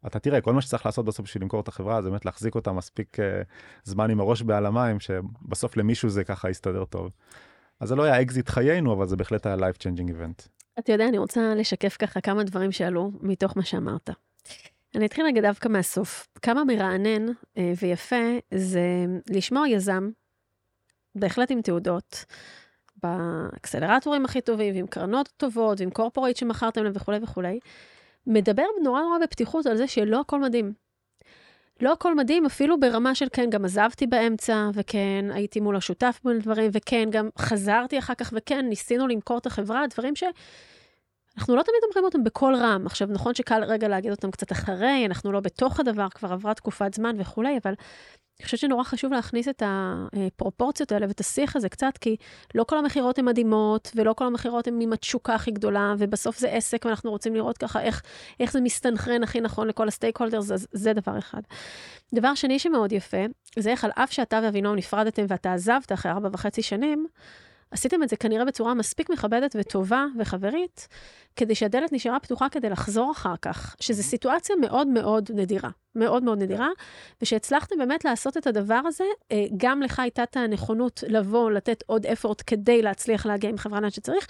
אתה 0.06 0.18
תראה, 0.18 0.40
כל 0.40 0.52
מה 0.52 0.60
שצריך 0.60 0.86
לעשות 0.86 1.04
בסוף 1.04 1.26
בשביל 1.26 1.42
למכור 1.42 1.60
את 1.60 1.68
החברה 1.68 2.02
זה 2.02 2.10
באמת 2.10 2.24
להחזיק 2.24 2.54
אותה 2.54 2.72
מספיק 2.72 3.16
uh, 3.20 3.22
זמן 3.84 4.10
עם 4.10 4.20
הראש 4.20 4.42
מעל 4.42 4.66
המים, 4.66 5.00
שבסוף 5.00 5.76
למישהו 5.76 6.08
זה 6.08 6.24
ככה 6.24 6.50
יסתדר 6.50 6.84
טוב. 6.84 7.12
אז 7.80 7.88
זה 7.88 7.94
לא 7.94 8.02
היה 8.02 8.22
אקזיט 8.22 8.48
חיינו, 8.48 8.92
אבל 8.92 9.06
זה 9.06 9.16
בהחלט 9.16 9.46
היה 9.46 9.56
life 9.56 9.76
changing 9.78 10.10
event. 10.10 10.48
אתה 10.78 10.92
יודע, 10.92 11.08
אני 11.08 11.18
רוצה 11.18 11.54
לשקף 11.54 11.96
ככה 11.98 12.20
כמה 12.20 12.44
דברים 12.44 12.72
שעלו 12.72 13.12
מתוך 13.20 13.56
מה 13.56 13.64
שאמרת. 13.64 14.10
אני 14.94 15.06
אתחיל 15.06 15.24
רגע 15.26 15.40
דווקא 15.40 15.68
מהסוף. 15.68 16.28
כמה 16.42 16.64
מרענן 16.64 17.26
אה, 17.58 17.72
ויפה 17.80 18.38
זה 18.54 19.04
לשמוע 19.30 19.68
יזם, 19.68 20.10
בהחלט 21.14 21.50
עם 21.50 21.62
תעודות, 21.62 22.24
באקסלרטורים 23.52 24.24
הכי 24.24 24.40
טובים, 24.40 24.74
ועם 24.74 24.86
קרנות 24.86 25.28
טובות, 25.36 25.80
ועם 25.80 25.90
קורפורייט 25.90 26.36
שמכרתם 26.36 26.84
להם 26.84 26.92
וכולי 26.96 27.18
וכולי, 27.22 27.58
מדבר 28.26 28.64
נורא 28.82 29.00
נורא 29.00 29.18
בפתיחות 29.22 29.66
על 29.66 29.76
זה 29.76 29.86
שלא 29.86 30.20
הכל 30.20 30.40
מדהים. 30.40 30.72
לא 31.80 31.92
הכל 31.92 32.14
מדהים, 32.14 32.46
אפילו 32.46 32.80
ברמה 32.80 33.14
של 33.14 33.26
כן, 33.32 33.50
גם 33.50 33.64
עזבתי 33.64 34.06
באמצע, 34.06 34.70
וכן, 34.74 35.24
הייתי 35.30 35.60
מול 35.60 35.76
השותף 35.76 36.20
בין 36.24 36.38
דברים, 36.38 36.70
וכן, 36.74 37.08
גם 37.10 37.28
חזרתי 37.38 37.98
אחר 37.98 38.14
כך, 38.14 38.32
וכן, 38.36 38.66
ניסינו 38.68 39.06
למכור 39.06 39.38
את 39.38 39.46
החברה, 39.46 39.86
דברים 39.86 40.16
ש... 40.16 40.24
אנחנו 41.38 41.56
לא 41.56 41.62
תמיד 41.62 41.80
אומרים 41.84 42.04
אותם 42.04 42.24
בקול 42.24 42.54
רם. 42.54 42.86
עכשיו, 42.86 43.08
נכון 43.10 43.34
שקל 43.34 43.64
רגע 43.64 43.88
להגיד 43.88 44.10
אותם 44.10 44.30
קצת 44.30 44.52
אחרי, 44.52 45.06
אנחנו 45.06 45.32
לא 45.32 45.40
בתוך 45.40 45.80
הדבר, 45.80 46.08
כבר 46.08 46.32
עברה 46.32 46.54
תקופת 46.54 46.94
זמן 46.94 47.16
וכולי, 47.18 47.58
אבל 47.62 47.74
אני 48.40 48.44
חושבת 48.44 48.60
שנורא 48.60 48.84
חשוב 48.84 49.12
להכניס 49.12 49.48
את 49.48 49.62
הפרופורציות 49.66 50.92
האלה 50.92 51.06
ואת 51.08 51.20
השיח 51.20 51.56
הזה 51.56 51.68
קצת, 51.68 51.98
כי 52.00 52.16
לא 52.54 52.64
כל 52.64 52.78
המכירות 52.78 53.18
הן 53.18 53.24
מדהימות, 53.24 53.90
ולא 53.94 54.12
כל 54.12 54.26
המכירות 54.26 54.66
הן 54.66 54.80
עם 54.80 54.92
התשוקה 54.92 55.34
הכי 55.34 55.50
גדולה, 55.50 55.94
ובסוף 55.98 56.38
זה 56.38 56.48
עסק, 56.48 56.84
ואנחנו 56.84 57.10
רוצים 57.10 57.34
לראות 57.34 57.58
ככה 57.58 57.80
איך, 57.80 58.02
איך 58.40 58.52
זה 58.52 58.60
מסתנכרן 58.60 59.22
הכי 59.22 59.40
נכון 59.40 59.68
לכל 59.68 59.88
הסטייק 59.88 60.20
הולדרס, 60.20 60.50
אז 60.50 60.66
זה 60.72 60.92
דבר 60.92 61.18
אחד. 61.18 61.40
דבר 62.14 62.34
שני 62.34 62.58
שמאוד 62.58 62.92
יפה, 62.92 63.24
זה 63.58 63.70
איך 63.70 63.84
על 63.84 63.90
אף 63.94 64.12
שאתה 64.12 64.40
ואבינום 64.42 64.76
נפרדתם 64.76 65.24
ואתה 65.28 65.52
עזבת 65.52 65.92
אחרי 65.92 66.12
ארבע 66.12 66.28
וחצי 66.32 66.62
שנים, 66.62 67.06
עשיתם 67.70 68.02
את 68.02 68.08
זה 68.08 68.16
כנראה 68.16 68.44
בצורה 68.44 68.74
מספיק 68.74 69.10
מכבדת 69.10 69.56
וטובה 69.58 70.04
וחברית, 70.18 70.88
כדי 71.36 71.54
שהדלת 71.54 71.92
נשארה 71.92 72.20
פתוחה 72.20 72.48
כדי 72.48 72.70
לחזור 72.70 73.12
אחר 73.12 73.34
כך, 73.42 73.76
שזו 73.80 74.02
סיטואציה 74.02 74.56
מאוד 74.60 74.86
מאוד 74.86 75.30
נדירה, 75.34 75.70
מאוד 75.94 76.22
מאוד 76.22 76.42
נדירה, 76.42 76.68
ושהצלחתם 77.22 77.78
באמת 77.78 78.04
לעשות 78.04 78.36
את 78.36 78.46
הדבר 78.46 78.80
הזה, 78.86 79.04
אה, 79.32 79.44
גם 79.56 79.82
לך 79.82 80.00
הייתה 80.00 80.22
את 80.22 80.36
הנכונות 80.36 81.04
לבוא, 81.08 81.50
לתת 81.50 81.84
עוד 81.86 82.06
אפורט 82.06 82.42
כדי 82.46 82.82
להצליח 82.82 83.26
להגיע 83.26 83.50
עם 83.50 83.58
חברה 83.58 83.80
לאן 83.80 83.90
שצריך, 83.90 84.26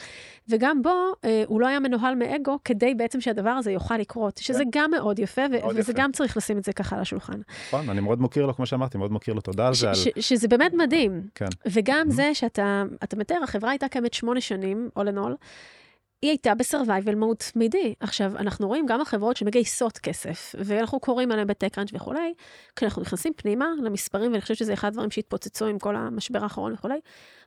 וגם 0.49 0.83
בו, 0.83 0.91
אה, 1.25 1.43
הוא 1.47 1.61
לא 1.61 1.67
היה 1.67 1.81
מנוהל 1.81 2.15
מאגו, 2.15 2.59
כדי 2.65 2.95
בעצם 2.95 3.21
שהדבר 3.21 3.51
הזה 3.51 3.73
יוכל 3.73 3.97
לקרות, 3.97 4.39
שזה 4.39 4.59
כן. 4.59 4.71
גם 4.73 4.91
מאוד 4.91 5.19
יפה, 5.19 5.49
מאוד 5.49 5.77
וזה 5.77 5.93
יפה. 5.93 6.03
גם 6.03 6.13
צריך 6.13 6.37
לשים 6.37 6.59
את 6.59 6.65
זה 6.65 6.73
ככה 6.73 6.97
על 6.97 7.03
השולחן. 7.03 7.41
נכון, 7.69 7.91
אני 7.91 8.01
מאוד 8.01 8.21
מוקיר 8.21 8.47
לו, 8.47 8.55
כמו 8.55 8.67
שאמרתי, 8.67 8.99
מאוד 8.99 9.13
מוקיר 9.13 9.35
לו 9.35 9.41
תודה 9.41 9.67
על 9.67 9.75
זה. 9.75 9.91
שזה 10.21 10.49
באמת 10.49 10.75
מדהים. 10.75 11.23
כן. 11.35 11.49
וגם 11.67 12.07
Mhm. 12.09 12.13
זה 12.13 12.35
שאתה 12.35 12.83
אתה 13.05 13.17
מתאר, 13.17 13.43
החברה 13.43 13.71
הייתה 13.71 13.89
קיימת 13.89 14.15
שמונה 14.15 14.41
שנים, 14.41 14.89
all 14.99 15.03
in 15.03 15.17
all, 15.17 15.33
היא 16.23 16.31
הייתה 16.31 16.55
בסרווייבל 16.55 17.15
מוד 17.15 17.37
תמידי. 17.37 17.95
עכשיו, 18.01 18.33
אנחנו 18.37 18.69
רואים 18.69 18.87
גם 18.87 19.01
החברות 19.01 19.37
שמגייסות 19.37 19.99
כסף, 19.99 20.55
ואנחנו 20.59 21.01
קוראים 21.01 21.33
עליהן 21.33 21.47
בטקראנץ' 21.47 21.91
וכולי, 21.93 22.35
כשאנחנו 22.77 23.03
נכנסים 23.03 23.33
פנימה 23.37 23.67
למספרים, 23.83 24.31
ואני 24.31 24.41
חושבת 24.43 24.57
שזה 24.57 24.73
אחד 24.73 24.89
הדברים 24.89 25.11
שהתפוצצו 25.11 25.67
עם 25.67 25.79
כל 25.79 25.97
המשבר 25.97 26.43
האחרון 26.43 26.73
וכולי, 26.73 27.01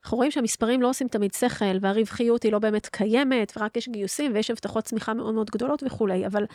אנחנו 0.03 0.17
רואים 0.17 0.31
שהמספרים 0.31 0.81
לא 0.81 0.89
עושים 0.89 1.07
תמיד 1.07 1.33
שכל, 1.33 1.77
והרווחיות 1.81 2.43
היא 2.43 2.51
לא 2.51 2.59
באמת 2.59 2.87
קיימת, 2.87 3.53
ורק 3.57 3.77
יש 3.77 3.89
גיוסים, 3.89 4.31
ויש 4.33 4.51
הבטחות 4.51 4.83
צמיחה 4.83 5.13
מאוד 5.13 5.33
מאוד 5.33 5.49
גדולות 5.49 5.83
וכולי, 5.85 6.25
אבל 6.25 6.45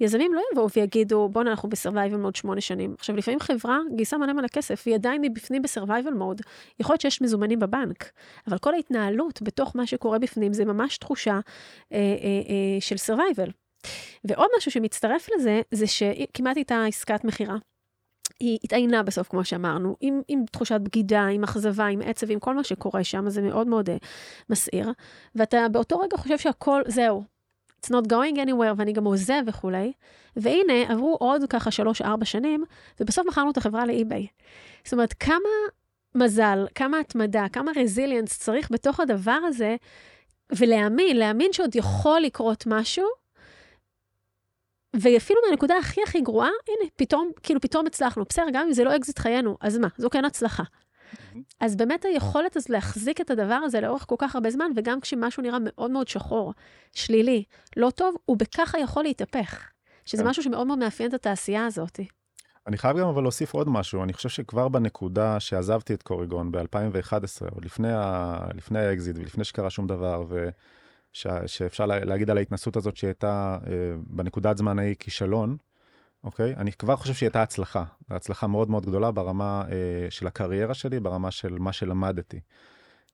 יזמים 0.00 0.34
לא 0.34 0.42
יבואו 0.52 0.68
ויגידו, 0.76 1.28
בואנה, 1.28 1.50
אנחנו 1.50 1.68
בסרווייבל 1.68 2.16
מוד 2.16 2.36
שמונה 2.36 2.60
שנים. 2.60 2.94
עכשיו, 2.98 3.16
לפעמים 3.16 3.40
חברה 3.40 3.78
גייסה 3.96 4.18
מלא 4.18 4.32
מלא 4.32 4.48
כסף, 4.48 4.82
והיא 4.86 4.96
עדיין 4.96 5.22
מבפנים 5.22 5.62
בסרווייבל 5.62 6.12
מוד. 6.12 6.42
יכול 6.80 6.92
להיות 6.92 7.00
שיש 7.00 7.22
מזומנים 7.22 7.58
בבנק, 7.58 8.10
אבל 8.46 8.58
כל 8.58 8.74
ההתנהלות 8.74 9.42
בתוך 9.42 9.76
מה 9.76 9.86
שקורה 9.86 10.18
בפנים 10.18 10.52
זה 10.52 10.64
ממש 10.64 10.98
תחושה 10.98 11.32
אה, 11.32 11.98
אה, 11.98 11.98
אה, 11.98 12.80
של 12.80 12.96
survival. 12.96 13.50
ועוד 14.24 14.48
משהו 14.56 14.70
שמצטרף 14.70 15.28
לזה, 15.36 15.60
זה 15.70 15.86
שכמעט 15.86 16.56
הייתה 16.56 16.84
עסקת 16.84 17.24
מכירה. 17.24 17.56
היא 18.40 18.58
התעיינה 18.64 19.02
בסוף, 19.02 19.28
כמו 19.28 19.44
שאמרנו, 19.44 19.96
עם, 20.00 20.20
עם 20.28 20.44
תחושת 20.52 20.80
בגידה, 20.80 21.26
עם 21.26 21.44
אכזבה, 21.44 21.86
עם 21.86 22.00
עצב, 22.04 22.30
עם 22.30 22.38
כל 22.38 22.54
מה 22.54 22.64
שקורה 22.64 23.04
שם, 23.04 23.30
זה 23.30 23.42
מאוד 23.42 23.66
מאוד 23.66 23.90
אה, 23.90 23.96
מסעיר. 24.50 24.92
ואתה 25.34 25.68
באותו 25.72 25.98
רגע 25.98 26.16
חושב 26.16 26.38
שהכל, 26.38 26.82
זהו, 26.86 27.24
it's 27.80 27.90
not 27.90 28.08
going 28.08 28.36
anywhere, 28.36 28.74
ואני 28.76 28.92
גם 28.92 29.04
עוזב 29.04 29.42
וכולי. 29.46 29.92
והנה, 30.36 30.92
עברו 30.92 31.16
עוד 31.20 31.42
ככה 31.50 31.70
שלוש-ארבע 31.70 32.24
שנים, 32.24 32.64
ובסוף 33.00 33.26
מכרנו 33.26 33.50
את 33.50 33.56
החברה 33.56 33.86
לאי-ביי. 33.86 34.26
זאת 34.84 34.92
אומרת, 34.92 35.12
כמה 35.12 35.48
מזל, 36.14 36.66
כמה 36.74 36.98
התמדה, 36.98 37.46
כמה 37.52 37.72
רזיליאנס 37.76 38.38
צריך 38.38 38.70
בתוך 38.70 39.00
הדבר 39.00 39.38
הזה, 39.44 39.76
ולהאמין, 40.52 41.16
להאמין 41.16 41.52
שעוד 41.52 41.76
יכול 41.76 42.20
לקרות 42.20 42.64
משהו, 42.66 43.06
ואפילו 44.96 45.40
מהנקודה 45.46 45.78
הכי 45.78 46.00
הכי 46.02 46.20
גרועה, 46.20 46.48
הנה, 46.68 46.90
פתאום, 46.96 47.30
כאילו 47.42 47.60
פתאום 47.60 47.86
הצלחנו. 47.86 48.24
בסדר, 48.28 48.46
גם 48.52 48.66
אם 48.66 48.72
זה 48.72 48.84
לא 48.84 48.96
אקזיט 48.96 49.18
חיינו, 49.18 49.56
אז 49.60 49.78
מה? 49.78 49.88
זו 49.96 50.10
כן 50.10 50.24
הצלחה. 50.24 50.62
אז 51.60 51.76
באמת 51.76 52.04
היכולת 52.04 52.56
אז 52.56 52.68
להחזיק 52.68 53.20
את 53.20 53.30
הדבר 53.30 53.54
הזה 53.54 53.80
לאורך 53.80 54.04
כל 54.08 54.16
כך 54.18 54.34
הרבה 54.34 54.50
זמן, 54.50 54.70
וגם 54.76 55.00
כשמשהו 55.00 55.42
נראה 55.42 55.58
מאוד 55.60 55.90
מאוד 55.90 56.08
שחור, 56.08 56.54
שלילי, 56.92 57.44
לא 57.76 57.90
טוב, 57.90 58.16
הוא 58.24 58.36
ככה 58.36 58.78
יכול 58.78 59.02
להתהפך. 59.02 59.68
שזה 60.08 60.22
כן. 60.22 60.28
משהו 60.28 60.42
שמאוד 60.42 60.66
מאוד 60.66 60.78
מאפיין 60.78 61.08
את 61.08 61.14
התעשייה 61.14 61.66
הזאת. 61.66 62.00
אני 62.66 62.78
חייב 62.78 62.98
גם 62.98 63.08
אבל 63.08 63.22
להוסיף 63.22 63.54
עוד 63.54 63.68
משהו, 63.68 64.02
אני 64.02 64.12
חושב 64.12 64.28
שכבר 64.28 64.68
בנקודה 64.68 65.40
שעזבתי 65.40 65.94
את 65.94 66.02
קוריגון 66.02 66.52
ב-2011, 66.52 67.54
עוד 67.54 67.64
לפני, 67.64 67.92
ה... 67.92 68.38
לפני 68.54 68.78
האקזיט 68.78 69.16
ולפני 69.18 69.44
שקרה 69.44 69.70
שום 69.70 69.86
דבר, 69.86 70.24
ושאפשר 71.12 71.86
לה... 71.86 72.04
להגיד 72.04 72.30
על 72.30 72.38
ההתנסות 72.38 72.76
הזאת 72.76 72.96
שהיא 72.96 73.08
הייתה 73.08 73.58
אה, 73.66 73.72
בנקודת 74.06 74.56
זמן 74.56 74.78
ההיא 74.78 74.94
כישלון, 74.98 75.56
אוקיי? 76.28 76.54
אני 76.56 76.72
כבר 76.72 76.96
חושב 76.96 77.14
שהיא 77.14 77.26
הייתה 77.26 77.42
הצלחה, 77.42 77.84
הצלחה 78.10 78.46
מאוד 78.46 78.70
מאוד 78.70 78.86
גדולה 78.86 79.10
ברמה 79.10 79.64
אה, 79.70 80.10
של 80.10 80.26
הקריירה 80.26 80.74
שלי, 80.74 81.00
ברמה 81.00 81.30
של 81.30 81.58
מה 81.58 81.72
שלמדתי. 81.72 82.40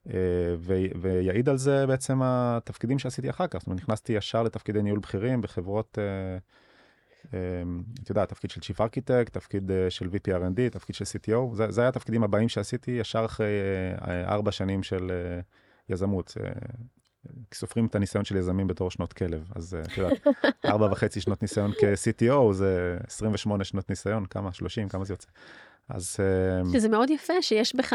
אה, 0.09 0.15
ו... 0.59 0.75
ויעיד 1.01 1.49
על 1.49 1.57
זה 1.57 1.87
בעצם 1.87 2.21
התפקידים 2.23 2.99
שעשיתי 2.99 3.31
אחר 3.31 3.47
כך, 3.47 3.59
זאת 3.59 3.67
אומרת, 3.67 3.81
נכנסתי 3.81 4.13
ישר 4.13 4.43
לתפקידי 4.43 4.83
ניהול 4.83 4.99
בכירים 4.99 5.41
בחברות... 5.41 5.99
אה, 5.99 6.39
אמ, 7.33 7.83
אתה 8.03 8.13
יודע, 8.13 8.25
תפקיד 8.25 8.51
של 8.51 8.61
Chief 8.61 8.77
Architect, 8.77 9.31
תפקיד 9.31 9.71
אה, 9.71 9.91
של 9.91 10.07
VP 10.07 10.29
R&D, 10.29 10.71
תפקיד 10.73 10.95
של 10.95 11.05
CTO, 11.05 11.55
זה, 11.55 11.71
זה 11.71 11.81
היה 11.81 11.89
התפקידים 11.89 12.25
הבאים 12.25 12.49
שעשיתי 12.49 12.91
ישר 12.91 13.25
אחרי 13.25 13.47
אה, 13.47 14.11
אה, 14.11 14.35
ארבע 14.35 14.53
שנים 14.53 14.83
של 14.83 15.11
אה, 15.11 15.41
יזמות. 15.89 16.37
אה, 16.45 16.51
סופרים 17.55 17.87
את 17.87 17.95
הניסיון 17.95 18.25
של 18.25 18.37
יזמים 18.37 18.67
בתור 18.67 18.91
שנות 18.91 19.13
כלב, 19.13 19.51
אז 19.55 19.75
אה, 19.75 19.81
את 19.81 19.99
יודעת, 19.99 20.27
ארבע 20.71 20.89
וחצי 20.93 21.21
שנות 21.21 21.43
ניסיון 21.43 21.73
כ-CTO 21.73 22.53
זה 22.53 22.99
28 23.07 23.65
שנות 23.65 23.91
ניסיון, 23.91 24.27
כמה? 24.27 24.53
30, 24.53 24.89
כמה 24.89 25.05
זה 25.05 25.13
יוצא? 25.13 25.29
אז 25.89 26.17
אה, 26.21 26.73
שזה 26.73 26.89
מאוד 26.89 27.11
יפה 27.11 27.43
שיש 27.43 27.77
בך, 27.77 27.95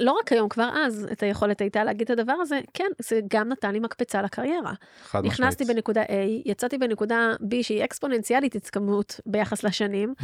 לא 0.00 0.12
רק 0.20 0.32
היום, 0.32 0.48
כבר 0.48 0.70
אז, 0.86 1.06
את 1.12 1.22
היכולת 1.22 1.60
הייתה 1.60 1.84
להגיד 1.84 2.10
את 2.10 2.18
הדבר 2.18 2.32
הזה, 2.32 2.60
כן, 2.74 2.88
זה 3.02 3.20
גם 3.28 3.48
נתן 3.48 3.72
לי 3.72 3.80
מקפצה 3.80 4.22
לקריירה. 4.22 4.72
חד 5.02 5.24
נכנסתי 5.24 5.64
משמעית. 5.64 5.76
בנקודה 5.76 6.02
A, 6.02 6.12
יצאתי 6.44 6.78
בנקודה 6.78 7.34
B 7.42 7.62
שהיא 7.62 7.84
אקספוננציאלית 7.84 8.54
התקדמות 8.54 9.20
ביחס 9.26 9.64
לשנים, 9.64 10.14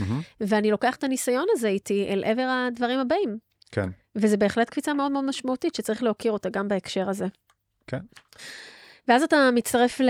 ואני 0.40 0.70
לוקח 0.70 0.96
את 0.96 1.04
הניסיון 1.04 1.46
הזה 1.52 1.68
איתי 1.68 2.06
אל 2.08 2.24
עבר 2.24 2.66
הדברים 2.68 2.98
הבאים. 2.98 3.38
כן, 3.70 3.90
וזה 4.16 4.36
בהחלט 4.36 4.70
קפיצה 4.70 4.94
מאוד 4.94 5.12
מאוד 5.12 5.24
משמעותית 5.24 5.74
שצריך 5.74 6.02
להוקיר 6.02 6.32
אותה 6.32 6.50
גם 6.50 6.68
בהקשר 6.68 7.08
הזה. 7.08 7.26
כן. 7.86 8.00
ואז 9.08 9.22
אתה 9.22 9.36
מצטרף 9.54 10.00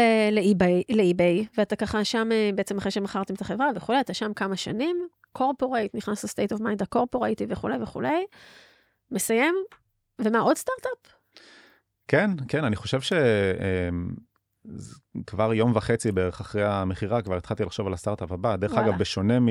לאי-ביי, 0.88 1.46
ואתה 1.58 1.76
ככה 1.76 2.04
שם, 2.04 2.28
אה, 2.32 2.50
בעצם 2.54 2.78
אחרי 2.78 2.90
שמכרתם 2.90 3.34
את 3.34 3.40
החברה 3.40 3.68
וכולי, 3.74 4.00
אתה 4.00 4.14
שם 4.14 4.34
כמה 4.34 4.56
שנים, 4.56 5.08
corporate, 5.32 5.94
נכנס 5.94 6.24
ל 6.24 6.29
state 6.29 6.52
of 6.52 6.60
mind 6.60 6.82
הקורפורייטי 6.82 7.46
וכולי 7.48 7.82
וכולי, 7.82 8.24
מסיים, 9.10 9.54
ומה, 10.18 10.38
עוד 10.38 10.56
סטארט-אפ? 10.56 11.14
כן, 12.08 12.30
כן, 12.48 12.64
אני 12.64 12.76
חושב 12.76 13.00
שכבר 15.20 15.54
יום 15.54 15.72
וחצי 15.76 16.12
בערך 16.12 16.40
אחרי 16.40 16.64
המכירה, 16.64 17.22
כבר 17.22 17.36
התחלתי 17.36 17.64
לחשוב 17.64 17.86
על 17.86 17.92
הסטארט-אפ 17.92 18.32
הבא. 18.32 18.56
דרך 18.56 18.72
וואלה. 18.72 18.88
אגב, 18.88 18.98
בשונה 18.98 19.40
מ... 19.40 19.48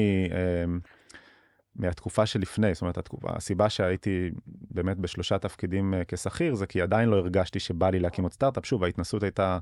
מהתקופה 1.76 2.26
שלפני, 2.26 2.74
זאת 2.74 2.82
אומרת, 2.82 2.98
התקופה, 2.98 3.28
הסיבה 3.36 3.70
שהייתי 3.70 4.30
באמת 4.72 4.98
בשלושה 4.98 5.38
תפקידים 5.38 5.94
אה, 5.94 6.02
כשכיר, 6.08 6.56
זה 6.56 6.68
כי 6.68 6.82
עדיין 6.82 7.10
לא 7.10 7.16
הרגשתי 7.16 7.60
שבא 7.60 7.90
לי 7.90 8.00
להקים 8.00 8.24
עוד 8.24 8.34
סטארט-אפ. 8.34 8.66
שוב, 8.66 8.84
ההתנסות 8.84 9.24
הייתה 9.24 9.60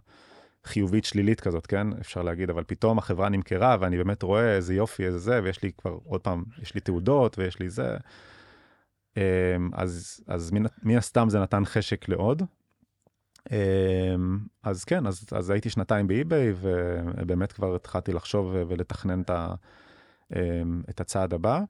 חיובית 0.66 1.06
שלילית 1.06 1.42
כזאת, 1.42 1.68
כן? 1.68 1.88
אפשר 1.94 2.22
להגיד, 2.22 2.50
אבל 2.50 2.64
פתאום 2.68 2.98
החברה 2.98 3.30
נמכרה, 3.30 3.78
ואני 3.80 3.98
באמת 3.98 4.24
רואה 4.24 4.56
איזה 4.56 4.74
יופי, 4.74 5.06
איזה 5.06 5.18
זה, 5.18 5.40
ויש 5.44 5.64
לי 5.64 5.72
כבר, 5.78 5.98
עוד 6.04 6.22
פעם, 6.22 6.44
יש 6.62 6.76
לי 6.76 6.82
תעודות, 6.82 7.40
ויש 7.40 7.60
לי 7.60 7.70
זה. 7.70 7.98
אמ, 9.18 9.22
אז, 9.74 10.20
אז 10.28 10.52
מן, 10.52 10.64
מן 10.84 10.98
הסתם 10.98 11.30
זה 11.30 11.40
נתן 11.40 11.66
חשק 11.66 12.10
לעוד. 12.10 12.44
אמ, 13.52 14.40
אז 14.64 14.84
כן, 14.84 15.08
אז, 15.08 15.26
אז 15.32 15.50
הייתי 15.50 15.70
שנתיים 15.70 16.08
באי-ביי, 16.08 16.54
ובאמת 16.62 17.52
כבר 17.52 17.76
התחלתי 17.76 18.14
לחשוב 18.14 18.56
ולתכנן 18.68 19.22
את, 19.22 19.30
ה, 19.30 19.54
אמ, 20.36 20.82
את 20.90 21.02
הצעד 21.02 21.34
הבא. 21.34 21.62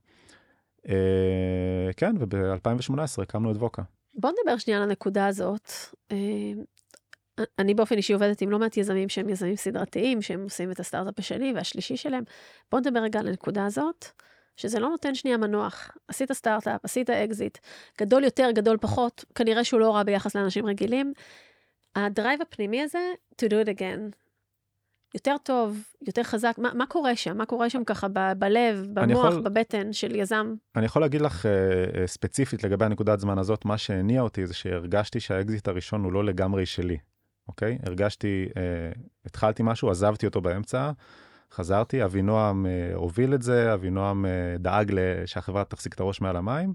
אה, 0.90 1.94
כן, 1.98 2.16
וב-2018 2.20 3.22
הקמנו 3.22 3.52
את 3.52 3.58
ווקה. 3.58 3.82
בוא 4.14 4.32
נדבר 4.32 4.58
שנייה 4.58 4.80
על 4.80 4.90
הנקודה 4.90 5.28
הזאת. 5.28 5.72
אה, 6.12 6.18
אני 7.60 7.74
באופן 7.74 7.98
אישי 7.98 8.14
עובדת 8.14 8.42
עם 8.42 8.52
לא 8.52 8.60
מעט 8.60 8.78
יזמים 8.78 9.10
שהם 9.10 9.30
יזמים 9.30 9.56
סדרתיים, 9.56 10.22
שהם 10.22 10.44
עושים 10.44 10.72
את 10.72 10.80
הסטארט-אפ 10.80 11.20
השני 11.20 11.54
והשלישי 11.56 11.98
שלהם. 11.98 12.24
בוא 12.72 12.80
נדבר 12.80 13.00
רגע 13.00 13.20
על 13.20 13.28
הנקודה 13.28 13.66
הזאת, 13.66 14.06
שזה 14.56 14.80
לא 14.80 14.90
נותן 14.90 15.16
שנייה 15.16 15.38
מנוח. 15.38 15.92
עשית 16.08 16.32
סטארט-אפ, 16.32 16.86
עשית 16.86 17.10
אקזיט, 17.10 17.58
גדול 18.00 18.24
יותר, 18.24 18.52
גדול 18.52 18.78
פחות, 18.82 19.26
כנראה 19.36 19.64
שהוא 19.64 19.80
לא 19.80 19.96
רע 19.96 20.04
ביחס 20.04 20.36
לאנשים 20.36 20.66
רגילים. 20.66 21.14
ה 21.96 22.03
drive 22.03 22.42
הפנימי 22.42 22.82
הזה, 22.82 23.12
to 23.42 23.46
do 23.46 23.66
it 23.66 23.78
again. 23.78 24.16
יותר 25.16 25.36
טוב, 25.44 25.84
יותר 26.08 26.24
חזק, 26.24 26.56
מה, 26.58 26.70
מה 26.74 26.86
קורה 26.86 27.16
שם? 27.16 27.38
מה 27.38 27.46
קורה 27.46 27.70
שם 27.70 27.84
ככה 27.84 28.08
ב- 28.08 28.34
בלב, 28.40 28.88
במוח, 28.94 29.26
יכול- 29.26 29.42
בבטן 29.42 29.94
של 29.94 30.16
יזם? 30.16 30.54
אני 30.76 30.86
יכול 30.86 31.02
להגיד 31.02 31.22
לך 31.22 31.46
אה, 31.46 31.52
אה, 32.02 32.08
ספציפית 32.08 32.64
לגבי 32.64 32.86
הנקודת 32.86 33.20
זמן 33.20 33.38
הזאת, 33.38 33.66
מה 33.66 33.78
שהניע 33.78 34.22
אותי 34.22 34.48
זה 34.48 34.54
שהרגשתי 34.54 35.20
שהאקזיט 35.20 35.68
הראשון 35.68 36.04
הוא 36.04 36.12
לא 36.12 36.26
לגמרי 36.26 36.66
שלי, 36.66 36.98
אוקיי? 37.48 37.78
הרגשתי, 37.84 38.48
אה, 38.58 38.62
התחלתי 39.26 39.64
משהו, 39.66 39.90
עזבתי 39.90 40.26
אותו 40.26 40.42
באמצע, 40.42 40.92
חזרתי, 41.52 42.06
אבינועם 42.06 42.66
אה, 42.66 42.96
הוביל 42.96 43.34
את 43.34 43.42
זה, 43.42 43.74
אבינועם 43.74 44.26
אה, 44.26 44.32
דאג 44.60 44.96
שהחברה 45.26 45.64
תחזיק 45.64 45.94
את 45.94 46.00
הראש 46.00 46.22
מעל 46.22 46.36
המים, 46.36 46.74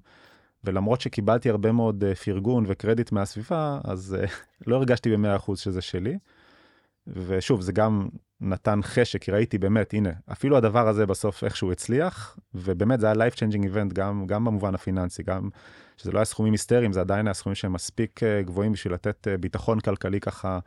ולמרות 0.64 1.01
שקיבלתי 1.01 1.51
הרבה 1.51 1.72
מאוד 1.72 2.05
פרגון 2.25 2.64
וקרדיט 2.68 3.12
מהסביבה, 3.12 3.81
אז 3.85 4.16
לא 4.66 4.77
הרגשתי 4.77 5.16
ב-100% 5.16 5.57
שזה 5.57 5.81
שלי. 5.81 6.18
ושוב, 7.07 7.61
זה 7.61 7.73
גם 7.73 8.09
נתן 8.40 8.81
חשק, 8.83 9.23
כי 9.23 9.31
ראיתי 9.31 9.59
באמת, 9.59 9.95
הנה, 9.95 10.11
אפילו 10.33 10.57
הדבר 10.57 10.88
הזה 10.88 11.07
בסוף 11.07 11.45
איכשהו 11.45 11.73
הצליח, 11.73 12.38
ובאמת 12.55 13.01
זה 13.01 13.07
היה 13.07 13.14
life 13.14 13.35
changing 13.35 13.64
event 13.64 13.92
גם, 13.92 14.27
גם 14.27 14.45
במובן 14.45 14.75
הפיננסי, 14.75 15.23
גם 15.23 15.49
שזה 15.97 16.12
לא 16.12 16.18
היה 16.18 16.24
סכומים 16.24 16.53
היסטריים, 16.53 16.93
זה 16.93 17.01
עדיין 17.01 17.26
היה 17.26 17.35
סכומים 17.35 17.55
שהם 17.55 17.72
מספיק 17.72 18.22
אה, 18.22 18.43
גבוהים 18.43 18.72
בשביל 18.72 18.93
לתת 18.93 19.28
אה, 19.28 19.37
ביטחון 19.37 19.80
כלכלי 19.80 20.20
ככה 20.20 20.59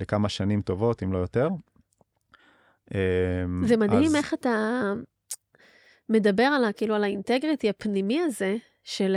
לכמה 0.00 0.28
שנים 0.28 0.62
טובות, 0.62 1.02
אם 1.02 1.12
לא 1.12 1.18
יותר. 1.18 1.48
זה 3.64 3.76
מדהים 3.76 4.06
אז... 4.06 4.14
איך 4.14 4.34
אתה 4.34 4.92
מדבר 6.08 6.42
על, 6.42 6.64
ה, 6.64 6.72
כאילו, 6.72 6.94
על 6.94 7.04
האינטגריטי 7.04 7.68
הפנימי 7.68 8.20
הזה, 8.20 8.56
של 8.84 9.16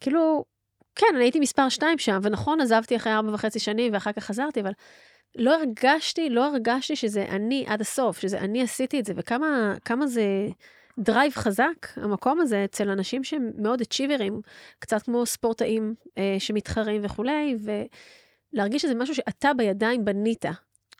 כאילו, 0.00 0.44
כן, 0.94 1.06
אני 1.14 1.24
הייתי 1.24 1.40
מספר 1.40 1.68
שתיים 1.68 1.98
שם, 1.98 2.18
ונכון, 2.22 2.60
עזבתי 2.60 2.96
אחרי 2.96 3.12
ארבע 3.12 3.34
וחצי 3.34 3.58
שנים 3.58 3.92
ואחר 3.92 4.12
כך 4.12 4.24
חזרתי, 4.24 4.60
אבל 4.60 4.72
לא 5.36 5.54
הרגשתי, 5.54 6.30
לא 6.30 6.46
הרגשתי 6.46 6.96
שזה 6.96 7.26
אני 7.28 7.64
עד 7.68 7.80
הסוף, 7.80 8.18
שזה 8.18 8.38
אני 8.38 8.62
עשיתי 8.62 9.00
את 9.00 9.04
זה, 9.04 9.12
וכמה 9.16 10.06
זה 10.06 10.48
דרייב 10.98 11.32
חזק, 11.34 11.86
המקום 11.96 12.40
הזה, 12.40 12.64
אצל 12.64 12.90
אנשים 12.90 13.24
שהם 13.24 13.50
מאוד 13.58 13.80
achiever־ים, 13.80 14.40
קצת 14.78 15.02
כמו 15.02 15.26
ספורטאים 15.26 15.94
אה, 16.18 16.36
שמתחרים 16.38 17.00
וכולי, 17.04 17.56
ולהרגיש 18.52 18.82
שזה 18.82 18.94
משהו 18.94 19.14
שאתה 19.14 19.54
בידיים 19.56 20.04
בנית, 20.04 20.44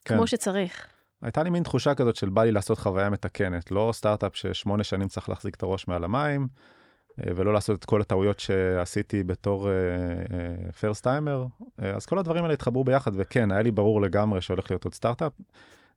כן. 0.04 0.14
כמו 0.16 0.26
שצריך. 0.26 0.86
הייתה 1.22 1.42
לי 1.42 1.50
מין 1.50 1.62
תחושה 1.62 1.94
כזאת 1.94 2.16
של 2.16 2.28
בא 2.28 2.44
לי 2.44 2.52
לעשות 2.52 2.78
חוויה 2.78 3.10
מתקנת, 3.10 3.70
לא 3.70 3.90
סטארט-אפ 3.92 4.36
ששמונה 4.36 4.84
שנים 4.84 5.08
צריך 5.08 5.28
להחזיק 5.28 5.54
את 5.54 5.62
הראש 5.62 5.88
מעל 5.88 6.04
המים, 6.04 6.46
ולא 7.18 7.52
לעשות 7.52 7.78
את 7.78 7.84
כל 7.84 8.00
הטעויות 8.00 8.40
שעשיתי 8.40 9.22
בתור 9.22 9.68
first 10.80 11.06
uh, 11.06 11.10
timer. 11.10 11.46
Uh, 11.60 11.64
uh, 11.64 11.84
אז 11.84 12.06
כל 12.06 12.18
הדברים 12.18 12.44
האלה 12.44 12.54
התחברו 12.54 12.84
ביחד, 12.84 13.12
וכן, 13.14 13.50
היה 13.50 13.62
לי 13.62 13.70
ברור 13.70 14.02
לגמרי 14.02 14.40
שהולך 14.40 14.70
להיות 14.70 14.84
עוד 14.84 14.94
סטארט-אפ. 14.94 15.32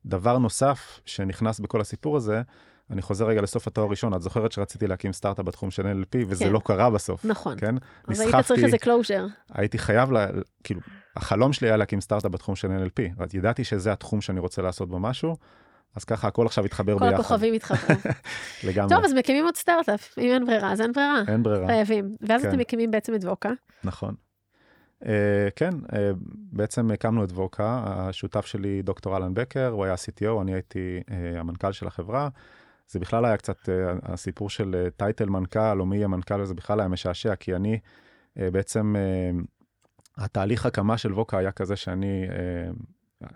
דבר 0.06 0.38
נוסף 0.38 1.00
שנכנס 1.04 1.60
בכל 1.60 1.80
הסיפור 1.80 2.16
הזה, 2.16 2.42
אני 2.90 3.02
חוזר 3.02 3.26
רגע 3.26 3.42
לסוף 3.42 3.66
התואר 3.66 3.86
הראשון, 3.86 4.14
את 4.14 4.22
זוכרת 4.22 4.52
שרציתי 4.52 4.86
להקים 4.86 5.12
סטארט-אפ 5.12 5.44
בתחום 5.44 5.70
של 5.70 5.82
NLP, 5.82 6.16
וזה 6.28 6.44
כן. 6.44 6.52
לא 6.52 6.60
קרה 6.64 6.90
בסוף. 6.90 7.24
נכון. 7.24 7.58
כן? 7.58 7.74
אז 7.74 8.20
נסחפתי, 8.20 8.36
היית 8.36 8.46
צריך 8.46 8.64
איזה 8.64 8.78
closure. 8.78 9.26
הייתי 9.52 9.78
חייב, 9.78 10.12
לה, 10.12 10.26
כאילו, 10.64 10.80
החלום 11.16 11.52
שלי 11.52 11.68
היה 11.68 11.76
להקים 11.76 12.00
סטארט-אפ 12.00 12.32
בתחום 12.32 12.56
של 12.56 12.68
NLP, 12.68 13.22
ידעתי 13.34 13.64
שזה 13.64 13.92
התחום 13.92 14.20
שאני 14.20 14.40
רוצה 14.40 14.62
לעשות 14.62 14.88
בו 14.88 14.98
משהו, 14.98 15.36
אז 15.98 16.04
ככה 16.04 16.28
הכל 16.28 16.46
עכשיו 16.46 16.64
התחבר 16.64 16.98
כל 16.98 17.04
ביחד. 17.04 17.16
כל 17.16 17.20
הכוכבים 17.20 17.54
התחברו. 17.54 17.96
לגמרי. 18.68 18.94
טוב, 18.94 19.04
אז 19.04 19.12
מקימים 19.12 19.44
עוד 19.44 19.56
סטארט-אפ. 19.56 20.18
אם 20.18 20.30
אין 20.32 20.46
ברירה, 20.46 20.72
אז 20.72 20.80
אין 20.80 20.92
ברירה. 20.92 21.22
אין 21.28 21.42
ברירה. 21.42 21.66
חייבים. 21.66 22.16
ואז 22.20 22.42
כן. 22.42 22.48
אתם 22.48 22.58
מקימים 22.58 22.90
בעצם 22.90 23.14
את 23.14 23.24
ווקה. 23.24 23.50
נכון. 23.84 24.14
Uh, 25.04 25.06
כן, 25.56 25.70
uh, 25.70 25.96
בעצם 26.52 26.90
הקמנו 26.90 27.24
את 27.24 27.32
ווקה, 27.32 27.82
השותף 27.86 28.46
שלי 28.46 28.82
דוקטור 28.82 29.16
אלן 29.16 29.34
בקר, 29.34 29.66
הוא 29.68 29.84
היה 29.84 29.94
CTO, 29.94 30.42
אני 30.42 30.52
הייתי 30.52 31.00
uh, 31.06 31.12
המנכ"ל 31.38 31.72
של 31.72 31.86
החברה. 31.86 32.28
זה 32.88 32.98
בכלל 32.98 33.24
היה 33.24 33.36
קצת, 33.36 33.56
uh, 33.56 33.70
הסיפור 34.02 34.50
של 34.50 34.86
uh, 34.88 34.90
טייטל 34.96 35.28
מנכ"ל, 35.28 35.80
או 35.80 35.86
מי 35.86 35.96
יהיה 35.96 36.08
מנכ"ל, 36.08 36.44
זה 36.44 36.54
בכלל 36.54 36.80
היה 36.80 36.88
משעשע, 36.88 37.34
כי 37.34 37.54
אני 37.54 37.78
uh, 37.78 38.40
בעצם, 38.52 38.96
uh, 38.96 39.44
התהליך 40.24 40.66
הקמה 40.66 40.98
של 40.98 41.12
ווקה 41.12 41.38
היה 41.38 41.52
כזה 41.52 41.76
שאני, 41.76 42.26
uh, 42.28 43.26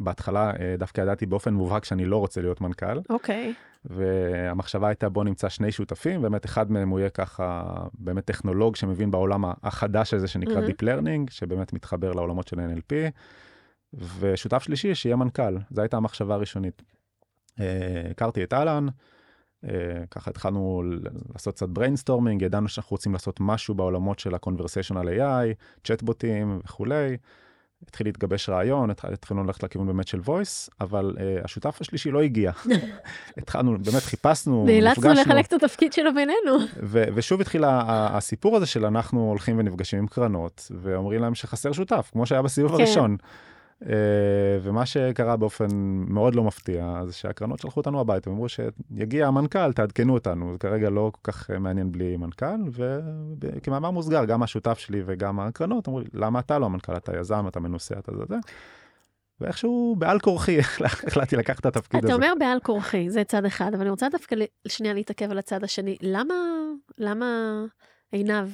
בהתחלה 0.00 0.52
אה, 0.60 0.74
דווקא 0.78 1.00
ידעתי 1.00 1.26
באופן 1.26 1.54
מובהק 1.54 1.84
שאני 1.84 2.04
לא 2.04 2.16
רוצה 2.16 2.40
להיות 2.40 2.60
מנכ"ל. 2.60 2.98
אוקיי. 3.10 3.54
Okay. 3.56 3.70
והמחשבה 3.84 4.88
הייתה 4.88 5.08
בוא 5.08 5.24
נמצא 5.24 5.48
שני 5.48 5.72
שותפים, 5.72 6.22
באמת 6.22 6.44
אחד 6.44 6.72
מהם 6.72 6.88
הוא 6.88 6.98
יהיה 6.98 7.10
ככה 7.10 7.64
באמת 7.94 8.24
טכנולוג 8.24 8.76
שמבין 8.76 9.10
בעולם 9.10 9.44
החדש 9.62 10.14
הזה 10.14 10.28
שנקרא 10.28 10.60
mm-hmm. 10.60 10.70
Deep 10.70 10.82
Learning, 10.82 11.30
שבאמת 11.30 11.72
מתחבר 11.72 12.12
לעולמות 12.12 12.48
של 12.48 12.56
NLP, 12.56 12.94
ושותף 14.18 14.62
שלישי 14.62 14.94
שיהיה 14.94 15.16
מנכ"ל, 15.16 15.56
זו 15.70 15.80
הייתה 15.80 15.96
המחשבה 15.96 16.34
הראשונית. 16.34 16.82
אה, 17.60 18.02
הכרתי 18.10 18.44
את 18.44 18.52
אהלן, 18.52 18.86
אה, 19.64 19.70
ככה 20.10 20.30
התחלנו 20.30 20.82
לעשות 21.32 21.54
קצת 21.54 21.68
brainstorming, 21.68 22.44
ידענו 22.44 22.68
שאנחנו 22.68 22.94
רוצים 22.94 23.12
לעשות 23.12 23.36
משהו 23.40 23.74
בעולמות 23.74 24.18
של 24.18 24.34
ה-conversational 24.34 25.06
AI, 25.18 25.54
צ'טבוטים 25.84 26.60
וכולי. 26.64 27.16
התחיל 27.88 28.06
להתגבש 28.06 28.48
רעיון, 28.48 28.90
התחלנו 28.90 29.44
ללכת 29.44 29.62
לכיוון 29.62 29.86
באמת 29.86 30.08
של 30.08 30.20
voice, 30.20 30.68
אבל 30.80 31.14
uh, 31.16 31.44
השותף 31.44 31.78
השלישי 31.80 32.10
לא 32.10 32.22
הגיע. 32.22 32.52
התחלנו, 33.38 33.72
באמת 33.72 34.02
חיפשנו, 34.02 34.64
נפגשנו. 34.66 34.80
נאלצנו 34.80 35.12
לחלק 35.12 35.46
את 35.46 35.52
התפקיד 35.52 35.92
שלו 35.92 36.14
בינינו. 36.14 36.66
ו- 36.82 37.04
ושוב 37.14 37.40
התחיל 37.40 37.64
הסיפור 37.66 38.56
הזה 38.56 38.66
של 38.66 38.86
אנחנו 38.86 39.28
הולכים 39.28 39.58
ונפגשים 39.58 39.98
עם 39.98 40.06
קרנות, 40.06 40.70
ואומרים 40.82 41.20
להם 41.20 41.34
שחסר 41.34 41.72
שותף, 41.72 42.08
כמו 42.12 42.26
שהיה 42.26 42.42
בסיבוב 42.42 42.70
כן. 42.70 42.76
הראשון. 42.76 43.16
אה, 43.86 44.58
ומה 44.62 44.86
שקרה 44.86 45.36
באופן 45.36 45.66
מאוד 46.08 46.34
לא 46.34 46.44
מפתיע, 46.44 47.00
זה 47.06 47.12
שהקרנות 47.12 47.58
שלחו 47.58 47.80
אותנו 47.80 48.00
הביתה, 48.00 48.30
אמרו 48.30 48.46
שיגיע 48.48 49.26
המנכ"ל, 49.26 49.72
תעדכנו 49.72 50.14
אותנו, 50.14 50.52
זה 50.52 50.58
כרגע 50.58 50.90
לא 50.90 51.10
כל 51.14 51.32
כך 51.32 51.50
מעניין 51.50 51.92
בלי 51.92 52.16
מנכ"ל, 52.16 52.60
וכמאמר 53.40 53.90
מוסגר, 53.90 54.24
גם 54.24 54.42
השותף 54.42 54.78
שלי 54.78 55.02
וגם 55.06 55.40
הקרנות 55.40 55.88
אמרו 55.88 56.00
לי, 56.00 56.06
למה 56.14 56.38
אתה 56.38 56.58
לא 56.58 56.66
המנכ"ל, 56.66 56.96
אתה 56.96 57.18
יזם, 57.18 57.44
אתה 57.48 57.60
מנוסה, 57.60 57.98
אתה 57.98 58.12
זה, 58.16 58.24
זה. 58.28 58.36
ואיכשהו 59.40 59.96
בעל 59.98 60.18
כורחי 60.18 60.58
החלטתי 60.84 61.36
לקחת 61.36 61.60
את 61.60 61.66
התפקיד 61.66 62.04
הזה. 62.04 62.08
אתה 62.08 62.16
אומר 62.16 62.32
בעל 62.38 62.58
כורחי, 62.62 63.10
זה 63.10 63.24
צד 63.24 63.44
אחד, 63.44 63.70
אבל 63.74 63.80
אני 63.80 63.90
רוצה 63.90 64.08
דווקא 64.08 64.36
שנייה 64.68 64.94
להתעכב 64.94 65.30
על 65.30 65.38
הצד 65.38 65.64
השני. 65.64 65.96
למה, 66.02 66.34
למה 66.98 67.26
עינב 68.12 68.48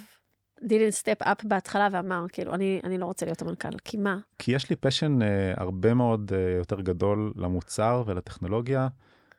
didn't 0.62 1.02
step 1.02 1.26
up 1.26 1.48
בהתחלה 1.48 1.88
ואמר, 1.92 2.24
כאילו, 2.32 2.54
אני, 2.54 2.80
אני 2.84 2.98
לא 2.98 3.04
רוצה 3.04 3.26
להיות 3.26 3.42
המנכ"ל, 3.42 3.78
כי 3.84 3.96
מה? 3.96 4.18
כי 4.38 4.52
יש 4.52 4.70
לי 4.70 4.76
פשן 4.76 5.22
uh, 5.22 5.24
הרבה 5.56 5.94
מאוד 5.94 6.32
uh, 6.32 6.56
יותר 6.56 6.80
גדול 6.80 7.32
למוצר 7.36 8.02
ולטכנולוגיה, 8.06 8.88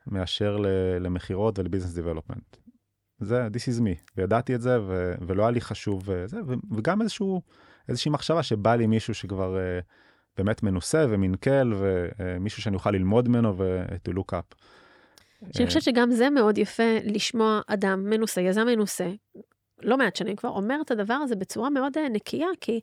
מאשר 0.07 0.57
למכירות 0.99 1.59
ולביזנס 1.59 1.93
דיבלופמנט. 1.93 2.57
זה, 3.19 3.47
this 3.47 3.77
is 3.77 3.81
me, 3.81 4.11
וידעתי 4.17 4.55
את 4.55 4.61
זה, 4.61 4.81
ו, 4.81 5.13
ולא 5.27 5.43
היה 5.43 5.51
לי 5.51 5.61
חשוב, 5.61 6.09
uh, 6.09 6.11
זה, 6.25 6.39
ו, 6.47 6.53
וגם 6.75 7.01
איזשהו, 7.01 7.41
איזושהי 7.89 8.11
מחשבה 8.11 8.43
שבא 8.43 8.75
לי 8.75 8.87
מישהו 8.87 9.13
שכבר 9.13 9.55
uh, 9.55 9.83
באמת 10.37 10.63
מנוסה 10.63 11.05
ומנקל, 11.09 11.73
ומישהו 11.77 12.59
uh, 12.59 12.63
שאני 12.63 12.75
אוכל 12.75 12.91
ללמוד 12.91 13.29
ממנו 13.29 13.57
ו-to 13.57 14.11
look 14.13 14.33
up. 14.33 14.55
שאני 15.51 15.67
חושבת 15.67 15.83
שגם 15.83 16.11
זה 16.11 16.29
מאוד 16.29 16.57
יפה 16.57 16.97
לשמוע 17.03 17.61
אדם 17.67 18.03
מנוסה, 18.09 18.41
יזם 18.41 18.65
מנוסה, 18.65 19.09
לא 19.81 19.97
מעט 19.97 20.15
שנים 20.15 20.35
כבר, 20.35 20.49
אומר 20.49 20.81
את 20.81 20.91
הדבר 20.91 21.13
הזה 21.13 21.35
בצורה 21.35 21.69
מאוד 21.69 21.97
אה, 21.97 22.09
נקייה, 22.09 22.47
כי 22.61 22.79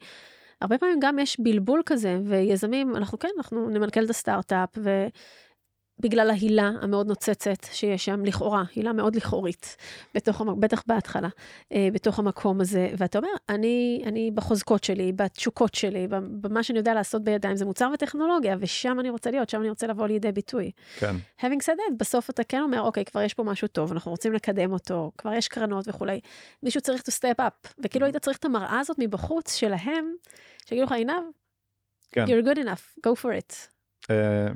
הרבה 0.60 0.78
פעמים 0.78 0.98
גם 1.00 1.18
יש 1.18 1.40
בלבול 1.40 1.82
כזה, 1.86 2.18
ויזמים, 2.24 2.96
אנחנו 2.96 3.18
כן, 3.18 3.28
אנחנו 3.36 3.70
נמלכל 3.70 4.04
את 4.04 4.10
הסטארט-אפ, 4.10 4.68
ו... 4.78 5.06
בגלל 5.98 6.30
ההילה 6.30 6.70
המאוד 6.82 7.06
נוצצת 7.06 7.64
שיש 7.72 8.04
שם, 8.04 8.24
לכאורה, 8.24 8.62
הילה 8.74 8.92
מאוד 8.92 9.16
לכאורית, 9.16 9.76
בתוך, 10.14 10.40
בטח 10.40 10.82
בהתחלה, 10.86 11.28
אה, 11.72 11.88
בתוך 11.92 12.18
המקום 12.18 12.60
הזה. 12.60 12.90
ואתה 12.98 13.18
אומר, 13.18 13.28
אני, 13.48 14.02
אני 14.06 14.30
בחוזקות 14.30 14.84
שלי, 14.84 15.12
בתשוקות 15.12 15.74
שלי, 15.74 16.08
במה 16.40 16.62
שאני 16.62 16.78
יודע 16.78 16.94
לעשות 16.94 17.24
בידיים, 17.24 17.56
זה 17.56 17.64
מוצר 17.64 17.90
וטכנולוגיה, 17.94 18.56
ושם 18.60 19.00
אני 19.00 19.10
רוצה 19.10 19.30
להיות, 19.30 19.50
שם 19.50 19.60
אני 19.60 19.70
רוצה 19.70 19.86
לבוא 19.86 20.06
לידי 20.06 20.32
ביטוי. 20.32 20.70
כן. 20.98 21.16
having 21.40 21.62
said 21.62 21.76
that, 21.76 21.94
בסוף 21.98 22.30
אתה 22.30 22.44
כן 22.44 22.60
אומר, 22.60 22.80
אוקיי, 22.80 23.04
כבר 23.04 23.22
יש 23.22 23.34
פה 23.34 23.42
משהו 23.42 23.68
טוב, 23.68 23.92
אנחנו 23.92 24.10
רוצים 24.10 24.32
לקדם 24.32 24.72
אותו, 24.72 25.12
כבר 25.18 25.34
יש 25.34 25.48
קרנות 25.48 25.88
וכולי. 25.88 26.20
מישהו 26.62 26.80
צריך 26.80 27.02
to 27.02 27.12
step 27.12 27.42
up, 27.42 27.68
וכאילו 27.78 28.06
היית 28.06 28.16
צריך 28.16 28.36
את 28.36 28.44
המראה 28.44 28.80
הזאת 28.80 28.96
מבחוץ 28.98 29.54
שלהם, 29.54 30.12
שיגידו 30.66 30.86
לך, 30.86 30.92
עינב, 30.92 31.22
כן. 32.12 32.24
you're 32.24 32.46
good 32.46 32.58
enough, 32.58 33.06
go 33.06 33.10
for 33.22 33.38
it. 33.40 33.73
Uh, 34.04 34.06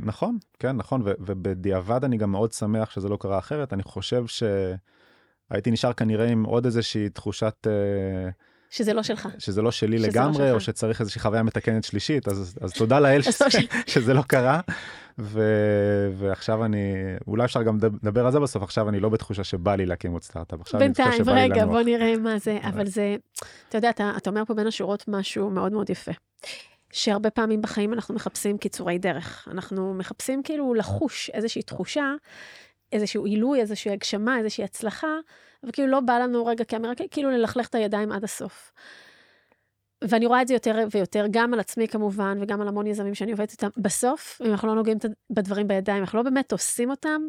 נכון, 0.02 0.38
כן, 0.58 0.76
נכון, 0.76 1.02
ובדיעבד 1.04 2.04
אני 2.04 2.16
גם 2.16 2.30
מאוד 2.32 2.52
שמח 2.52 2.90
שזה 2.90 3.08
לא 3.08 3.16
קרה 3.20 3.38
אחרת. 3.38 3.72
אני 3.72 3.82
חושב 3.82 4.24
שהייתי 4.26 5.70
נשאר 5.70 5.92
כנראה 5.92 6.28
עם 6.28 6.44
עוד 6.44 6.64
איזושהי 6.64 7.08
תחושת... 7.08 7.66
Uh, 7.66 8.32
שזה 8.70 8.92
לא 8.92 9.02
שלך. 9.02 9.28
שזה 9.38 9.62
לא 9.62 9.70
שלי 9.70 9.98
שזה 9.98 10.06
לא 10.06 10.12
לגמרי, 10.12 10.48
לא 10.50 10.54
או 10.54 10.60
שצריך 10.60 11.00
איזושהי 11.00 11.20
חוויה 11.20 11.42
מתקנת 11.42 11.84
שלישית, 11.84 12.28
אז, 12.28 12.58
אז 12.60 12.72
תודה 12.72 13.00
לאל 13.00 13.22
ש... 13.22 13.28
שזה 13.92 14.14
לא 14.14 14.22
קרה. 14.22 14.60
ו... 15.18 15.42
ועכשיו 16.18 16.64
אני, 16.64 16.94
אולי 17.26 17.44
אפשר 17.44 17.62
גם 17.62 17.78
לדבר 18.02 18.26
על 18.26 18.32
זה 18.32 18.40
בסוף, 18.40 18.62
עכשיו 18.62 18.88
אני 18.88 19.00
לא 19.00 19.08
בתחושה 19.08 19.44
שבא 19.44 19.74
לי 19.74 19.86
להקים 19.86 20.12
עוד 20.12 20.22
סטארט-אפ. 20.22 20.74
בינתיים, 20.74 21.22
רגע, 21.26 21.66
בוא 21.66 21.82
נראה 21.82 22.16
מה 22.16 22.38
זה, 22.38 22.58
אבל 22.62 22.86
זה, 22.86 23.16
אתה 23.68 23.78
יודע, 23.78 23.90
אתה, 23.90 24.12
אתה 24.16 24.30
אומר 24.30 24.44
פה 24.44 24.54
בין 24.54 24.66
השורות 24.66 25.04
משהו 25.08 25.50
מאוד 25.50 25.72
מאוד 25.72 25.90
יפה. 25.90 26.12
שהרבה 26.92 27.30
פעמים 27.30 27.62
בחיים 27.62 27.92
אנחנו 27.92 28.14
מחפשים 28.14 28.58
קיצורי 28.58 28.98
דרך. 28.98 29.48
אנחנו 29.50 29.94
מחפשים 29.94 30.42
כאילו 30.42 30.74
לחוש 30.74 31.30
איזושהי 31.30 31.62
תחושה, 31.62 32.14
איזשהו 32.92 33.24
עילוי, 33.24 33.60
איזושהי 33.60 33.92
הגשמה, 33.92 34.38
איזושהי 34.38 34.64
הצלחה, 34.64 35.16
אבל 35.62 35.72
כאילו 35.72 35.88
לא 35.88 36.00
בא 36.00 36.18
לנו 36.18 36.46
רגע 36.46 36.64
כאמירה, 36.64 36.92
כאילו 37.10 37.30
ללכלך 37.30 37.68
את 37.68 37.74
הידיים 37.74 38.12
עד 38.12 38.24
הסוף. 38.24 38.72
ואני 40.04 40.26
רואה 40.26 40.42
את 40.42 40.48
זה 40.48 40.54
יותר 40.54 40.86
ויותר, 40.90 41.26
גם 41.30 41.54
על 41.54 41.60
עצמי 41.60 41.88
כמובן, 41.88 42.38
וגם 42.40 42.60
על 42.60 42.68
המון 42.68 42.86
יזמים 42.86 43.14
שאני 43.14 43.32
עובדת 43.32 43.50
איתם. 43.50 43.68
בסוף, 43.76 44.40
אם 44.44 44.50
אנחנו 44.50 44.68
לא 44.68 44.74
נוגעים 44.74 44.98
בדברים 45.30 45.68
בידיים, 45.68 46.00
אנחנו 46.00 46.18
לא 46.18 46.22
באמת 46.22 46.52
עושים 46.52 46.90
אותם, 46.90 47.22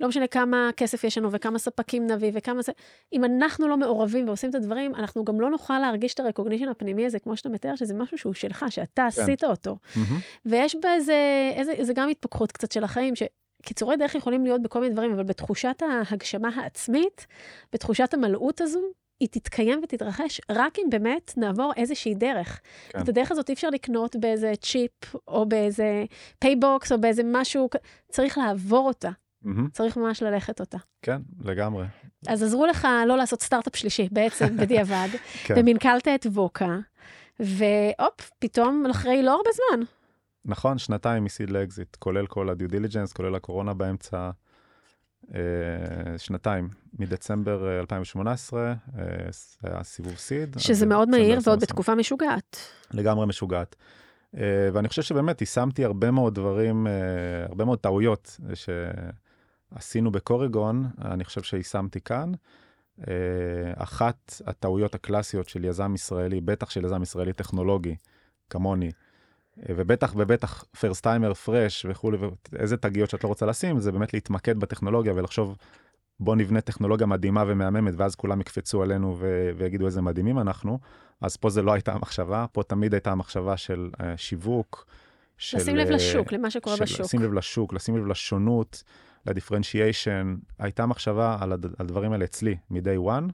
לא 0.00 0.08
משנה 0.08 0.26
כמה 0.26 0.70
כסף 0.76 1.04
יש 1.04 1.18
לנו 1.18 1.32
וכמה 1.32 1.58
ספקים 1.58 2.06
נביא 2.06 2.30
וכמה 2.34 2.62
זה, 2.62 2.72
אם 3.12 3.24
אנחנו 3.24 3.68
לא 3.68 3.76
מעורבים 3.76 4.28
ועושים 4.28 4.50
את 4.50 4.54
הדברים, 4.54 4.94
אנחנו 4.94 5.24
גם 5.24 5.40
לא 5.40 5.50
נוכל 5.50 5.78
להרגיש 5.78 6.14
את 6.14 6.20
ה 6.20 6.24
recognition 6.24 6.68
הפנימי 6.68 7.06
הזה, 7.06 7.18
כמו 7.18 7.36
שאתה 7.36 7.48
מתאר, 7.48 7.76
שזה 7.76 7.94
משהו 7.94 8.18
שהוא 8.18 8.34
שלך, 8.34 8.64
שאתה 8.70 9.08
כן. 9.14 9.22
עשית 9.22 9.44
אותו. 9.44 9.76
Mm-hmm. 9.82 9.98
ויש 10.46 10.76
בזה, 10.76 11.50
איזה, 11.54 11.72
זה 11.80 11.92
גם 11.92 12.08
התפכחות 12.08 12.52
קצת 12.52 12.72
של 12.72 12.84
החיים, 12.84 13.14
שקיצורי 13.16 13.96
דרך 13.96 14.14
יכולים 14.14 14.44
להיות 14.44 14.62
בכל 14.62 14.80
מיני 14.80 14.92
דברים, 14.92 15.12
אבל 15.12 15.22
בתחושת 15.22 15.82
ההגשמה 15.82 16.48
העצמית, 16.54 17.26
בתחושת 17.72 18.14
המלאות 18.14 18.60
הזו, 18.60 18.80
היא 19.20 19.28
תתקיים 19.28 19.80
ותתרחש 19.82 20.40
רק 20.50 20.78
אם 20.78 20.90
באמת 20.90 21.32
נעבור 21.36 21.72
איזושהי 21.76 22.14
דרך. 22.14 22.60
כן. 22.88 23.00
את 23.00 23.08
הדרך 23.08 23.30
הזאת 23.30 23.48
אי 23.48 23.54
אפשר 23.54 23.70
לקנות 23.70 24.16
באיזה 24.16 24.52
צ'יפ, 24.62 25.14
או 25.28 25.46
באיזה 25.46 26.04
פייבוקס, 26.38 26.92
או 26.92 27.00
באיזה 27.00 27.22
משהו, 27.24 27.68
צריך 28.10 28.38
לעבור 28.38 28.86
אותה. 28.86 29.10
Mm-hmm. 29.44 29.70
צריך 29.72 29.96
ממש 29.96 30.22
ללכת 30.22 30.60
אותה. 30.60 30.78
כן, 31.02 31.22
לגמרי. 31.40 31.86
אז 32.28 32.42
עזרו 32.42 32.66
לך 32.66 32.88
לא 33.06 33.16
לעשות 33.16 33.42
סטארט-אפ 33.42 33.76
שלישי, 33.76 34.08
בעצם, 34.12 34.56
בדיעבד, 34.60 35.08
כן. 35.44 35.54
ומנכלת 35.58 36.08
את 36.08 36.26
ווקה, 36.26 36.78
והופ, 37.40 38.30
פתאום 38.38 38.84
אחרי 38.90 39.22
לא 39.22 39.30
הרבה 39.36 39.50
זמן. 39.54 39.84
נכון, 40.44 40.78
שנתיים 40.78 41.24
מ 41.24 41.29
seed 41.29 41.50
לאקזיט, 41.50 41.96
כולל 41.96 42.26
כל 42.26 42.48
ה 42.50 42.55
due 42.55 42.68
diligence, 42.68 43.12
כולל 43.12 43.34
הקורונה 43.34 43.74
באמצע. 43.74 44.30
אה, 45.34 46.18
שנתיים, 46.18 46.68
מדצמבר 46.98 47.80
2018, 47.80 48.60
אה, 48.60 48.74
אה, 48.98 49.14
היה 49.62 49.82
סיבוב 49.82 50.14
seed. 50.16 50.56
שזה 50.58 50.86
מאוד 50.86 51.08
מהיר 51.08 51.38
ועוד 51.44 51.60
בתקופה 51.60 51.94
משוגעת. 51.94 52.56
לגמרי 52.90 53.26
משוגעת. 53.26 53.76
ואני 54.72 54.88
חושב 54.88 55.02
שבאמת 55.02 55.40
יישמתי 55.40 55.84
הרבה 55.84 56.10
מאוד 56.10 56.34
דברים, 56.34 56.86
הרבה 57.48 57.64
מאוד 57.64 57.78
טעויות 57.78 58.36
שעשינו 59.74 60.10
בקוריגון, 60.10 60.90
אני 61.04 61.24
חושב 61.24 61.42
שיישמתי 61.42 62.00
כאן. 62.00 62.32
אחת 63.76 64.42
הטעויות 64.46 64.94
הקלאסיות 64.94 65.48
של 65.48 65.64
יזם 65.64 65.94
ישראלי, 65.94 66.40
בטח 66.40 66.70
של 66.70 66.84
יזם 66.84 67.02
ישראלי 67.02 67.32
טכנולוגי, 67.32 67.96
כמוני, 68.50 68.90
ובטח 69.56 70.14
ובטח 70.16 70.64
פרסט 70.80 71.02
טיימר 71.02 71.34
פרש 71.34 71.86
וכולי, 71.88 72.18
איזה 72.56 72.76
תגיות 72.76 73.10
שאת 73.10 73.24
לא 73.24 73.28
רוצה 73.28 73.46
לשים, 73.46 73.80
זה 73.80 73.92
באמת 73.92 74.14
להתמקד 74.14 74.58
בטכנולוגיה 74.58 75.12
ולחשוב, 75.16 75.56
בוא 76.20 76.36
נבנה 76.36 76.60
טכנולוגיה 76.60 77.06
מדהימה 77.06 77.44
ומהממת, 77.46 77.94
ואז 77.96 78.14
כולם 78.14 78.40
יקפצו 78.40 78.82
עלינו 78.82 79.16
ו- 79.18 79.50
ויגידו 79.56 79.86
איזה 79.86 80.02
מדהימים 80.02 80.38
אנחנו. 80.38 80.78
אז 81.20 81.36
פה 81.36 81.50
זה 81.50 81.62
לא 81.62 81.72
הייתה 81.72 81.92
המחשבה, 81.92 82.46
פה 82.52 82.62
תמיד 82.62 82.94
הייתה 82.94 83.12
המחשבה 83.12 83.56
של 83.56 83.90
uh, 83.96 84.02
שיווק. 84.16 84.86
של, 85.38 85.58
לשים 85.58 85.76
לב 85.76 85.90
לשוק, 85.90 86.32
למה 86.32 86.50
שקורה 86.50 86.76
של, 86.76 86.82
בשוק. 86.84 87.00
לשים 87.00 87.22
לב 87.22 87.32
לשוק, 87.32 87.72
לשים 87.72 87.96
לב 87.96 88.06
לשונות, 88.06 88.82
לדיפרנציאשן. 89.26 90.36
הייתה 90.58 90.86
מחשבה 90.86 91.36
על 91.40 91.52
הדברים 91.52 92.12
האלה 92.12 92.24
אצלי 92.24 92.56
מ-day 92.70 93.08
one. 93.08 93.32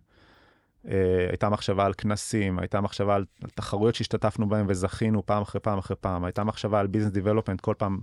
אה, 0.89 1.27
הייתה 1.29 1.49
מחשבה 1.49 1.87
על 1.87 1.93
כנסים, 1.99 2.59
הייתה 2.59 2.81
מחשבה 2.81 3.15
על, 3.15 3.25
על 3.45 3.51
תחרויות 3.51 3.95
שהשתתפנו 3.95 4.49
בהן 4.49 4.65
וזכינו 4.69 5.27
פעם 5.27 5.43
אחרי 5.43 5.61
פעם 5.61 5.79
אחרי 5.79 5.97
פעם, 6.01 6.25
הייתה 6.25 6.45
מחשבה 6.45 6.81
על 6.81 6.87
ביזנס 6.87 7.13
דיבלופמנט, 7.13 7.61
כל 7.61 7.75
פעם 7.79 7.99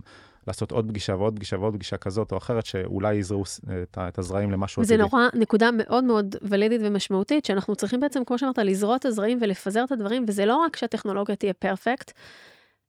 לעשות 0.48 0.72
עוד 0.72 0.88
פגישה 0.88 1.16
ועוד 1.16 1.36
פגישה 1.36 1.60
ועוד 1.60 1.74
פגישה 1.74 1.98
כזאת 1.98 2.32
או 2.32 2.38
אחרת, 2.38 2.66
שאולי 2.66 3.14
יזרעו 3.14 3.44
את, 3.84 3.98
את 3.98 4.20
הזרעים 4.20 4.52
למשהו 4.52 4.82
עתידי. 4.82 5.04
וזה 5.04 5.04
נורא 5.04 5.28
נקודה 5.34 5.70
מאוד 5.78 6.04
מאוד 6.04 6.36
ולידית 6.42 6.82
ומשמעותית, 6.84 7.46
שאנחנו 7.46 7.76
צריכים 7.76 8.00
בעצם, 8.00 8.24
כמו 8.26 8.38
שאמרת, 8.38 8.58
לזרוע 8.58 8.96
את 8.96 9.06
הזרעים 9.06 9.40
ולפזר 9.42 9.84
את 9.84 9.92
הדברים, 9.92 10.26
וזה 10.28 10.46
לא 10.46 10.56
רק 10.56 10.76
שהטכנולוגיה 10.76 11.36
תהיה 11.36 11.54
פרפקט, 11.54 12.12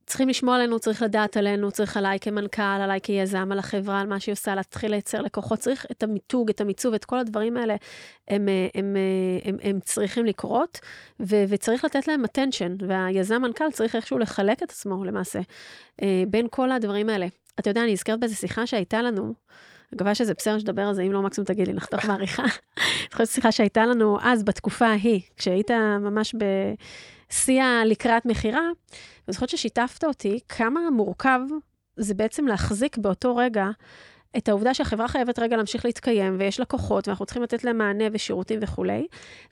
צריכים 0.07 0.29
לשמוע 0.29 0.57
עלינו, 0.57 0.79
צריך 0.79 1.03
לדעת 1.03 1.37
עלינו, 1.37 1.71
צריך 1.71 1.97
עליי 1.97 2.19
כמנכ"ל, 2.21 2.63
עליי 2.63 3.01
כיזם, 3.01 3.53
על 3.53 3.59
החברה, 3.59 4.01
על 4.01 4.07
מה 4.07 4.21
שהיא 4.21 4.33
עושה, 4.33 4.55
להתחיל 4.55 4.91
לייצר 4.91 5.23
לקוחות, 5.23 5.59
צריך 5.59 5.87
את 5.91 6.03
המיתוג, 6.03 6.51
את 6.51 6.61
המיצוב, 6.61 6.95
את 6.95 7.05
כל 7.05 7.19
הדברים 7.19 7.57
האלה, 7.57 7.77
הם, 8.29 8.49
הם, 8.49 8.49
הם, 8.75 8.97
הם, 9.45 9.57
הם 9.63 9.81
צריכים 9.81 10.25
לקרות, 10.25 10.81
ו, 11.21 11.37
וצריך 11.49 11.85
לתת 11.85 12.09
להם 12.09 12.25
attention, 12.25 12.85
והיזם 12.89 13.43
מנכ"ל 13.43 13.71
צריך 13.73 13.97
איכשהו 13.97 14.19
לחלק 14.19 14.63
את 14.63 14.71
עצמו 14.71 15.05
למעשה, 15.05 15.41
אה, 16.03 16.23
בין 16.29 16.47
כל 16.51 16.73
הדברים 16.73 17.09
האלה. 17.09 17.27
אתה 17.61 17.71
יודע, 17.71 17.83
אני 17.83 17.93
נזכרת 17.93 18.21
באיזו 18.21 18.37
שיחה 18.37 18.67
שהייתה 18.67 19.03
לנו, 19.03 19.35
מקווה 19.93 20.15
שזה 20.15 20.35
בסדר 20.35 20.59
שתדבר 20.59 20.83
על 20.83 20.95
זה, 20.95 21.03
אם 21.03 21.13
לא, 21.13 21.23
מקסימום 21.23 21.47
תגיד 21.47 21.67
לי, 21.67 21.73
נחתוך 21.73 22.05
בעריכה. 22.05 22.43
אני 22.43 23.11
חושבת 23.13 23.29
שיחה 23.35 23.53
שהייתה 23.53 23.87
לנו 23.87 24.19
אז, 24.23 24.43
בתקופה 24.43 24.87
ההיא, 24.87 25.21
כשהיית 25.37 25.71
ממש 26.01 26.35
בשיא 27.31 27.63
הלקראת 27.63 28.27
מכירה, 28.27 28.61
ואני 28.61 29.33
זוכרת 29.33 29.49
ששיתפת 29.49 30.05
אותי 30.05 30.41
כמה 30.49 30.91
מורכב 30.91 31.41
זה 31.97 32.15
בעצם 32.15 32.47
להחזיק 32.47 32.99
באותו 32.99 33.37
רגע 33.37 33.67
את 34.37 34.49
העובדה 34.49 34.75
שהחברה 34.75 35.09
חייבת 35.09 35.39
רגע 35.39 35.57
להמשיך 35.57 35.85
להתקיים, 35.85 36.37
ויש 36.39 36.61
לקוחות, 36.61 37.09
ואנחנו 37.09 37.27
צריכים 37.27 37.43
לתת 37.43 37.65
להם 37.65 37.79
מענה 37.79 38.05
ושירותים 38.13 38.59
וכולי. 38.63 39.07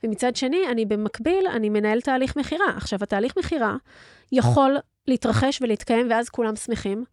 ומצד 0.04 0.36
שני, 0.36 0.68
אני 0.70 0.84
במקביל, 0.84 1.46
אני 1.46 1.68
מנהל 1.68 2.00
תהליך 2.00 2.36
מכירה. 2.36 2.76
עכשיו, 2.76 2.98
התהליך 3.02 3.38
מכירה 3.38 3.76
יכול 4.32 4.76
להתרחש 5.08 5.62
ולהתקיים, 5.62 6.06
ואז 6.10 6.28
כולם 6.28 6.56
שמחים. 6.56 7.04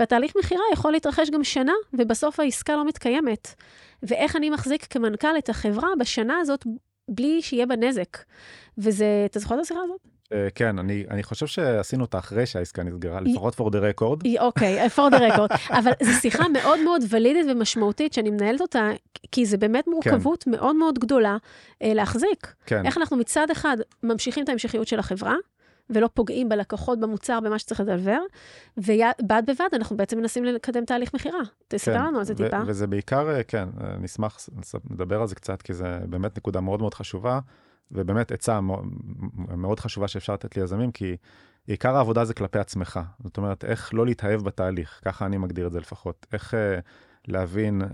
והתהליך 0.00 0.32
מכירה 0.36 0.62
יכול 0.72 0.92
להתרחש 0.92 1.30
גם 1.30 1.44
שנה, 1.44 1.72
ובסוף 1.92 2.40
העסקה 2.40 2.76
לא 2.76 2.84
מתקיימת. 2.84 3.54
ואיך 4.02 4.36
אני 4.36 4.50
מחזיק 4.50 4.86
כמנכ"ל 4.90 5.38
את 5.38 5.48
החברה 5.48 5.88
בשנה 5.98 6.38
הזאת 6.38 6.66
בלי 7.08 7.42
שיהיה 7.42 7.66
בה 7.66 7.76
נזק. 7.76 8.18
וזה, 8.78 9.06
אתה 9.30 9.38
זוכר 9.38 9.54
את 9.54 9.60
השיחה 9.60 9.80
הזאת? 9.84 10.00
Uh, 10.24 10.36
כן, 10.54 10.78
אני, 10.78 11.04
אני 11.10 11.22
חושב 11.22 11.46
שעשינו 11.46 12.04
אותה 12.04 12.18
אחרי 12.18 12.46
שהעסקה 12.46 12.82
נסגרה, 12.82 13.20
לפחות 13.20 13.54
for 13.54 13.64
the 13.64 14.00
record. 14.00 14.40
אוקיי, 14.40 14.86
for 14.86 15.10
the 15.10 15.18
record. 15.18 15.56
אבל 15.78 15.92
זו 16.02 16.12
שיחה 16.20 16.48
מאוד 16.48 16.80
מאוד 16.84 17.02
ולידית 17.08 17.46
ומשמעותית 17.50 18.12
שאני 18.12 18.30
מנהלת 18.30 18.60
אותה, 18.60 18.90
כי 19.32 19.46
זה 19.46 19.56
באמת 19.56 19.86
מורכבות 19.86 20.42
כן. 20.42 20.50
מאוד 20.50 20.76
מאוד 20.76 20.98
גדולה 20.98 21.36
uh, 21.36 21.86
להחזיק. 21.86 22.54
כן. 22.66 22.86
איך 22.86 22.98
אנחנו 22.98 23.16
מצד 23.16 23.50
אחד 23.52 23.76
ממשיכים 24.02 24.44
את 24.44 24.48
ההמשכיות 24.48 24.88
של 24.88 24.98
החברה, 24.98 25.34
ולא 25.90 26.08
פוגעים 26.14 26.48
בלקוחות, 26.48 27.00
במוצר, 27.00 27.40
במה 27.40 27.58
שצריך 27.58 27.80
לדלבר, 27.80 28.18
ובד 28.76 29.42
בבד 29.46 29.68
אנחנו 29.72 29.96
בעצם 29.96 30.18
מנסים 30.18 30.44
לקדם 30.44 30.84
תהליך 30.84 31.14
מכירה. 31.14 31.40
תספר 31.68 31.94
כן, 31.94 32.04
לנו 32.04 32.18
על 32.18 32.24
זה 32.24 32.34
טיפה. 32.34 32.60
וזה 32.66 32.86
בעיקר, 32.86 33.30
אה, 33.30 33.42
כן, 33.42 33.68
נשמח 34.00 34.38
לדבר 34.90 35.20
על 35.20 35.26
זה 35.26 35.34
קצת, 35.34 35.62
כי 35.62 35.74
זה 35.74 35.98
באמת 36.08 36.36
נקודה 36.36 36.60
מאוד 36.60 36.80
מאוד 36.80 36.94
חשובה. 36.94 37.40
ובאמת 37.92 38.32
עצה 38.32 38.60
מאוד 39.56 39.80
חשובה 39.80 40.08
שאפשר 40.08 40.32
לתת 40.32 40.56
ליזמים, 40.56 40.92
כי 40.92 41.16
עיקר 41.66 41.96
העבודה 41.96 42.24
זה 42.24 42.34
כלפי 42.34 42.58
עצמך. 42.58 43.00
זאת 43.24 43.36
אומרת, 43.36 43.64
איך 43.64 43.94
לא 43.94 44.06
להתאהב 44.06 44.42
בתהליך, 44.42 45.00
ככה 45.04 45.26
אני 45.26 45.36
מגדיר 45.36 45.66
את 45.66 45.72
זה 45.72 45.80
לפחות. 45.80 46.26
איך 46.32 46.54
uh, 46.54 46.56
להבין, 47.28 47.82
uh, 47.82 47.86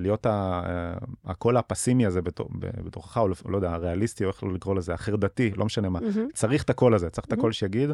להיות 0.00 0.26
ה, 0.26 0.62
uh, 0.64 1.06
הקול 1.24 1.56
הפסימי 1.56 2.06
הזה 2.06 2.20
בתוכך, 2.84 3.16
או 3.16 3.50
לא 3.50 3.56
יודע, 3.56 3.72
הריאליסטי, 3.72 4.24
או 4.24 4.30
איך 4.30 4.42
לקרוא 4.42 4.74
לזה, 4.74 4.94
החרדתי, 4.94 5.50
לא 5.50 5.64
משנה 5.64 5.88
מה. 5.88 5.98
Mm-hmm. 5.98 6.32
צריך 6.34 6.62
את 6.62 6.70
הקול 6.70 6.94
הזה, 6.94 7.10
צריך 7.10 7.24
mm-hmm. 7.24 7.34
את 7.34 7.38
הקול 7.38 7.52
שיגיד, 7.52 7.90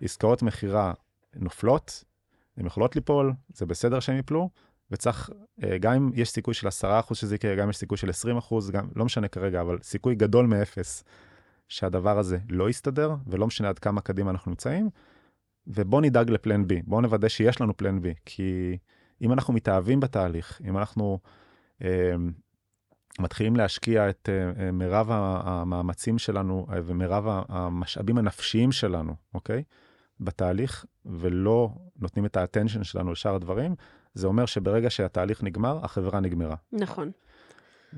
עסקאות 0.00 0.42
מכירה 0.42 0.92
נופלות, 1.36 2.04
הן 2.56 2.66
יכולות 2.66 2.96
ליפול, 2.96 3.32
זה 3.54 3.66
בסדר 3.66 4.00
שהן 4.00 4.16
ייפלו, 4.16 4.50
וצריך, 4.90 5.30
אה, 5.64 5.78
גם 5.78 5.92
אם 5.92 6.10
יש 6.14 6.30
סיכוי 6.30 6.54
של 6.54 6.68
10% 6.68 7.14
שזה 7.14 7.34
יקרה, 7.34 7.54
גם 7.54 7.62
אם 7.62 7.70
יש 7.70 7.76
סיכוי 7.76 7.98
של 7.98 8.08
20%, 8.08 8.70
גם, 8.70 8.88
לא 8.96 9.04
משנה 9.04 9.28
כרגע, 9.28 9.60
אבל 9.60 9.78
סיכוי 9.82 10.14
גדול 10.14 10.46
מאפס 10.46 11.04
שהדבר 11.68 12.18
הזה 12.18 12.38
לא 12.48 12.70
יסתדר, 12.70 13.14
ולא 13.26 13.46
משנה 13.46 13.68
עד 13.68 13.78
כמה 13.78 14.00
קדימה 14.00 14.30
אנחנו 14.30 14.50
נמצאים, 14.50 14.90
ובואו 15.66 16.00
נדאג 16.00 16.30
לפלן 16.30 16.66
בי, 16.66 16.82
בואו 16.82 17.00
נוודא 17.00 17.28
שיש 17.28 17.60
לנו 17.60 17.76
פלן 17.76 18.02
בי, 18.02 18.14
כי 18.24 18.78
אם 19.24 19.32
אנחנו 19.32 19.54
מתאהבים 19.54 20.00
בתהליך, 20.00 20.60
אם 20.68 20.78
אנחנו 20.78 21.18
אה, 21.82 22.14
מתחילים 23.18 23.56
להשקיע 23.56 24.10
את 24.10 24.28
אה, 24.32 24.70
מירב 24.72 25.06
המאמצים 25.10 26.18
שלנו 26.18 26.66
אה, 26.72 26.80
ומירב 26.84 27.24
המשאבים 27.48 28.18
הנפשיים 28.18 28.72
שלנו, 28.72 29.14
אוקיי? 29.34 29.62
בתהליך, 30.20 30.84
ולא 31.06 31.70
נותנים 31.96 32.26
את 32.26 32.36
האטנשן 32.36 32.84
שלנו 32.84 33.12
לשאר 33.12 33.34
הדברים, 33.34 33.74
זה 34.14 34.26
אומר 34.26 34.46
שברגע 34.46 34.90
שהתהליך 34.90 35.42
נגמר, 35.42 35.84
החברה 35.84 36.20
נגמרה. 36.20 36.56
נכון. 36.72 37.10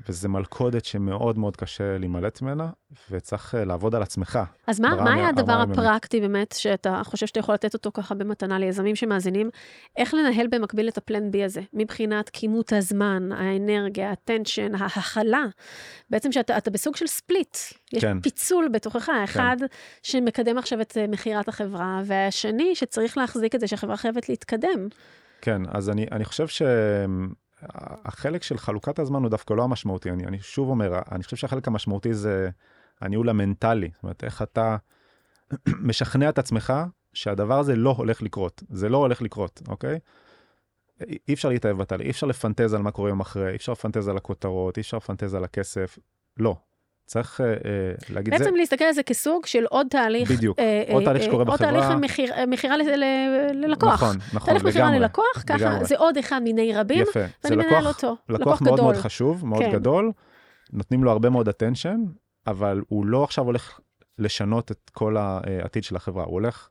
וזה 0.09 0.29
מלכודת 0.29 0.85
שמאוד 0.85 1.39
מאוד 1.39 1.57
קשה 1.57 1.99
להימלט 1.99 2.43
ממנה, 2.43 2.71
וצריך 3.11 3.55
אה, 3.55 3.65
לעבוד 3.65 3.95
על 3.95 4.03
עצמך. 4.03 4.39
אז 4.67 4.81
מה, 4.81 4.95
מה 5.05 5.15
היה 5.15 5.29
הדבר 5.29 5.53
הפרקטי 5.53 6.21
באמת, 6.21 6.55
שאתה 6.59 7.01
חושב 7.05 7.27
שאתה 7.27 7.41
יכול 7.41 7.55
לתת 7.55 7.75
אותו 7.75 7.91
ככה 7.95 8.15
במתנה 8.15 8.59
ליזמים 8.59 8.97
שמאזינים? 8.97 9.51
איך 9.97 10.15
לנהל 10.15 10.47
במקביל 10.51 10.89
את 10.89 10.99
הפלן 10.99 11.31
בי 11.31 11.45
הזה, 11.45 11.61
מבחינת 11.73 12.29
כימות 12.29 12.73
הזמן, 12.73 13.33
האנרגיה, 13.33 14.13
הטנשן, 14.13 14.75
ההכלה? 14.75 15.45
בעצם 16.11 16.33
שאתה 16.33 16.71
בסוג 16.71 16.97
של 16.97 17.07
ספליט. 17.07 17.57
יש 17.93 18.05
כן. 18.05 18.21
פיצול 18.21 18.69
בתוכך, 18.69 19.09
האחד 19.09 19.57
כן. 19.61 19.67
שמקדם 20.03 20.59
עכשיו 20.59 20.81
את 20.81 20.97
אה, 20.97 21.07
מכירת 21.07 21.49
החברה, 21.49 22.03
והשני 22.05 22.75
שצריך 22.75 23.19
להחזיק 23.19 23.55
את 23.55 23.61
זה 23.61 23.67
שהחברה 23.67 23.97
חייבת 23.97 24.29
להתקדם. 24.29 24.89
כן, 25.41 25.63
אז 25.69 25.91
אני, 25.91 26.07
אני 26.13 26.25
חושב 26.25 26.47
שהחלק 27.73 28.43
של 28.43 28.59
חלוקת 28.59 28.99
הזמן 28.99 29.23
הוא 29.23 29.31
דווקא 29.31 29.55
לא 29.55 29.65
המשמעותי. 29.65 30.11
אני, 30.11 30.27
אני 30.27 30.39
שוב 30.41 30.69
אומר, 30.69 31.01
אני 31.13 31.23
חושב 31.23 31.37
שהחלק 31.37 31.69
המשמעותי 31.69 32.15
זה 32.15 32.51
הניהול 33.01 33.29
המנטלי. 33.29 33.91
זאת 33.95 34.03
אומרת, 34.03 34.25
איך 34.25 34.43
אתה 34.43 34.77
משכנע 35.89 36.29
את 36.29 36.39
עצמך 36.39 36.73
שהדבר 37.13 37.59
הזה 37.59 37.77
לא 37.77 37.91
הולך 37.91 38.23
לקרות. 38.23 38.63
זה 38.71 38.89
לא 38.89 38.97
הולך 38.97 39.23
לקרות, 39.23 39.63
אוקיי? 39.69 39.99
אי 41.29 41.35
אפשר 41.35 41.49
להתאהב 41.49 41.79
בתהליך, 41.79 42.07
אי 42.07 42.11
אפשר 42.11 42.27
לפנטז 42.27 42.75
על 42.75 42.83
מה 42.83 42.91
קורה 42.91 43.09
יום 43.09 43.21
אחרי, 43.21 43.51
אי 43.51 43.57
אפשר 43.57 43.73
לפנטז 43.73 44.09
על 44.09 44.17
הכותרות, 44.17 44.77
אי 44.77 44.81
אפשר 44.81 44.97
לפנטז 44.97 45.35
על 45.35 45.45
הכסף. 45.45 45.99
לא. 46.37 46.57
צריך 47.07 47.41
אה, 47.41 47.47
אה, 47.47 47.53
להגיד 48.11 48.33
בעצם 48.35 48.45
זה, 48.45 48.51
להסתכל 48.57 48.85
על 48.85 48.93
זה 48.93 49.03
כסוג 49.03 49.47
של 49.47 49.65
עוד 49.71 49.87
תהליך. 49.91 50.31
בדיוק. 50.31 50.59
אה, 50.59 50.83
עוד 50.93 51.03
אה, 51.03 51.07
תהליך 51.07 51.23
שקורה 51.23 51.39
עוד 51.39 51.47
בחברה. 51.49 51.71
תהליך 51.71 51.85
מכיר- 52.01 52.47
מכירה 52.47 52.77
ללקוח. 53.55 53.93
נכון, 53.95 54.17
נכון, 54.33 54.47
תהליך 54.47 54.65
מכירה 54.65 54.85
לגמרי. 54.85 55.01
ללקוח, 55.01 55.43
ככה, 55.47 55.57
לגמרי. 55.57 55.85
זה 55.85 55.97
עוד 55.99 56.17
אחד 56.19 56.43
מיני 56.43 56.75
רבים, 56.75 57.03
יפה. 57.03 57.21
ואני 57.45 57.57
מנהל 57.57 57.69
לקוח, 57.81 57.87
אותו. 57.87 58.17
לקוח 58.29 58.63
מאוד 58.63 58.75
גדול. 58.75 58.85
מאוד 58.93 58.97
חשוב, 58.97 59.47
מאוד 59.47 59.63
כן. 59.63 59.73
גדול, 59.73 60.13
נותנים 60.73 61.05
לו 61.05 61.11
הרבה 61.11 61.31
מאוד 61.31 61.49
attention, 61.49 61.99
אבל 62.47 62.83
הוא 62.89 63.07
לא 63.07 63.25
עכשיו 63.25 63.45
הולך 63.45 63.81
לשנות 64.19 64.71
את 64.71 64.91
כל 64.95 65.17
העתיד 65.17 65.85
של 65.85 65.97
החברה, 65.97 66.25
הוא 66.25 66.33
הולך, 66.33 66.69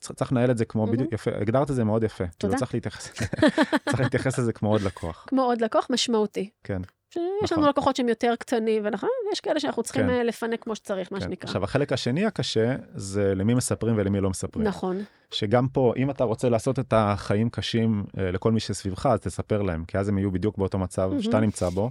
צריך, 0.00 0.18
צריך 0.18 0.32
לנהל 0.32 0.50
את 0.50 0.58
זה 0.58 0.64
כמו. 0.64 0.86
בדיוק, 0.86 1.12
יפה, 1.12 1.30
הגדרת 1.40 1.70
את 1.70 1.74
זה 1.76 1.84
מאוד 1.84 2.04
יפה. 2.04 2.24
תודה. 2.26 2.38
כאילו, 2.38 2.58
צריך 2.58 2.74
להתייחס, 2.74 3.12
צריך 3.90 4.00
להתייחס 4.00 4.38
לזה 4.38 4.52
כמו 4.52 4.68
עוד 4.68 4.80
לקוח, 4.82 5.24
כמו 5.28 5.42
עוד 5.42 5.60
לקוח 5.60 5.86
משמעותי. 5.90 6.50
כן. 6.64 6.82
שיש 7.14 7.52
נכון. 7.52 7.58
לנו 7.58 7.70
לקוחות 7.70 7.96
שהם 7.96 8.08
יותר 8.08 8.34
קטנים, 8.38 8.82
ונכון, 8.86 9.08
יש 9.32 9.40
כאלה 9.40 9.60
שאנחנו 9.60 9.82
צריכים 9.82 10.02
כן. 10.02 10.10
אה, 10.10 10.22
לפנק 10.22 10.62
כמו 10.62 10.76
שצריך, 10.76 11.12
מה 11.12 11.20
כן. 11.20 11.24
שנקרא. 11.24 11.48
עכשיו, 11.48 11.64
החלק 11.64 11.92
השני 11.92 12.26
הקשה, 12.26 12.76
זה 12.94 13.34
למי 13.34 13.54
מספרים 13.54 13.94
ולמי 13.98 14.20
לא 14.20 14.30
מספרים. 14.30 14.66
נכון, 14.66 15.04
שגם 15.30 15.68
פה, 15.68 15.92
אם 15.96 16.10
אתה 16.10 16.24
רוצה 16.24 16.48
לעשות 16.48 16.78
את 16.78 16.92
החיים 16.96 17.50
קשים 17.50 18.04
אה, 18.18 18.30
לכל 18.30 18.52
מי 18.52 18.60
שסביבך, 18.60 19.06
אז 19.06 19.20
תספר 19.20 19.62
להם, 19.62 19.84
כי 19.84 19.98
אז 19.98 20.08
הם 20.08 20.18
יהיו 20.18 20.30
בדיוק 20.30 20.58
באותו 20.58 20.78
מצב 20.78 21.08
מהמם. 21.08 21.22
שאתה 21.22 21.40
נמצא 21.40 21.68
בו, 21.68 21.90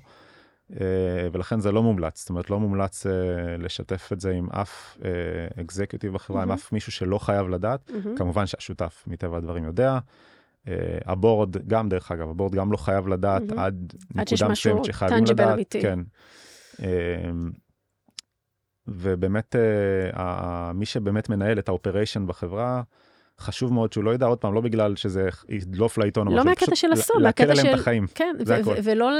אה, 0.71 0.85
ולכן 1.31 1.59
זה 1.59 1.71
לא 1.71 1.83
מומלץ. 1.83 2.19
זאת 2.19 2.29
אומרת, 2.29 2.49
לא 2.49 2.59
מומלץ 2.59 3.05
אה, 3.05 3.11
לשתף 3.59 4.09
את 4.13 4.19
זה 4.19 4.31
עם 4.31 4.49
אף 4.49 4.97
executive 5.61 6.13
בחברה, 6.13 6.41
עם 6.41 6.47
מהמם. 6.47 6.59
אף 6.59 6.71
מישהו 6.71 6.91
שלא 6.91 7.17
חייב 7.17 7.49
לדעת. 7.49 7.91
מהמם. 7.91 8.17
כמובן 8.17 8.45
שהשותף, 8.45 9.03
מטבע 9.07 9.37
הדברים, 9.37 9.63
יודע. 9.63 9.99
אה, 10.67 10.97
ה 11.05 11.14
board, 11.14 11.67
גם 11.67 11.89
דרך 11.89 12.11
אגב, 12.11 12.29
ה 12.29 12.34
board 12.34 12.55
גם 12.55 12.71
לא 12.71 12.77
חייב 12.77 13.07
לדעת 13.07 13.41
מהמם. 13.41 13.59
עד 13.59 13.93
נקודה 14.15 14.47
מסוימת 14.47 14.85
שחייבים 14.85 15.23
לדעת. 15.23 15.53
אמיתי. 15.53 15.81
כן. 15.81 15.99
אה, 16.83 17.31
ובאמת, 18.87 19.55
אה, 19.55 20.71
מי 20.73 20.85
שבאמת 20.85 21.29
מנהל 21.29 21.59
את 21.59 21.69
ה 21.69 21.75
operation 21.75 22.27
בחברה, 22.27 22.81
חשוב 23.39 23.73
מאוד 23.73 23.93
שהוא 23.93 24.03
לא 24.03 24.13
ידע 24.13 24.25
עוד 24.25 24.37
פעם, 24.37 24.53
לא 24.53 24.61
בגלל 24.61 24.95
שזה 24.95 25.27
ידלוף 25.49 25.97
לעיתון, 25.97 26.27
או 26.27 26.31
לא 26.33 26.37
משהו, 26.39 26.49
מהקטע 26.49 26.75
של 26.75 26.93
אסור, 26.93 27.17
להקל 27.21 27.43
עליהם 27.51 27.67
את 27.67 27.71
של- 27.71 27.79
החיים. 27.79 28.07
כן, 28.15 28.35
זה 28.39 28.55
הכל. 28.55 28.71
ו- 28.71 28.75
ולא 28.83 29.11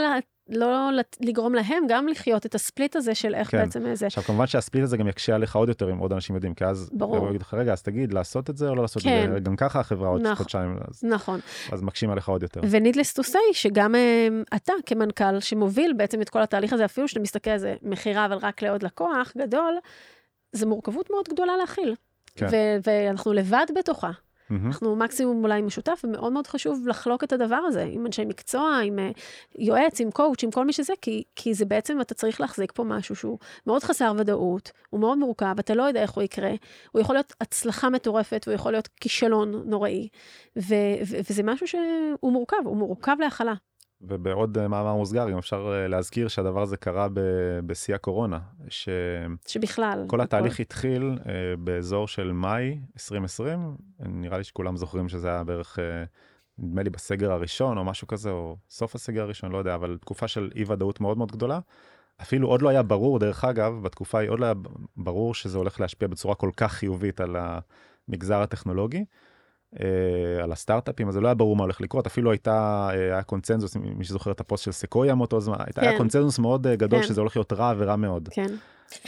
לא 0.49 0.89
לגרום 1.22 1.53
להם 1.55 1.84
גם 1.89 2.07
לחיות 2.07 2.45
את 2.45 2.55
הספליט 2.55 2.95
הזה 2.95 3.16
של 3.16 3.36
איך 3.36 3.51
כן. 3.51 3.57
בעצם 3.57 3.95
זה. 3.95 4.05
עכשיו, 4.05 4.24
כמובן 4.24 4.47
שהספליט 4.47 4.84
הזה 4.84 4.97
גם 4.97 5.07
יקשה 5.07 5.36
עליך 5.36 5.55
עוד 5.55 5.70
יותר 5.70 5.91
אם 5.91 5.97
עוד 5.97 6.14
אנשים 6.14 6.36
יודעים, 6.36 6.53
כי 6.53 6.66
אז 6.66 6.89
ברור. 6.93 7.18
הוא 7.18 7.30
יגיד 7.30 7.41
לך, 7.41 7.53
רגע, 7.53 7.74
אז 7.74 7.82
תגיד, 7.84 8.14
לעשות 8.14 8.49
את 8.49 8.57
זה 8.57 8.70
או 8.70 8.76
לא 8.76 8.82
לעשות 8.82 9.03
כן. 9.03 9.24
את 9.28 9.34
זה? 9.34 9.39
גם 9.39 9.55
ככה 9.55 9.80
החברה 9.80 10.09
עוד 10.09 10.22
נכון. 10.22 10.36
חודשיים, 10.36 10.78
אז- 10.89 11.03
נכון. 11.03 11.39
אז 11.72 11.82
מקשים 11.82 12.09
עליך 12.09 12.30
עוד 12.30 12.43
יותר. 12.43 12.61
ו-needless 12.64 13.20
to 13.22 13.26
say, 13.30 13.38
שגם 13.53 13.95
אה, 13.95 14.28
אתה 14.55 14.74
כמנכ"ל 14.86 15.39
שמוביל 15.39 15.93
בעצם 15.97 16.22
את 16.22 16.30
כל 16.30 16.41
התהליך 16.41 16.74
הזה, 16.74 16.86
אפילו 16.86 17.07
שאתה 17.07 17.20
מסתכל 17.20 17.49
על 17.51 17.57
זה 17.57 17.76
מכירה, 17.82 18.26
אבל 18.26 18.38
רק 18.38 18.61
לעוד 18.61 18.84
לקוח 18.84 19.32
גדול, 19.38 19.76
זה 20.51 20.66
מורכבות 20.66 21.09
מאוד 21.09 21.26
גדולה 21.30 21.57
להכיל. 21.57 21.95
כן. 22.36 22.48
ו- 22.52 22.78
ואנחנו 22.84 23.34
לבד 23.34 23.66
בתוכה. 23.76 24.12
מהמם. 24.50 24.68
אנחנו 24.68 24.96
מקסימום 24.96 25.44
אולי 25.44 25.62
משותף, 25.62 26.02
ומאוד 26.04 26.34
מאוד 26.34 26.48
חשוב 26.48 26.88
לחלוק 26.88 27.24
את 27.24 27.34
הדבר 27.34 27.56
הזה 27.56 27.84
עם 27.92 28.06
אנשי 28.06 28.26
מקצוע, 28.26 28.80
עם 28.84 29.00
אה, 29.00 29.12
יועץ, 29.60 30.02
עם 30.02 30.12
קואוץ', 30.12 30.44
עם 30.44 30.52
כל 30.52 30.66
מי 30.66 30.74
שזה, 30.74 30.94
כי, 31.02 31.24
כי 31.36 31.54
זה 31.54 31.66
בעצם, 31.66 32.02
אתה 32.02 32.14
צריך 32.14 32.42
להחזיק 32.42 32.72
פה 32.72 32.84
משהו 32.84 33.16
שהוא 33.16 33.38
מאוד 33.68 33.84
חסר 33.84 34.14
ודאות, 34.18 34.72
הוא 34.90 35.00
מאוד 35.00 35.18
מורכב, 35.18 35.56
אתה 35.60 35.76
לא 35.76 35.84
יודע 35.84 36.02
איך 36.02 36.12
הוא 36.12 36.24
יקרה, 36.24 36.52
הוא 36.92 37.02
יכול 37.02 37.16
להיות 37.16 37.34
הצלחה 37.42 37.90
מטורפת, 37.90 38.44
הוא 38.48 38.54
יכול 38.54 38.72
להיות 38.72 38.90
כישלון 39.02 39.64
נוראי, 39.66 40.08
ו- 40.58 40.74
ו- 41.08 41.18
וזה 41.30 41.44
משהו 41.44 41.68
שהוא 41.68 42.32
מורכב, 42.32 42.58
הוא 42.66 42.78
מורכב 42.78 43.16
להכלה. 43.20 43.54
ובעוד 44.08 44.58
אה, 44.58 44.68
מאמר 44.68 44.95
מוסגר, 44.95 45.30
גם 45.30 45.38
אפשר 45.38 45.74
אה, 45.74 45.88
להזכיר 45.88 46.28
שהדבר 46.28 46.62
הזה 46.62 46.78
קרה 46.78 47.08
ב- 47.14 47.60
בשיא 47.66 47.95
הקורונה, 47.95 48.39
שכל 48.70 49.36
שבכלל... 49.47 50.06
התהליך 50.20 50.60
התחיל 50.60 51.18
אה, 51.28 51.34
באזור 51.60 52.08
של 52.08 52.32
מאי 52.32 52.80
2020, 52.95 53.76
נראה 53.99 54.38
לי 54.38 54.43
שכולם 54.43 54.78
זוכרים 54.78 55.10
שזה 55.10 55.28
היה 55.30 55.43
בערך, 55.43 55.80
נדמה 56.58 56.84
לי 56.84 56.89
בסגר 56.89 57.32
הראשון 57.32 57.78
או 57.78 57.84
משהו 57.84 58.08
כזה, 58.08 58.32
או 58.32 58.58
סוף 58.70 58.95
הסגר 58.95 59.24
הראשון, 59.24 59.51
לא 59.51 59.58
יודע, 59.58 59.76
אבל 59.76 59.97
תקופה 60.01 60.28
של 60.28 60.51
אי 60.56 60.64
ודאות 60.68 61.01
מאוד 61.01 61.18
מאוד 61.18 61.32
גדולה. 61.32 61.60
אפילו 62.22 62.47
עוד 62.47 62.62
לא 62.62 62.70
היה 62.70 62.84
ברור, 62.84 63.20
דרך 63.20 63.45
אגב, 63.45 63.74
בתקופה 63.84 64.18
ההיא 64.18 64.30
עוד 64.30 64.39
לא 64.39 64.45
היה 64.45 64.54
ברור 64.97 65.34
שזה 65.34 65.58
הולך 65.58 65.80
להשפיע 65.80 66.08
בצורה 66.08 66.36
כל 66.36 66.49
כך 66.58 66.72
חיובית 66.72 67.22
על 67.22 67.36
המגזר 67.39 68.41
הטכנולוגי. 68.41 69.06
אה, 69.80 70.43
על 70.43 70.51
הסטארט-אפים, 70.51 71.07
אז 71.07 71.13
זה 71.13 71.21
לא 71.21 71.28
היה 71.28 71.36
ברור 71.36 71.55
מה 71.55 71.63
הולך 71.63 71.82
לקרות, 71.82 72.07
אפילו 72.07 72.32
הייתה, 72.32 72.89
אה, 72.93 72.95
היה 73.13 73.24
קונצנזוס, 73.24 73.76
מי 73.76 74.03
שזוכר 74.05 74.32
את 74.32 74.39
הפוסט 74.39 74.63
של 74.63 74.71
סקויה 74.71 75.15
מאותו 75.15 75.39
זמן, 75.39 75.55
הייתה- 75.65 75.82
היה 75.82 75.91
כן. 75.91 75.97
קונצנזוס 75.97 76.39
מאוד 76.39 76.67
אה, 76.67 76.76
גדול 76.76 77.01
כן. 77.01 77.07
שזה 77.07 77.21
הולך 77.21 77.38
להיות 77.38 77.53
רע 77.53 77.74
ורע 77.78 77.95
מאוד. 77.95 78.30
כן. 78.32 78.47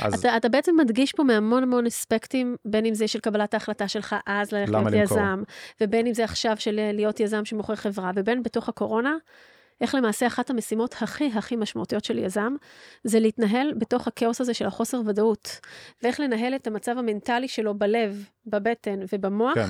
אז 0.02 0.20
אתה, 0.20 0.38
אתה 0.38 0.50
בעצם 0.50 0.76
מדגיש 0.80 1.12
פה 1.14 1.24
מהמון 1.24 1.64
המון 1.64 1.86
אספקטים, 1.86 2.56
בין 2.66 2.86
אם 2.86 2.94
זה 2.94 3.08
של 3.08 3.20
קבלת 3.20 3.54
ההחלטה 3.54 3.88
שלך 3.88 4.16
אז 4.28 4.52
ללכת 4.52 4.72
להיות 4.72 4.86
למכור? 4.94 5.18
יזם, 5.18 5.44
ובין 5.82 6.08
אם 6.08 6.14
זה 6.14 6.24
עכשיו 6.24 6.56
של 6.60 6.80
להיות 6.94 7.20
יזם 7.20 7.46
שמוכר 7.46 7.76
חברה, 7.76 8.12
ובין 8.16 8.44
בתוך 8.44 8.70
הקורונה, 8.70 9.16
איך 9.82 9.96
למעשה 9.96 10.28
אחת 10.28 10.50
המשימות 10.50 10.96
הכי 11.02 11.32
הכי 11.36 11.56
משמעותיות 11.56 12.06
של 12.06 12.18
יזם, 12.18 12.56
זה 13.04 13.20
להתנהל 13.20 13.74
בתוך 13.78 14.08
הכאוס 14.08 14.42
הזה 14.42 14.54
של 14.54 14.66
החוסר 14.66 15.02
ודאות, 15.06 15.60
ואיך 16.04 16.20
לנהל 16.20 16.56
את 16.56 16.68
המצב 16.68 16.98
המנטלי 16.98 17.48
שלו 17.48 17.74
בלב, 17.74 18.26
בבטן 18.46 19.00
ובמוח, 19.14 19.54
כן. 19.56 19.68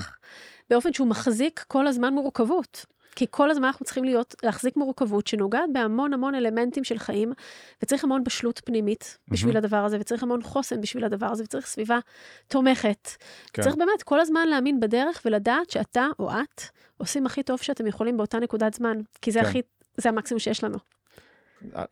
באופן 0.70 0.94
שהוא 0.94 1.08
מחזיק 1.08 1.66
כל 1.68 1.88
הזמן 1.88 2.14
מורכבות. 2.14 2.86
כי 3.16 3.26
כל 3.32 3.52
הזמן 3.52 3.66
אנחנו 3.66 3.86
צריכים 3.86 4.04
להיות, 4.04 4.36
להחזיק 4.44 4.78
מורכבות 4.78 5.28
שנוגעת 5.28 5.70
בהמון 5.74 6.14
המון 6.14 6.36
אלמנטים 6.36 6.84
של 6.84 6.98
חיים, 6.98 7.34
וצריך 7.84 8.04
המון 8.04 8.24
בשלות 8.24 8.62
פנימית 8.66 9.18
בשביל 9.28 9.54
מהמם. 9.54 9.66
הדבר 9.66 9.86
הזה, 9.86 9.98
וצריך 10.00 10.24
המון 10.24 10.42
חוסן 10.44 10.82
בשביל 10.82 11.06
הדבר 11.06 11.26
הזה, 11.26 11.44
וצריך 11.44 11.66
סביבה 11.66 12.00
תומכת. 12.48 13.10
כן. 13.54 13.62
צריך 13.62 13.76
באמת 13.76 14.04
כל 14.04 14.20
הזמן 14.20 14.48
להאמין 14.48 14.80
בדרך 14.80 15.22
ולדעת 15.26 15.70
שאתה 15.70 16.08
או 16.20 16.32
את 16.32 16.62
עושים 16.98 17.26
הכי 17.26 17.44
טוב 17.44 17.60
שאתם 17.62 17.88
יכולים 17.88 18.18
באותה 18.18 18.40
נקודת 18.40 18.74
זמן, 18.74 18.98
כי 19.22 19.32
זה 19.32 19.40
כן. 19.40 19.46
הכי, 19.46 19.62
זה 19.98 20.10
המקסימום 20.10 20.40
שיש 20.40 20.64
לנו. 20.64 20.78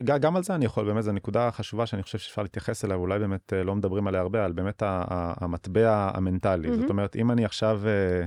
ג- 0.03 0.17
גם 0.17 0.35
על 0.35 0.43
זה 0.43 0.55
אני 0.55 0.65
יכול, 0.65 0.85
באמת 0.85 1.03
זו 1.03 1.11
נקודה 1.11 1.51
חשובה 1.51 1.85
שאני 1.85 2.03
חושב 2.03 2.17
שאפשר 2.17 2.41
להתייחס 2.41 2.85
אליה, 2.85 2.95
אולי 2.95 3.19
באמת 3.19 3.53
אה, 3.53 3.63
לא 3.63 3.75
מדברים 3.75 4.07
עליה 4.07 4.21
הרבה, 4.21 4.45
על 4.45 4.51
באמת 4.51 4.83
המטבע 4.85 6.11
המנטלי. 6.13 6.67
מהמם. 6.69 6.81
זאת 6.81 6.89
אומרת, 6.89 7.15
אם 7.15 7.31
אני 7.31 7.45
עכשיו, 7.45 7.81
אה, 7.85 7.91
אה, 7.91 8.25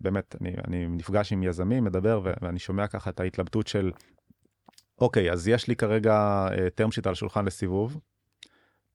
באמת, 0.00 0.36
אני, 0.40 0.54
אני 0.68 0.86
נפגש 0.86 1.32
עם 1.32 1.42
יזמים, 1.42 1.84
מדבר, 1.84 2.20
ואני 2.42 2.58
שומע 2.58 2.86
ככה 2.86 3.10
את 3.10 3.20
ההתלבטות 3.20 3.66
של, 3.66 3.92
אוקיי, 5.00 5.32
אז 5.32 5.48
יש 5.48 5.68
לי 5.68 5.76
כרגע 5.76 6.12
אה, 6.50 6.66
term 6.80 6.88
sheet 6.88 7.02
על 7.04 7.12
השולחן 7.12 7.44
לסיבוב, 7.44 8.00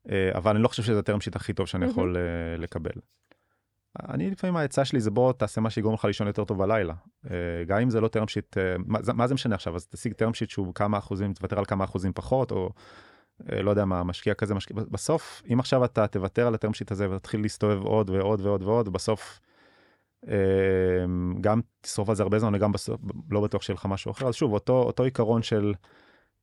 אה, 0.10 0.32
אבל 0.34 0.52
אני 0.52 0.64
לא 0.64 0.68
חושב 0.68 0.84
שזה 0.84 1.00
ה-term 1.00 1.20
sheet 1.20 1.36
הכי 1.36 1.54
טוב 1.54 1.68
שאני. 1.68 1.86
יכול 1.86 2.18
אה, 2.18 2.58
לקבל. 2.58 3.02
אני 4.10 4.32
לפעמים 4.32 4.56
העצה 4.56 4.86
שלי 4.86 5.00
זה 5.00 5.12
בוא 5.12 5.34
תעשה 5.34 5.62
מה 5.62 5.70
שיגרום 5.70 5.94
לך 5.94 6.06
לישון 6.06 6.28
יותר 6.28 6.46
טוב 6.46 6.58
בלילה. 6.58 6.94
גם 7.68 7.80
אם 7.80 7.89
זה 7.89 8.02
לא 8.02 8.10
term 8.18 8.26
sheet, 8.26 8.58
מה, 8.78 9.00
מה 9.14 9.28
זה 9.28 9.34
משנה 9.34 9.56
עכשיו? 9.56 9.76
אז 9.76 9.88
תשיג 9.88 10.14
term 10.14 10.32
sheet 10.32 10.50
שהוא 10.50 10.74
כמה 10.74 10.98
אחוזים, 10.98 11.34
תוותר 11.34 11.60
על 11.60 11.66
כמה 11.66 11.84
אחוזים 11.84 12.14
פחות, 12.14 12.52
או 12.52 12.70
לא 13.50 13.70
יודע 13.70 13.86
מה, 13.86 14.04
משקיע 14.04 14.34
כזה, 14.34 14.54
משקיע, 14.54 14.78
בסוף, 14.92 15.42
אם 15.54 15.60
עכשיו 15.60 15.86
אתה 15.86 16.08
תוותר 16.08 16.48
על 16.48 16.54
ה-term 16.54 16.72
sheet 16.72 16.88
הזה 16.92 17.12
ותתחיל 17.12 17.42
להסתובב 17.42 17.82
עוד 17.82 18.10
ועוד 18.10 18.42
ועוד 18.42 18.64
ועוד, 18.64 18.89
בסוף 18.89 19.39
גם 21.41 21.61
תשרוף 21.82 22.09
על 22.09 22.15
זה 22.15 22.24
הרבה 22.24 22.39
זמן 22.39 22.55
וגם 22.55 22.72
בסוף 22.72 23.01
לא 23.30 23.41
בטוח 23.41 23.61
שיהיה 23.61 23.76
לך 23.76 23.86
משהו 23.86 24.11
אחר. 24.11 24.28
אז 24.28 24.36
שוב, 24.36 24.53
אותו, 24.53 24.74
אותו 24.84 25.03
עיקרון 25.03 25.41
של 25.43 25.74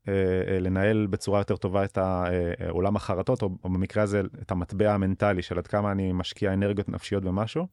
אה, 0.08 0.12
אה, 0.48 0.60
לנהל 0.60 1.06
בצורה 1.06 1.40
יותר 1.40 1.56
טובה 1.56 1.84
את 1.84 1.98
ה- 1.98 2.24
אה, 2.30 2.70
עולם 2.70 2.96
החרטות, 2.96 3.42
או, 3.42 3.48
במקרה 3.64 4.02
הזה 4.02 4.22
את 4.42 4.50
המטבע 4.50 4.92
המנטלי 4.94 5.42
של 5.42 5.58
עד 5.58 5.66
כמה 5.66 5.92
אני 5.92 6.12
משקיע 6.12 6.52
אנרגיות 6.52 6.88
נפשיות 6.88 7.24
במשהו. 7.24 7.66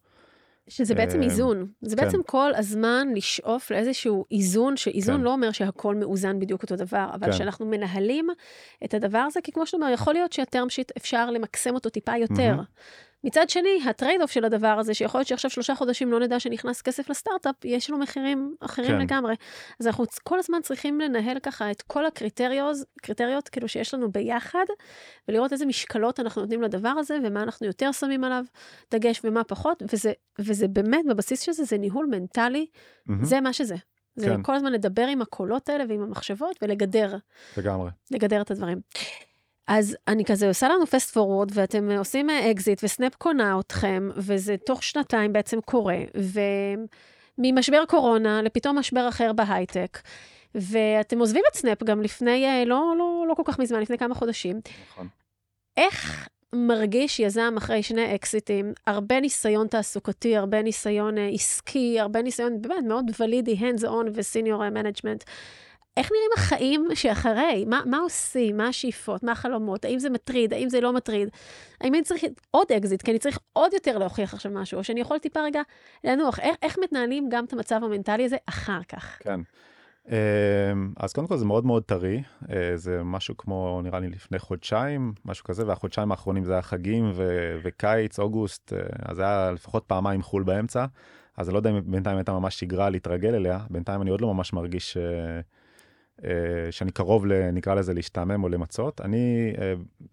שזה 0.67 0.95
בעצם 0.95 1.19
אה, 1.19 1.25
איזון. 1.25 1.67
זה 1.81 1.95
כן. 1.95 2.03
בעצם 2.03 2.23
כל 2.25 2.51
הזמן 2.55 3.07
לשאוף 3.15 3.71
לאיזשהו 3.71 4.25
איזון, 4.31 4.77
שאיזון 4.77 5.17
כן. 5.17 5.21
לא 5.21 5.31
אומר 5.31 5.51
שהכל 5.51 5.95
מאוזן 5.95 6.39
בדיוק 6.39 6.63
אותו 6.63 6.75
דבר, 6.75 7.07
אבל 7.13 7.25
כן. 7.25 7.31
שאנחנו 7.37 7.65
מנהלים 7.65 8.27
את 8.85 8.93
הדבר 8.93 9.17
הזה, 9.17 9.39
כי 9.43 9.51
כמו 9.51 9.65
שאתה 9.65 9.77
אומר, 9.77 9.89
יכול 9.89 10.13
להיות 10.13 10.33
שה 10.33 10.48
term 10.48 10.69
sheet 10.69 10.91
אפשר 10.97 11.31
למקסם 11.31 11.75
אותו 11.75 11.89
טיפה 11.89 12.17
יותר. 12.17 12.55
מצד 13.25 13.49
שני, 13.49 13.79
ה 13.89 13.94
trade 13.94 14.21
off 14.21 14.31
של 14.31 14.45
הדבר 14.45 14.67
הזה, 14.79 14.93
שיכול 14.93 15.19
להיות 15.19 15.27
שעכשיו 15.27 15.51
שלושה 15.51 15.75
חודשים 15.75 16.11
לא 16.11 16.19
נדע 16.19 16.39
שנכנס 16.39 16.81
כסף 16.81 17.09
לסטארט-אפ, 17.09 17.55
יש 17.65 17.89
לו 17.89 17.97
מחירים 17.97 18.55
אחרים 18.59 18.87
כן. 18.87 18.99
לגמרי. 18.99 19.35
אז 19.79 19.87
אנחנו 19.87 20.05
כל 20.23 20.39
הזמן 20.39 20.57
צריכים 20.63 21.01
לנהל 21.01 21.39
ככה 21.39 21.71
את 21.71 21.81
כל 21.81 22.05
הקריטריות, 22.05 22.77
קריטריות 23.01 23.49
כאילו 23.49 23.67
שיש 23.67 23.93
לנו 23.93 24.11
ביחד, 24.11 24.65
ולראות 25.27 25.53
איזה 25.53 25.65
משקלות 25.65 26.19
אנחנו 26.19 26.41
נותנים 26.41 26.61
לדבר 26.61 26.89
הזה, 26.89 27.17
ומה 27.23 27.43
אנחנו 27.43 27.67
יותר 27.67 27.91
שמים 27.91 28.23
עליו 28.23 28.43
דגש 28.91 29.21
ומה 29.23 29.43
פחות, 29.43 29.83
וזה, 29.93 30.11
וזה 30.39 30.67
באמת, 30.67 31.05
בבסיס 31.09 31.41
של 31.41 31.51
זה, 31.51 31.63
זה 31.63 31.77
ניהול 31.77 32.05
מנטלי, 32.05 32.65
מהמם, 33.05 33.25
זה 33.25 33.41
מה 33.41 33.53
שזה. 33.53 33.75
זה 34.15 34.25
כן. 34.25 34.43
כל 34.43 34.55
הזמן 34.55 34.71
לדבר 34.71 35.07
עם 35.07 35.21
הקולות 35.21 35.69
האלה 35.69 35.83
ועם 35.89 36.01
המחשבות 36.01 36.55
ולגדר. 36.61 37.17
לגמרי. 37.57 37.89
לגדר 38.11 38.41
את 38.41 38.51
הדברים. 38.51 38.81
אז 39.67 39.97
אני 40.07 40.25
כזה 40.25 40.47
עושה 40.47 40.69
לנו 40.69 40.87
fast 40.87 41.13
forward, 41.13 41.51
ואתם 41.53 41.91
עושים 41.91 42.29
אקזיט, 42.29 42.83
וסנאפ 42.83 43.15
קונה 43.15 43.59
אתכם, 43.59 44.09
וזה 44.15 44.55
תוך 44.65 44.83
שנתיים 44.83 45.33
בעצם 45.33 45.61
קורה, 45.61 45.97
ממשבר 47.37 47.83
קורונה 47.87 48.41
לפתאום 48.41 48.79
משבר 48.79 49.09
אחר 49.09 49.33
בהייטק. 49.33 49.99
ואתם 50.55 51.19
עוזבים 51.19 51.43
את 51.51 51.55
סנאפ 51.55 51.83
גם 51.83 52.01
לפני, 52.01 52.45
אה, 52.45 52.65
לא, 52.65 52.93
לא, 52.97 53.25
לא 53.27 53.33
כל 53.33 53.43
כך 53.45 53.59
מזמן, 53.59 53.79
לפני 53.79 53.97
כמה 53.97 54.15
חודשים. 54.15 54.59
נכון. 54.91 55.07
איך 55.77 56.29
מרגיש 56.53 57.19
יזם 57.19 57.53
אחרי 57.57 57.83
שני 57.83 58.15
אקזיטים, 58.15 58.73
הרבה 58.87 59.19
ניסיון 59.19 59.67
תעסוקתי, 59.67 60.37
הרבה 60.37 60.61
ניסיון 60.61 61.17
אה, 61.17 61.27
עסקי, 61.27 61.99
הרבה 61.99 62.21
ניסיון 62.21 62.61
באמת 62.61 62.83
מאוד 62.83 63.05
ולידי, 63.19 63.55
hands 63.55 63.83
on 63.83 64.09
ו 64.13 64.21
senior 64.21 64.69
management. 64.69 65.23
איך 65.97 66.11
נראים 66.11 66.29
החיים 66.37 66.87
שאחרי? 66.93 67.65
מה, 67.67 67.81
מה 67.85 67.97
עושים? 67.97 68.57
מה 68.57 68.67
השאיפות? 68.67 69.23
מה 69.23 69.31
החלומות? 69.31 69.85
האם 69.85 69.99
זה 69.99 70.09
מטריד? 70.09 70.53
האם 70.53 70.69
זה 70.69 70.81
לא 70.81 70.93
מטריד? 70.93 71.29
האם 71.81 71.95
אני 71.95 72.03
צריך 72.03 72.23
עוד 72.51 72.71
אקזיט? 72.71 73.01
כי 73.01 73.11
אני 73.11 73.19
צריך 73.19 73.39
עוד 73.53 73.73
יותר 73.73 73.97
להוכיח 73.97 74.33
עכשיו 74.33 74.51
משהו, 74.55 74.77
או 74.77 74.83
שאני 74.83 75.01
יכול 75.01 75.17
טיפה 75.19 75.43
רגע 75.43 75.61
לנוח. 76.03 76.39
איך, 76.39 76.55
איך 76.61 76.77
מתנהלים 76.83 77.29
גם 77.29 77.45
את 77.45 77.53
המצב 77.53 77.79
המנטלי 77.83 78.25
הזה 78.25 78.37
אחר 78.45 78.79
כך? 78.89 79.17
כן. 79.19 79.39
אמ, 80.09 80.13
אז 80.97 81.13
קודם 81.13 81.27
כל 81.27 81.37
זה 81.37 81.45
מאוד 81.45 81.65
מאוד 81.65 81.83
טרי, 81.83 82.23
אה, 82.49 82.71
זה 82.75 83.03
משהו 83.03 83.37
כמו 83.37 83.81
נראה 83.83 83.99
לי 83.99 84.09
לפני 84.09 84.39
חודשיים, 84.39 85.13
משהו 85.25 85.45
כזה, 85.45 85.67
והחודשיים 85.67 86.11
האחרונים 86.11 86.43
זה 86.43 86.53
היה 86.53 86.61
חגים 86.61 87.11
ו- 87.13 87.59
וקיץ, 87.63 88.19
אוגוסט, 88.19 88.73
אה, 88.73 88.79
אז 89.05 89.15
זה 89.15 89.23
היה 89.23 89.51
לפחות 89.51 89.83
פעמיים 89.87 90.21
חול 90.21 90.43
באמצע, 90.43 90.85
אז 91.37 91.49
אני 91.49 91.53
לא 91.53 91.59
יודע 91.59 91.69
אם 91.69 91.91
בינתיים 91.91 92.17
הייתה 92.17 92.31
ממש 92.31 92.59
שגרה 92.59 92.89
להתרגל 92.89 93.35
אליה, 93.35 93.59
בינתיים 93.69 94.01
אני 94.01 94.09
עוד 94.09 94.21
לא 94.21 94.33
ממש 94.33 94.53
מרגיש 94.53 94.97
uh, 94.97 94.99
שאני 96.71 96.91
קרוב, 96.91 97.25
נקרא 97.53 97.75
לזה, 97.75 97.93
להשתעמם 97.93 98.43
או 98.43 98.49
למצות. 98.49 99.01
אני 99.01 99.53
uh, 99.55 99.59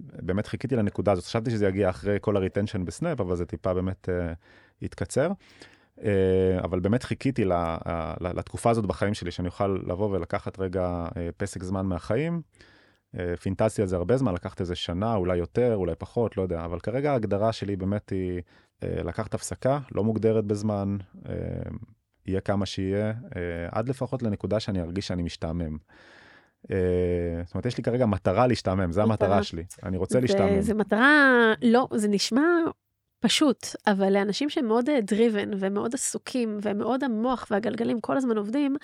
באמת 0.01 0.47
חיכיתי 0.47 0.77
לנקודה 0.77 1.13
הזאת, 1.13 1.25
חשבתי 1.25 1.51
שזה 1.51 1.67
יגיע 1.67 1.91
אחרי 1.91 2.19
כל 2.21 2.37
הריטנשן 2.37 2.85
בסנאפ, 2.85 3.21
אבל 3.21 3.37
זה 3.37 3.47
טיפה 3.47 3.75
באמת 3.75 4.09
uh, 4.09 4.35
התקצר. 4.83 5.33
אה, 6.05 6.59
אבל 6.65 6.81
באמת 6.81 7.03
חיכיתי 7.03 7.45
לתקופה 8.21 8.71
הזאת 8.71 8.87
בחיים 8.87 9.15
שלי, 9.15 9.31
שאני 9.31 9.49
אוכל 9.49 9.79
לבוא 9.87 10.11
ולקחת 10.11 10.59
רגע 10.59 11.07
אה, 11.17 11.29
פסק 11.37 11.63
זמן 11.63 11.87
מהחיים. 11.87 12.43
אה, 13.19 13.37
פינטזתי 13.37 13.83
על 13.83 13.89
זה 13.89 13.97
הרבה 13.97 14.17
זמן, 14.17 14.35
לקחת 14.35 14.61
איזה 14.61 14.75
שנה, 14.75 15.15
אולי 15.15 15.37
יותר, 15.37 15.75
אולי 15.75 15.95
פחות, 15.99 16.37
לא 16.37 16.43
יודע, 16.43 16.65
אבל 16.65 16.81
כרגע 16.81 17.13
ההגדרה 17.13 17.53
שלי 17.53 17.77
באמת 17.77 18.11
היא 18.11 18.43
לקחת 18.83 19.35
הפסקה, 19.35 19.79
לא 19.93 20.05
מוגדרת 20.05 20.45
בזמן, 20.45 20.97
יהיה 22.27 22.41
כמה 22.41 22.67
שיהיה, 22.67 23.13
עד 23.71 23.89
לפחות 23.89 24.23
לנקודה 24.23 24.61
שאני 24.61 24.81
ארגיש 24.81 25.09
שאני 25.09 25.23
משתעמם. 25.23 25.77
זאת 26.63 27.55
אומרת, 27.55 27.67
יש 27.67 27.77
לי 27.77 27.83
כרגע 27.83 28.07
מטרה 28.07 28.47
להשתעמם, 28.47 28.93
זו 28.93 29.03
המטרה 29.03 29.43
שלי, 29.43 29.65
אני 29.83 29.97
רוצה 29.97 30.21
להשתעמם. 30.21 30.61
זו 30.61 30.75
מטרה, 30.75 31.53
לא, 31.63 31.89
זה 31.95 32.09
נשמע 32.09 32.43
פשוט, 33.21 33.67
אבל 33.87 34.13
לאנשים 34.13 34.51
שהם 34.51 34.67
מאוד 34.67 34.89
אה, 34.89 34.99
ומאוד 35.59 35.95
עסוקים 35.95 36.59
ומאוד 36.63 37.05
המוח 37.05 37.47
והגלגלים 37.51 38.01
כל 38.01 38.17
הזמן 38.17 38.37
עובדים, 38.37 38.77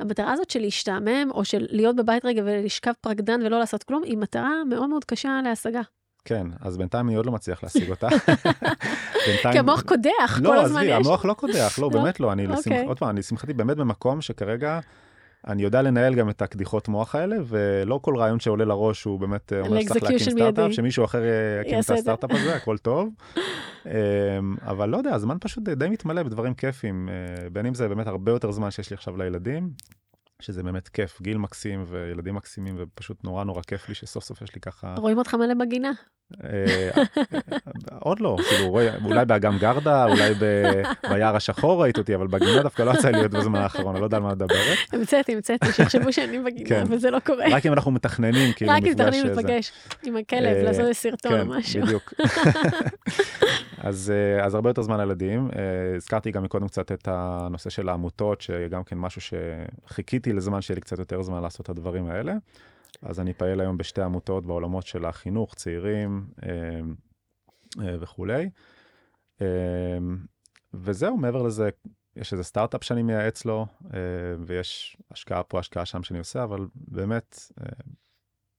המטרה 0.00 0.32
הזאת 0.32 0.50
של 0.50 0.60
להשתעמם 0.60 1.30
או 1.30 1.44
של 1.44 1.66
להיות 1.70 1.96
בבית 1.96 2.24
רגע 2.24 2.42
ולשכב 2.44 2.92
פרקדן 3.00 3.40
ולא 3.46 3.58
לעשות 3.58 3.82
כלום, 3.82 4.02
היא 4.02 4.18
מטרה 4.18 4.64
מאוד 4.64 4.88
מאוד 4.88 5.04
קשה 5.04 5.40
להשגה. 5.44 5.80
כן, 6.28 6.46
אז 6.60 6.76
בינתיים 6.76 7.08
אני 7.08 7.16
עוד 7.16 7.26
לא 7.26 7.32
מצליח 7.32 7.62
להשיג 7.62 7.90
אותה. 7.90 8.08
בינתיים... 9.26 9.52
כי 9.52 9.58
המוח 9.58 9.82
קודח, 9.82 10.40
לא, 10.42 10.48
כל 10.48 10.58
הזמן 10.58 10.82
יש. 10.82 10.88
לא, 10.88 10.94
עזבי, 10.94 11.08
המוח 11.08 11.24
לא 11.24 11.34
קודח, 11.34 11.78
לא, 11.78 11.90
לא? 11.92 11.98
באמת 12.02 12.20
לא. 12.20 12.32
אני, 12.32 12.46
okay. 12.46 12.50
לשמח... 12.50 12.66
אוקיי. 12.66 12.84
עוד 12.84 12.98
פעם, 12.98 13.08
אני 13.08 13.20
לשמחתי 13.20 13.52
באמת 13.52 13.76
במקום 13.76 14.20
שכרגע 14.20 14.80
אני 15.46 15.62
יודע 15.62 15.82
לנהל 15.82 16.14
גם 16.14 16.30
את 16.30 16.42
הקדיחות 16.42 16.88
מוח 16.88 17.14
האלה, 17.14 17.36
ולא 17.46 18.00
כל 18.02 18.16
רעיון 18.16 18.40
שעולה 18.40 18.64
לראש 18.64 19.04
הוא 19.04 19.20
באמת 19.20 19.52
אה, 19.52 19.60
אומר 19.60 19.80
שצריך 19.80 20.02
להקים 20.02 20.18
סטארט-אפ, 20.18 20.72
שמישהו 20.72 21.04
אחר 21.04 21.22
יקים 21.60 21.78
את 21.80 21.90
הסטארט-אפ 21.90 22.30
הזה, 22.30 22.54
הכל 22.62 22.78
טוב. 22.78 23.08
אמ, 23.86 23.90
אבל 24.62 24.88
לא 24.88 24.96
יודע, 24.96 25.14
הזמן 25.14 25.36
פשוט 25.40 25.68
די 25.68 25.88
מתמלא 25.88 26.22
בדברים 26.22 26.54
כיפים, 26.54 27.08
אה, 27.08 27.50
בין 27.50 27.66
אם 27.66 27.74
זה 27.74 27.88
באמת 27.88 28.06
הרבה 28.06 28.32
יותר 28.32 28.50
זמן 28.50 28.70
שיש 28.70 28.90
לי 28.90 28.94
עכשיו 28.94 29.16
לילדים, 29.16 29.70
שזה 30.40 30.62
באמת 30.62 30.88
כיף, 30.88 31.22
גיל 31.22 31.38
מקסים 31.38 31.84
וילדים 31.86 32.34
מקסימים, 32.34 32.74
ופשוט 32.78 33.24
נורא 33.24 33.44
נורא 33.44 33.62
כיף 33.62 33.88
לי 33.88 33.94
שסוף 33.94 34.24
סוף 34.24 34.42
יש 34.42 34.54
לי 34.54 34.60
ככה... 34.60 34.94
רואים 34.98 35.18
אותך 35.18 35.34
מלא 35.34 35.54
בגינה. 35.54 35.92
אה, 36.44 37.04
עוד 37.98 38.20
לא, 38.20 38.36
כאילו, 38.48 38.80
אולי 39.04 39.24
באגם 39.24 39.58
גרדה, 39.58 40.06
אולי 40.06 40.34
ביער 41.10 41.36
השחור 41.36 41.82
ראית 41.82 41.98
אותי, 41.98 42.14
אבל 42.14 42.26
בגינה 42.26 42.62
דווקא 42.62 42.82
לא 42.82 42.90
יצא 42.90 43.08
לי 43.08 43.18
להיות 43.18 43.32
בזמן 43.32 43.58
האחרון, 43.58 43.94
אני 43.94 44.00
לא 44.00 44.06
יודע 44.06 44.16
על 44.16 44.22
מה 44.22 44.32
מדברת. 44.32 44.78
המצאתי, 44.92 45.34
המצאתי, 45.34 45.72
שיחשבו 45.72 46.12
שאני 46.12 46.38
בגינה, 46.38 46.68
כן. 46.68 46.84
וזה 46.88 47.10
לא 47.10 47.18
קורה. 47.18 47.44
רק 47.50 47.66
אם 47.66 47.72
אנחנו 47.72 47.90
מתכננים, 47.90 48.52
כאילו, 48.52 48.72
רק 48.72 48.82
אם 48.82 48.90
מתכננים 48.90 49.26
לפגש 49.26 49.72
עם 50.04 50.16
הכלב, 50.16 50.56
אה, 50.56 50.62
לעשות 50.62 50.80
איזה 50.80 50.94
סרטון 50.94 51.32
או 51.32 51.38
כן, 51.38 51.48
משהו. 51.48 51.82
בדיוק. 51.82 52.12
אז, 53.78 54.12
אה, 54.14 54.44
אז 54.44 54.54
הרבה 54.54 54.70
יותר 54.70 54.82
זמן 54.82 55.00
לילדים. 55.00 55.48
הזכרתי 55.96 56.30
גם 56.30 56.42
מקודם 56.42 56.68
קצת 56.68 56.92
את 56.92 57.08
הנושא 57.10 57.70
של 57.70 57.88
העמותות, 57.88 58.40
שגם 58.40 58.84
כן 58.84 58.98
משהו 58.98 59.20
שחיכיתי 59.20 60.32
לזמן 60.32 60.60
שיהיה 60.60 60.74
לי 60.74 60.80
קצת 60.80 60.98
יותר 60.98 61.22
זמן 61.22 61.42
לעשות 61.42 61.60
את 61.60 61.68
הדברים 61.68 62.06
האלה. 62.06 62.34
אז 63.02 63.20
אני 63.20 63.34
פעיל 63.34 63.60
היום 63.60 63.76
בשתי 63.76 64.02
עמותות 64.02 64.46
בעולמות 64.46 64.86
של 64.86 65.04
החינוך, 65.04 65.54
צעירים 65.54 66.26
אה, 66.42 66.48
אה, 67.84 67.96
וכולי. 68.00 68.50
אה, 69.42 69.46
וזהו, 70.74 71.16
מעבר 71.16 71.42
לזה, 71.42 71.68
יש 72.16 72.32
איזה 72.32 72.44
סטארט-אפ 72.44 72.84
שאני 72.84 73.02
מייעץ 73.02 73.44
לו, 73.44 73.66
ויש 74.46 74.96
השקעה 75.10 75.42
פה, 75.42 75.58
השקעה 75.58 75.86
שם 75.86 76.02
שאני 76.02 76.18
עושה, 76.18 76.44
אבל 76.44 76.66
באמת, 76.74 77.52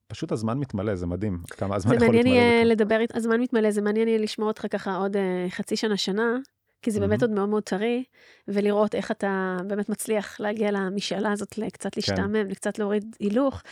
פשוט 0.07 0.31
הזמן 0.31 0.57
מתמלא, 0.57 0.95
זה 0.95 1.05
מדהים, 1.07 1.41
כמה 1.49 1.75
הזמן 1.75 1.95
יכול 1.95 2.07
להתמלא. 2.07 2.23
זה 2.23 2.29
מעניין 2.29 2.51
יהיה 2.51 2.63
לדבר, 2.63 2.99
הזמן 3.13 3.41
מתמלא, 3.41 3.71
זה 3.71 3.81
מעניין 3.81 4.07
יהיה 4.07 4.19
לשמוע 4.19 4.47
אותך 4.47 4.65
ככה 4.71 4.95
עוד 4.95 5.15
חצי 5.49 5.75
שנה, 5.75 5.97
שנה, 5.97 6.37
כי 6.81 6.91
זה 6.91 6.99
באמת 6.99 7.21
עוד 7.21 7.31
מאוד 7.31 7.49
מאוד 7.49 7.63
טרי, 7.63 8.03
ולראות 8.47 8.95
איך 8.95 9.11
אתה 9.11 9.57
באמת 9.67 9.89
מצליח 9.89 10.39
להגיע 10.39 10.71
למשאלה 10.71 11.31
הזאת, 11.31 11.59
קצת 11.73 11.93
כן. 11.93 12.01
להשתעמם, 12.01 12.53
קצת 12.53 12.79
להוריד 12.79 13.15
הילוך. 13.19 13.63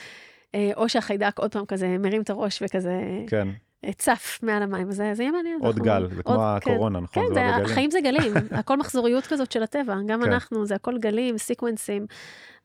אה, 0.55 0.71
או 0.75 0.89
שהחיידק 0.89 1.39
עוד 1.39 1.51
פעם 1.51 1.65
כזה 1.65 1.97
מרים 1.99 2.21
את 2.21 2.29
הראש 2.29 2.61
וכזה... 2.61 3.01
כן. 3.27 3.47
אה, 3.85 3.93
צף 3.93 4.39
מעל 4.43 4.63
המים, 4.63 4.91
זה, 4.91 5.13
זה 5.13 5.23
יהיה 5.23 5.31
מעניין. 5.31 5.59
עוד 5.61 5.79
גל, 5.79 6.07
זה 6.15 6.23
כמו 6.23 6.35
כן. 6.35 6.41
הקורונה, 6.41 6.99
נכון? 6.99 7.23
כן, 7.23 7.33
זה, 7.33 7.33
זה 7.33 7.71
החיים 7.71 7.91
זה 7.91 8.01
גלים, 8.01 8.33
הכל 8.59 8.77
מחזוריות 8.77 9.27
כזאת 9.27 9.51
של 9.51 9.63
הטבע, 9.63 9.95
גם 10.07 10.23
כן. 10.23 10.31
אנחנו, 10.31 10.65
זה 10.65 10.75
הכל 10.75 10.97
גלים, 10.97 11.37
sequence־ים. 11.37 12.05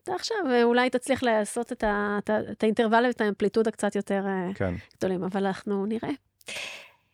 אתה 0.02 0.14
עכשיו 0.14 0.36
אה, 0.50 0.62
אולי 0.62 0.90
תצליח 0.90 1.22
לעשות 1.22 1.72
את, 1.72 1.84
ה, 1.84 2.18
את, 2.18 2.30
את 2.50 2.62
האינטרוול 2.62 3.06
ואת 3.06 3.20
האמפליטודה 3.20 3.70
קצת 3.70 3.96
יותר 3.96 4.24
כן. 4.54 4.74
גדולים, 4.98 5.24
אבל 5.24 5.46
אנחנו 5.46 5.86
נראה. 5.86 6.10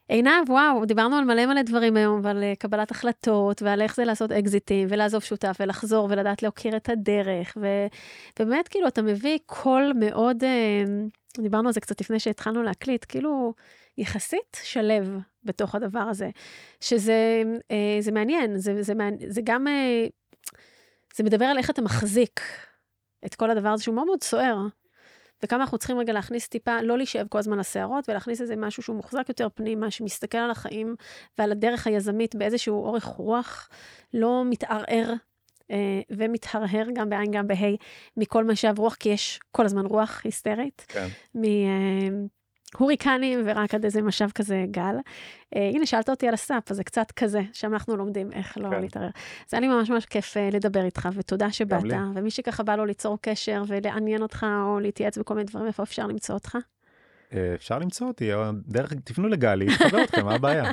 עינב, 0.08 0.50
וואו, 0.50 0.84
דיברנו 0.84 1.16
על 1.16 1.24
מלא 1.24 1.46
מלא 1.46 1.62
דברים 1.62 1.96
היום, 1.96 2.20
ועל 2.24 2.42
uh, 2.42 2.56
קבלת 2.56 2.90
החלטות, 2.90 3.62
ועל 3.62 3.82
איך 3.82 3.96
זה 3.96 4.04
לעשות 4.04 4.32
אקזיטים, 4.32 4.88
ולעזוב 4.90 5.22
שותף, 5.22 5.56
ולחזור, 5.60 6.08
ולדעת 6.10 6.42
להוקיר 6.42 6.76
את 6.76 6.88
הדרך, 6.88 7.56
ובאמת, 8.40 8.68
כאילו, 8.68 8.88
אתה 8.88 9.02
מביא 9.02 9.38
קול 9.46 9.92
מאוד, 10.00 10.42
uh, 10.44 11.42
דיברנו 11.42 11.68
על 11.68 11.72
זה 11.72 11.80
קצת 11.80 12.00
לפני 12.00 12.20
שהתחלנו 12.20 12.62
להקליט, 12.62 13.04
כאילו, 13.08 13.54
יחסית 13.98 14.56
שלב 14.62 15.18
בתוך 15.44 15.74
הדבר 15.74 16.00
הזה, 16.00 16.30
שזה 16.80 17.42
uh, 17.58 17.74
זה 18.00 18.12
מעניין, 18.12 18.58
זה, 18.58 18.82
זה, 18.82 18.92
זה 19.28 19.40
גם, 19.44 19.66
זה 21.14 21.24
מדבר 21.24 21.44
על 21.44 21.58
איך 21.58 21.70
אתה 21.70 21.82
מחזיק 21.82 22.40
את 23.26 23.34
כל 23.34 23.50
הדבר 23.50 23.68
הזה, 23.68 23.82
שהוא 23.82 23.94
מאוד 23.94 24.06
מאוד 24.06 24.22
סוער. 24.22 24.56
וכמה 25.42 25.62
אנחנו 25.62 25.78
צריכים 25.78 25.98
רגע 25.98 26.12
להכניס 26.12 26.48
טיפה, 26.48 26.82
לא 26.82 26.96
להישאב 26.96 27.26
כל 27.28 27.38
הזמן 27.38 27.58
לסערות, 27.58 28.08
ולהכניס 28.08 28.40
איזה 28.40 28.56
משהו 28.56 28.82
שהוא 28.82 28.96
מוחזק 28.96 29.28
יותר 29.28 29.48
פנימה, 29.54 29.90
שמסתכל 29.90 30.38
על 30.38 30.50
החיים 30.50 30.94
ועל 31.38 31.52
הדרך 31.52 31.86
היזמית 31.86 32.34
באיזשהו 32.34 32.84
אורך 32.84 33.04
רוח, 33.04 33.68
לא 34.14 34.42
מתערער 34.44 35.12
אה, 35.70 36.00
ומתהרהר 36.10 36.86
גם 36.94 37.10
בעין 37.10 37.30
גם 37.30 37.46
בה' 37.46 37.76
מכל 38.16 38.44
משאב 38.44 38.78
רוח, 38.78 38.94
כי 38.94 39.08
יש 39.08 39.40
כל 39.50 39.64
הזמן 39.64 39.86
רוח 39.86 40.20
היסטרית. 40.24 40.84
כן. 40.88 41.08
הוריקנים 42.76 43.42
ורק 43.46 43.74
עד 43.74 43.84
איזה 43.84 44.02
משאב 44.02 44.30
כזה 44.34 44.64
גל. 44.70 44.96
Uh, 45.54 45.58
הנה, 45.58 45.86
שאלת 45.86 46.08
אותי 46.08 46.28
על 46.28 46.34
הסאפ, 46.34 46.70
אז 46.70 46.76
זה 46.76 46.84
קצת 46.84 47.10
כזה, 47.10 47.40
שם 47.52 47.72
אנחנו 47.72 47.96
לומדים 47.96 48.32
איך 48.32 48.58
לא 48.58 48.70
כן. 48.70 48.80
להתערר. 48.80 49.08
זה 49.48 49.56
היה 49.56 49.60
לי 49.60 49.68
ממש 49.68 49.90
ממש 49.90 50.06
כיף 50.06 50.36
uh, 50.36 50.54
לדבר 50.54 50.84
איתך, 50.84 51.08
ותודה 51.14 51.52
שבאת. 51.52 51.82
ומי 52.14 52.30
שככה 52.30 52.62
בא 52.62 52.76
לו 52.76 52.84
ליצור 52.84 53.18
קשר 53.20 53.62
ולעניין 53.66 54.22
אותך, 54.22 54.46
או 54.66 54.80
להתייעץ 54.80 55.18
בכל 55.18 55.34
מיני 55.34 55.46
דברים, 55.46 55.66
איפה 55.66 55.82
אפשר 55.82 56.06
למצוא 56.06 56.34
אותך? 56.34 56.58
Uh, 57.30 57.34
אפשר 57.54 57.78
למצוא 57.78 58.06
אותי, 58.06 58.30
דרך, 58.66 58.92
תפנו 59.04 59.28
לגלי, 59.28 59.66
תחבר 59.78 60.04
אתכם, 60.04 60.24
מה 60.24 60.34
הבעיה? 60.34 60.70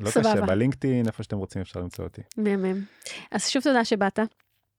לא 0.00 0.10
קשה, 0.10 0.40
בלינקדאין, 0.46 1.06
איפה 1.06 1.22
שאתם 1.22 1.36
רוצים 1.36 1.62
אפשר 1.62 1.80
למצוא 1.80 2.04
אותי. 2.04 2.22
מהמם. 2.36 2.80
אז 3.30 3.48
שוב 3.48 3.62
תודה 3.62 3.84
שבאת. 3.84 4.18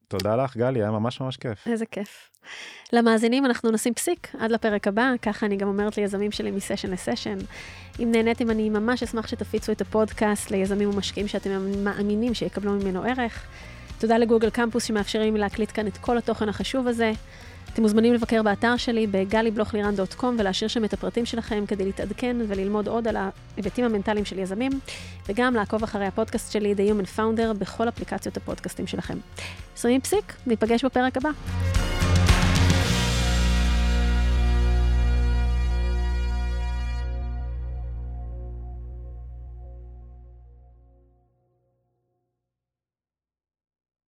תודה 0.08 0.36
לך, 0.36 0.58
גלי, 0.58 0.80
היה 0.80 0.92
ממש 0.92 1.22
ממש 1.22 1.38
כיף. 1.38 1.68
איזה 1.68 1.86
כיף. 1.86 2.30
למאזינים 2.94 3.46
אנחנו 3.46 3.72
נשים 3.72 3.94
פסיק 3.94 4.36
עד 4.40 4.52
לפרק 4.52 4.88
הבא, 4.88 5.12
ככה 5.22 5.46
אני 5.46 5.58
גם 5.58 5.68
אומרת 5.68 5.98
ליזמים 5.98 6.32
שלי 6.32 6.52
מסשן 6.52 6.92
לסשן. 6.92 7.38
אם 8.00 8.12
נהניתם, 8.12 8.50
אני 8.50 8.70
ממש 8.70 9.04
אשמח 9.04 9.28
שתפיצו 9.28 9.72
את 9.72 9.82
הפודקאסט 9.82 10.52
ליזמים 10.52 10.90
ומשקיעים 10.90 11.28
שאתם 11.28 11.84
מאמינים 11.84 12.34
שיקבלו 12.34 12.72
ממנו 12.72 13.04
ערך. 13.04 13.46
תודה 14.00 14.18
לגוגל 14.18 14.50
קמפוס 14.50 14.84
שמאפשרים 14.84 15.34
לי 15.34 15.40
להקליט 15.40 15.72
כאן 15.74 15.88
את 15.88 15.98
כל 15.98 16.18
התוכן 16.18 16.50
החשוב 16.50 16.88
הזה. 16.88 17.12
אתם 17.76 17.84
מוזמנים 17.84 18.14
לבקר 18.14 18.44
באתר 18.44 18.78
שלי 18.78 19.08
בגלי-בלוך-לירן.com 19.08 20.26
ולהשאיר 20.38 20.68
שם 20.68 20.86
את 20.86 20.94
הפרטים 20.94 21.26
שלכם 21.26 21.66
כדי 21.68 21.86
להתעדכן 21.86 22.38
וללמוד 22.48 22.88
עוד 22.88 23.08
על 23.08 23.16
ההיבטים 23.18 23.86
המנטליים 23.86 24.26
של 24.26 24.40
יזמים, 24.40 24.72
וגם 25.30 25.54
לעקוב 25.54 25.84
אחרי 25.84 26.06
הפודקאסט 26.06 26.52
שלי, 26.52 26.74
The 26.78 26.92
Human 26.92 27.18
Founder, 27.18 27.54
בכל 27.58 27.90
אפליקציות 27.90 28.38
הפודקאסטים 28.38 28.88
שלכם. 28.88 29.18
שמים 29.76 30.02
פסיק, 30.02 30.34
ניפגש 30.48 30.86
בפרק 30.86 31.18
הבא. 31.18 31.30